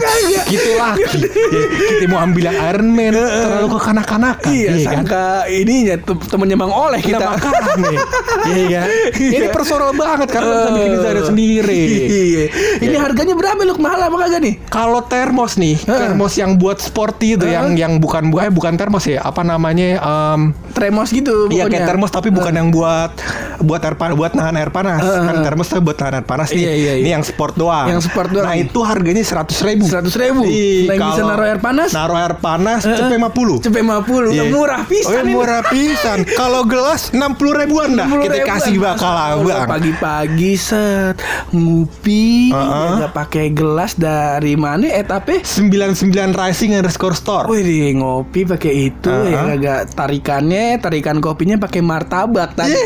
gitu 0.49 0.71
lagi. 0.81 1.21
Ya, 1.29 1.63
kita 1.99 2.07
mau 2.09 2.23
ambil 2.25 2.43
yang 2.49 2.57
Iron 2.73 2.89
Man 2.95 3.13
terlalu 3.13 3.69
kekanak-kanakan. 3.77 4.49
Iya, 4.49 4.71
ya 4.71 4.73
kan? 4.73 5.05
sangka 5.05 5.27
ininya 5.51 5.95
tem- 6.01 6.25
temennya 6.25 6.57
Bang 6.57 6.73
Oleh 6.73 7.01
Kita 7.03 7.21
makan. 7.21 7.53
Iya 8.49 8.67
kan? 8.81 8.89
Ini 9.19 9.47
personal 9.53 9.93
banget 9.93 10.29
karena 10.33 10.49
kita 10.49 10.71
bikin 10.73 10.91
desain 10.97 11.21
sendiri. 11.27 11.83
Iya. 12.09 12.45
Ini 12.81 12.97
harganya 12.97 13.35
berapa 13.37 13.61
lu 13.61 13.75
mahal 13.77 14.09
apa 14.09 14.17
kagak 14.25 14.41
nih? 14.41 14.55
Kalau 14.73 15.05
termos 15.05 15.61
nih, 15.61 15.77
termos 15.85 16.33
yang 16.39 16.57
buat 16.57 16.81
sporty 16.81 17.37
itu 17.37 17.45
yang 17.45 17.77
yang 17.77 18.01
bukan 18.01 18.33
bukan 18.33 18.49
bukan 18.55 18.75
termos 18.79 19.05
ya, 19.05 19.21
apa 19.21 19.45
namanya? 19.45 20.01
em, 20.01 20.41
Tremos 20.73 21.11
gitu 21.11 21.51
Iya 21.51 21.67
kayak 21.67 21.89
termos 21.91 22.11
tapi 22.13 22.31
bukan 22.31 22.55
yang 22.55 22.69
buat 22.71 23.11
buat 23.59 23.83
air 23.83 23.97
panas 23.99 24.15
buat 24.15 24.33
nahan 24.35 24.55
air 24.57 24.71
panas 24.71 25.01
kan 25.03 25.37
termos 25.43 25.67
tuh 25.69 25.81
buat 25.81 25.99
nahan 25.99 26.23
air 26.23 26.27
panas 26.27 26.49
nih. 26.51 26.63
Iya, 26.63 26.73
iya, 26.75 26.93
iya. 26.99 27.03
Ini 27.05 27.11
yang 27.19 27.25
sport 27.25 27.55
doang. 27.55 27.87
Yang 27.91 28.11
sport 28.11 28.29
doang. 28.33 28.47
Nah 28.47 28.55
itu 28.57 28.79
harganya 28.83 29.23
seratus 29.23 29.59
ribu. 29.63 29.85
Seratus 29.87 30.15
ribu. 30.15 30.43
Nah, 30.45 30.95
yang 30.95 31.09
bisa 31.13 31.23
naruh 31.25 31.47
air 31.47 31.61
panas? 31.61 31.91
Naruh 31.93 32.17
air 32.19 32.35
panas 32.39 32.81
cepet 32.85 33.15
50 33.15 33.65
Cepet 33.65 33.81
50 33.83 34.31
Iya. 34.31 34.43
Udah 34.43 34.47
murah 34.51 34.83
pisan 34.87 35.15
Oh, 35.19 35.25
murah 35.29 35.63
pisan. 35.67 36.19
Kalau 36.25 36.63
gelas 36.65 37.11
60 37.11 37.61
ribuan 37.61 37.95
dah. 37.97 38.07
60 38.07 38.25
Kita 38.25 38.37
kasih 38.47 38.75
bakal 38.79 39.15
abang. 39.15 39.67
Pagi-pagi 39.69 40.53
set 40.55 41.17
Ngupi 41.53 42.53
Heeh. 42.53 42.91
Nggak 43.03 43.13
pakai 43.13 43.47
gelas 43.53 43.97
dari 43.97 44.55
mana 44.55 44.87
etape 44.89 45.43
99 45.43 46.33
Rising 46.33 46.79
underscore 46.79 47.17
store. 47.17 47.47
Wih 47.51 47.63
di 47.65 47.79
ngopi 47.95 48.47
pakai 48.47 48.73
itu 48.93 49.11
Heeh. 49.11 49.33
ya 49.33 49.41
agak 49.55 49.81
tarikannya 49.93 50.79
tarikan 50.79 51.19
kopinya 51.19 51.57
pakai 51.59 51.81
martabak 51.83 52.55
tadi. 52.55 52.77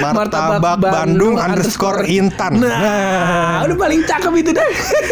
Martabak 0.00 0.60
Bandung 0.80 1.36
underscore 1.36 2.04
Intan. 2.06 2.58
Nah, 2.58 2.68
Nah. 2.70 3.66
udah 3.66 3.76
paling 3.76 4.00
cakep 4.02 4.32
itu 4.36 4.50
dah. 4.52 4.68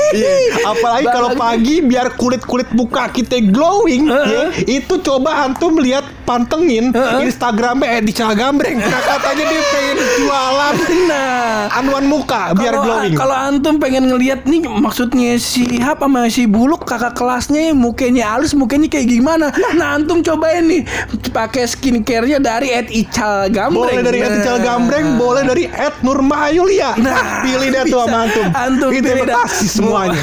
Iya. 0.08 0.34
Apalagi 0.64 1.06
kalau 1.06 1.30
pagi 1.34 1.80
biar 1.80 2.16
kulit 2.16 2.42
kulit 2.42 2.68
muka 2.72 3.08
kita 3.08 3.40
glowing, 3.44 4.08
ya, 4.08 4.48
itu 4.64 5.00
coba 5.00 5.44
antum 5.44 5.76
lihat 5.76 6.04
pantengin 6.24 6.90
Instagramnya 7.20 8.00
Edi 8.00 8.12
Cagambreng. 8.12 8.78
Nah, 8.78 9.02
katanya 9.02 9.44
dia 9.46 9.62
pengen 9.68 9.96
jualan 10.18 10.74
Nah, 11.08 11.68
anuan 11.74 12.04
muka 12.04 12.52
biar 12.52 12.72
kalau 12.74 12.84
glowing. 12.84 13.14
kalau 13.14 13.36
antum 13.36 13.74
pengen 13.76 14.08
ngelihat 14.08 14.44
nih 14.44 14.64
maksudnya 14.64 15.36
si 15.36 15.64
Hap 15.78 16.00
sama 16.00 16.28
si 16.28 16.44
Buluk 16.44 16.84
kakak 16.84 17.12
kelasnya 17.12 17.72
mukanya 17.72 18.34
halus 18.34 18.52
mukanya 18.52 18.88
kayak 18.88 19.08
gimana 19.08 19.48
nah 19.74 19.96
antum 19.96 20.20
cobain 20.20 20.64
nih 20.64 20.82
pakai 21.30 21.64
skincare-nya 21.64 22.38
dari 22.38 22.68
Ed 22.70 22.88
Ical 22.88 23.48
Gambreng 23.48 23.78
boleh 23.78 24.00
dari 24.00 24.18
Edi 24.20 24.37
Nah. 24.38 24.44
Cagambreng, 24.48 25.06
boleh 25.16 25.42
dari 25.42 25.64
Ed 25.66 25.94
Nurmahayulia. 26.00 26.94
Nah, 26.96 27.42
pilih 27.42 27.68
deh 27.68 27.82
tuh 27.84 28.00
sama 28.00 28.18
antum. 28.24 28.46
Antum 28.48 28.90
Kita 28.90 29.06
pilih 29.08 29.26
kasih 29.28 29.68
semuanya. 29.72 30.20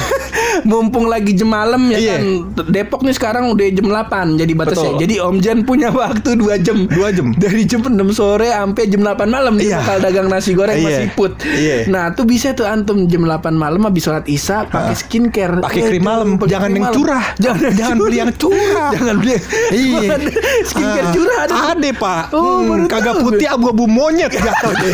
Mumpung 0.64 1.06
lagi 1.06 1.32
jam 1.32 1.48
malam 1.48 1.86
ya 1.86 1.98
Iya. 1.98 2.14
kan 2.16 2.24
Depok 2.66 3.00
nih 3.02 3.12
sekarang 3.12 3.50
udah 3.50 3.66
jam 3.68 3.86
8 3.86 4.36
jadi 4.36 4.52
batasnya. 4.54 4.90
Betul. 4.90 5.02
Jadi 5.02 5.14
Om 5.18 5.36
Jan 5.38 5.58
punya 5.62 5.88
waktu 5.90 6.30
2 6.34 6.56
jam. 6.58 6.78
Dua 6.86 7.08
jam. 7.10 7.26
Dari 7.34 7.62
jam 7.64 7.80
6 7.82 7.92
sore 8.10 8.48
sampai 8.48 8.82
jam 8.86 9.02
8 9.02 9.26
malam 9.26 9.54
dia 9.54 9.66
Iya. 9.66 9.78
bakal 9.78 9.96
dagang 10.00 10.26
nasi 10.26 10.50
goreng 10.52 10.76
Iya. 10.76 10.82
masih 10.82 11.02
siput. 11.06 11.32
Iya. 11.42 11.76
Nah, 11.86 12.04
tuh 12.10 12.24
bisa 12.24 12.52
tuh 12.52 12.64
antum 12.64 13.04
jam 13.04 13.22
8 13.22 13.52
malam 13.52 13.80
habis 13.82 14.02
sholat 14.02 14.24
Isya 14.24 14.66
pakai 14.66 14.94
skincare. 14.94 15.60
Pakai 15.60 15.78
Eh, 15.78 15.88
krim 15.88 16.02
malam, 16.02 16.28
jangan 16.40 16.70
krim 16.70 16.80
yang 16.80 16.94
curah. 16.94 17.24
Jangan 17.42 17.70
Jangan 17.72 17.96
beli 17.98 18.16
yang 18.16 18.32
curah. 18.34 18.90
Jangan 18.90 19.14
beli. 19.18 19.34
Iya. 19.70 20.10
skincare 20.70 21.04
Ah, 21.04 21.12
curah 21.12 21.36
ada. 21.38 21.52
Ada 21.68 21.90
pak. 21.92 22.22
Oh, 22.32 22.44
Hmm, 22.66 22.86
kagak 22.86 23.20
putih 23.20 23.46
abu-abu 23.46 23.84
monyet 24.06 24.30
jatuhnya. 24.38 24.90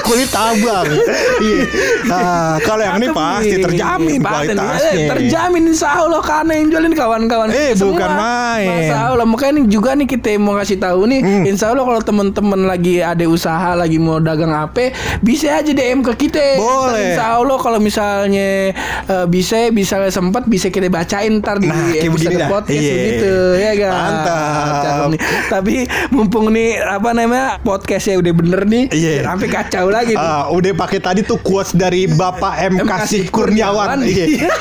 Kulit 0.00 0.30
abang. 0.30 0.86
Iya. 1.40 1.62
Ah, 2.06 2.54
kalau 2.60 2.82
yang 2.82 2.96
ini 2.96 3.08
pasti 3.10 3.50
nih. 3.50 3.64
terjamin 3.64 4.20
Paten. 4.20 4.54
kualitasnya. 4.54 4.92
Eh, 4.94 5.08
terjamin 5.10 5.62
insya 5.66 5.90
Allah 5.96 6.22
karena 6.22 6.52
yang 6.54 6.66
jualin 6.70 6.94
kawan-kawan 6.94 7.48
Eh, 7.50 7.74
semua. 7.74 7.90
bukan 7.92 8.10
main. 8.12 8.62
Hmm. 8.64 8.76
Masya 8.76 8.98
Allah 9.04 9.26
makanya 9.26 9.52
ini 9.56 9.62
juga 9.66 9.90
nih 9.92 10.06
kita 10.06 10.30
mau 10.36 10.54
kasih 10.54 10.78
tahu 10.78 11.00
nih 11.06 11.20
Insya 11.44 11.66
Allah 11.68 11.84
kalau 11.84 12.00
teman-teman 12.00 12.60
lagi 12.64 13.00
ada 13.00 13.24
usaha 13.24 13.74
lagi 13.74 13.96
mau 13.96 14.18
dagang 14.18 14.50
apa 14.50 14.94
bisa 15.20 15.50
aja 15.54 15.68
DM 15.68 16.00
ke 16.02 16.14
kita 16.16 16.56
Boleh. 16.56 17.10
Insya 17.10 17.34
Allah 17.34 17.56
kalau 17.56 17.78
misalnya 17.78 18.70
eh, 19.02 19.26
bisa 19.26 19.68
bisa 19.70 19.98
sempat 20.08 20.46
bisa 20.46 20.68
kita 20.68 20.86
bacain 20.86 21.34
ntar 21.36 21.58
di 21.58 21.66
Nah, 21.66 21.90
kayak 21.90 22.06
episode 22.06 22.36
dah. 22.36 22.48
podcast 22.48 22.78
Iya. 22.80 22.94
gitu 23.10 23.32
ya 23.56 23.72
kan 23.80 23.92
Mantap. 23.92 25.08
Tapi 25.50 25.74
mumpung 26.10 26.46
nih 26.48 26.78
apa 26.78 27.10
namanya 27.10 27.58
podcastnya 27.58 28.14
udah 28.16 28.32
bener 28.44 28.62
nih 28.64 28.84
Iya. 28.92 29.24
sampai 29.24 29.48
kacau 29.48 29.88
lagi. 29.88 30.12
Ah, 30.14 30.52
udah 30.52 30.72
pakai 30.76 31.00
tadi 31.00 31.20
tuh 31.24 31.40
quotes 31.40 31.72
dari 31.72 32.04
Bapak 32.04 32.60
M 32.60 32.72
M. 32.78 32.86
Kasih 32.86 33.32
Kurniawan. 33.32 34.04
Iya. 34.04 34.52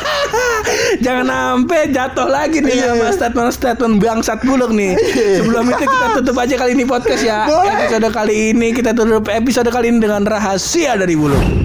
Jangan 1.05 1.25
sampai 1.27 1.91
jatuh 1.91 2.27
lagi 2.27 2.63
nih 2.63 2.73
Iya. 2.73 2.87
sama 2.95 3.07
statement-statement 3.11 3.93
bangsat 3.99 4.39
buluk 4.41 4.71
nih. 4.71 4.95
Sebelum 5.43 5.67
itu 5.69 5.83
kita 5.83 6.07
tutup 6.17 6.35
aja 6.39 6.55
kali 6.55 6.71
ini 6.73 6.85
podcast 6.85 7.21
ya. 7.21 7.45
Boleh. 7.45 7.85
Episode 7.85 8.09
kali 8.09 8.35
ini 8.55 8.67
kita 8.71 8.95
tutup 8.95 9.27
episode 9.27 9.67
kali 9.67 9.91
ini 9.91 9.99
dengan 9.99 10.23
rahasia 10.23 10.95
dari 10.95 11.13
buluk. 11.13 11.62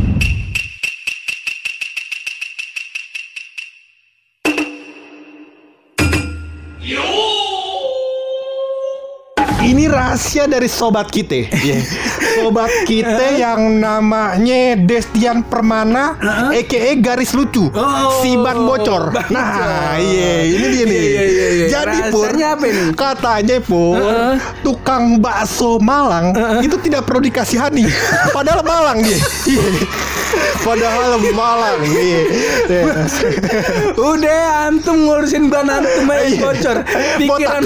Rahasia 10.09 10.49
dari 10.49 10.73
sobat 10.73 11.13
kita. 11.13 11.53
Iya. 11.53 11.85
Sobat 12.39 12.71
kita 12.85 13.35
yang 13.35 13.77
namanya 13.77 14.79
Destian 14.79 15.43
Permana, 15.43 16.15
EKE 16.51 16.99
garis 16.99 17.33
lucu, 17.33 17.67
Oh, 17.69 18.21
si 18.21 18.35
ban 18.35 18.55
bocor. 18.59 19.11
ban 19.11 19.27
Nah, 19.29 19.99
iya, 19.99 20.47
ini 20.47 20.67
dia 20.69 20.85
nih. 20.85 21.01
Iya, 21.01 21.23
iya, 21.25 21.47
iya. 21.49 21.67
Jadi 21.69 21.97
Rahasianya 22.05 22.47
apa 22.55 22.65
ini? 22.65 22.83
katanya 22.95 23.57
pur, 23.61 23.97
Heeh. 23.97 24.35
tukang 24.63 25.19
bakso 25.19 25.79
Malang 25.79 26.31
itu 26.61 26.77
tidak 26.79 27.05
perlu 27.05 27.21
dikasihani, 27.21 27.85
padahal 28.31 28.63
Malang 28.63 28.99
dia. 29.01 29.19
Padahal 30.61 31.17
Malang. 31.33 31.81
Iya. 31.83 32.21
Udah 33.97 34.39
antum 34.69 35.09
ngurusin 35.09 35.49
ban 35.49 35.67
antum 35.67 36.05
aja 36.07 36.37
bocor. 36.37 36.77
Pikiran 37.17 37.65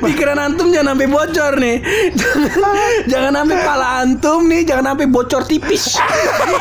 pikiran 0.00 0.38
antum 0.40 0.66
jangan 0.68 0.94
sampai 0.94 1.06
bocor 1.06 1.52
nih. 1.56 1.76
Jangan, 2.14 2.74
jangan 3.12 3.32
sampai 3.34 3.56
pala 3.60 3.86
antum 3.98 4.07
nih 4.16 4.64
jangan 4.64 4.94
sampai 4.94 5.06
bocor 5.06 5.42
tipis. 5.44 5.98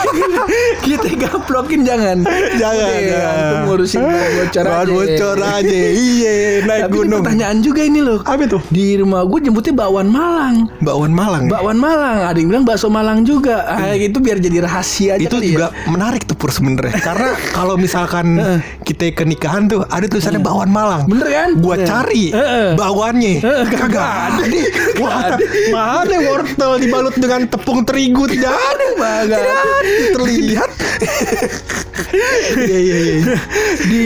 Kita 0.83 1.07
gaplokin 1.17 1.83
jangan. 1.83 2.23
Jangan, 2.53 2.75
Udah, 2.77 2.99
jangan. 2.99 3.35
antum 3.37 3.59
ngurusin 3.65 4.01
bocor 4.03 4.65
aja. 4.65 4.85
bocor 4.87 5.37
aja. 5.39 5.79
Iya, 5.87 6.33
naik 6.63 6.81
Tapi 6.83 6.93
gunung. 6.93 7.23
pertanyaan 7.23 7.57
juga 7.59 7.81
ini 7.83 7.99
loh. 7.99 8.19
Apa 8.23 8.43
tuh? 8.47 8.61
Di 8.67 8.97
rumah 8.97 9.23
gue 9.23 9.39
nyebutnya 9.41 9.73
bakwan 9.73 10.07
Malang. 10.07 10.55
Bakwan 10.79 11.11
Malang. 11.11 11.43
Bakwan 11.47 11.77
Malang, 11.77 12.17
ada 12.25 12.37
yang 12.37 12.49
bilang 12.49 12.65
bakso 12.65 12.87
Malang 12.87 13.23
juga. 13.23 13.63
Ah, 13.67 13.93
itu 13.93 14.17
biar 14.17 14.39
jadi 14.39 14.59
rahasia 14.59 15.15
aja 15.15 15.23
itu 15.23 15.37
kali 15.37 15.53
juga 15.53 15.69
ya. 15.69 15.89
menarik 15.89 16.23
tuh 16.23 16.33
pur 16.33 16.49
sebenarnya 16.49 16.97
karena 16.97 17.29
kalau 17.57 17.75
misalkan 17.75 18.39
kita 18.81 19.11
ke 19.11 19.23
nikahan 19.23 19.67
tuh 19.67 19.83
ada 19.85 20.05
tulisannya 20.05 20.39
bakwan 20.39 20.67
Malang 20.67 21.05
Bener 21.05 21.27
kan? 21.27 21.49
gua 21.57 21.75
Bener. 21.75 21.87
cari 21.87 22.23
Heeh. 22.31 22.69
bakwannya 22.73 23.35
Heeh, 23.37 23.65
kagak 23.69 24.07
ada 24.33 24.61
wah 24.97 25.35
mana 25.69 26.15
wortel 26.23 26.71
dibalut 26.79 27.15
dengan 27.27 27.41
tepung 27.45 27.83
terigu 27.83 28.23
tidak 28.25 28.55
ada 28.55 28.85
Kagak 28.97 29.27
tidak 29.27 29.51
ada. 29.51 30.05
terlihat 30.15 30.69
iya 32.57 32.77
iya 32.79 32.97
iya 32.97 33.35
di 33.83 34.05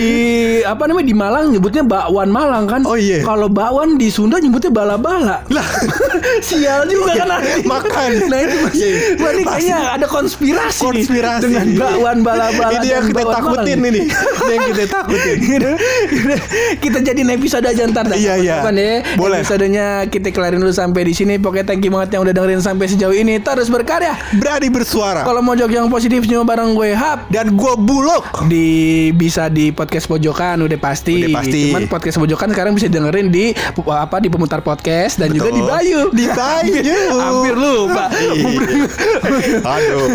apa 0.63 0.83
namanya 0.87 1.05
di 1.05 1.15
Malang 1.15 1.45
nyebutnya 1.51 1.83
bakwan 1.83 2.29
Malang 2.31 2.65
kan. 2.65 2.81
Oh, 2.83 2.95
iya. 2.95 3.19
Kalau 3.21 3.47
bakwan 3.47 3.99
di 3.99 4.07
Sunda 4.07 4.39
nyebutnya 4.39 4.71
bala-bala. 4.71 5.43
lah 5.47 5.67
Sial 6.47 6.87
juga 6.87 7.13
kan 7.17 7.27
nanti. 7.29 7.61
Makan. 7.63 8.09
Nah 8.31 8.39
itu 8.41 8.55
mas, 8.61 8.73
Iya. 8.73 8.93
wah, 9.19 9.31
ini 9.31 9.43
kayaknya 9.43 9.77
ada 9.91 10.07
konspirasi, 10.07 10.79
nih 10.79 11.03
konspirasi 11.03 11.41
dengan 11.43 11.67
bakwan 11.77 12.17
bala-bala. 12.23 12.71
ini 12.73 12.87
yang 12.89 13.03
kita 13.05 13.23
takutin 13.23 13.77
Malang. 13.77 13.91
ini 13.91 14.01
yang 14.47 14.61
kita 14.71 14.83
takutin 14.87 15.37
kita 16.83 16.97
jadiin 17.01 17.29
episode 17.31 17.65
aja 17.67 17.81
ntar. 17.85 18.05
Iya, 18.11 18.33
iya. 18.39 18.55
Ya? 18.63 19.03
Boleh. 19.15 19.43
Episodenya 19.43 20.07
kita 20.07 20.31
kelarin 20.31 20.59
dulu 20.59 20.73
sampai 20.73 21.03
di 21.03 21.13
sini. 21.13 21.35
Pokoknya 21.37 21.67
thank 21.67 21.83
you 21.83 21.91
banget 21.91 22.15
yang 22.15 22.23
udah 22.23 22.33
dengerin 22.33 22.61
sampai 22.63 22.87
sejauh 22.87 23.10
ini. 23.15 23.39
Terus 23.41 23.67
berkarya. 23.67 24.13
berani 24.31 24.67
bersuara 24.71 25.23
Kalau 25.27 25.43
mau 25.43 25.55
jok 25.57 25.71
yang 25.71 25.87
positif 25.91 26.23
cuma 26.27 26.47
bareng 26.47 26.71
gue 26.75 26.91
Hap 26.95 27.27
dan 27.27 27.53
gua 27.55 27.75
bulog 27.75 28.23
di 28.47 29.09
bisa 29.15 29.47
di 29.47 29.71
podcast 29.71 30.07
pojokan 30.07 30.63
udah 30.65 30.79
pasti. 30.79 31.27
Udah 31.27 31.43
pasti. 31.43 31.61
Cuman 31.71 31.85
podcast 31.87 32.17
pojokan 32.19 32.49
sekarang 32.51 32.73
bisa 32.75 32.87
dengerin 32.87 33.27
di 33.31 33.55
apa 33.91 34.17
di 34.19 34.27
pemutar 34.31 34.59
podcast 34.63 35.19
dan 35.19 35.31
juga 35.31 35.51
Betul. 35.51 35.57
di 35.57 35.61
Bayu. 35.67 36.01
Di 36.11 36.25
Bayu. 36.31 36.95
Hampir 37.23 37.55
lupa. 37.55 38.05
Aduh, 39.61 40.07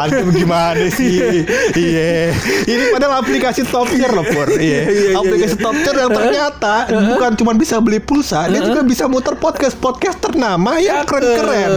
aduh 0.00 0.26
gimana 0.32 0.86
sih? 0.92 1.44
Iya, 1.76 2.32
ini 2.66 2.84
padahal 2.92 3.22
aplikasi 3.22 3.66
top 3.68 3.90
tier 3.92 4.10
loh 4.12 4.26
Pur. 4.26 4.48
Iya, 4.56 5.16
aplikasi 5.18 5.56
top 5.58 5.76
tier 5.82 5.96
yang 5.96 6.12
ternyata 6.12 6.74
bukan 7.14 7.30
cuma 7.38 7.52
bisa 7.54 7.78
beli 7.78 8.00
pulsa, 8.02 8.48
dia 8.50 8.60
juga 8.62 8.82
bisa 8.82 9.06
muter 9.06 9.36
podcast 9.38 9.76
podcast 9.78 10.18
ternama 10.20 10.78
yang 10.80 11.04
keren-keren. 11.04 11.70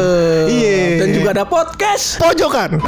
Iya, 0.47 1.03
Dan 1.03 1.09
juga 1.15 1.29
ada 1.35 1.45
podcast. 1.45 2.19
pojokan. 2.19 2.79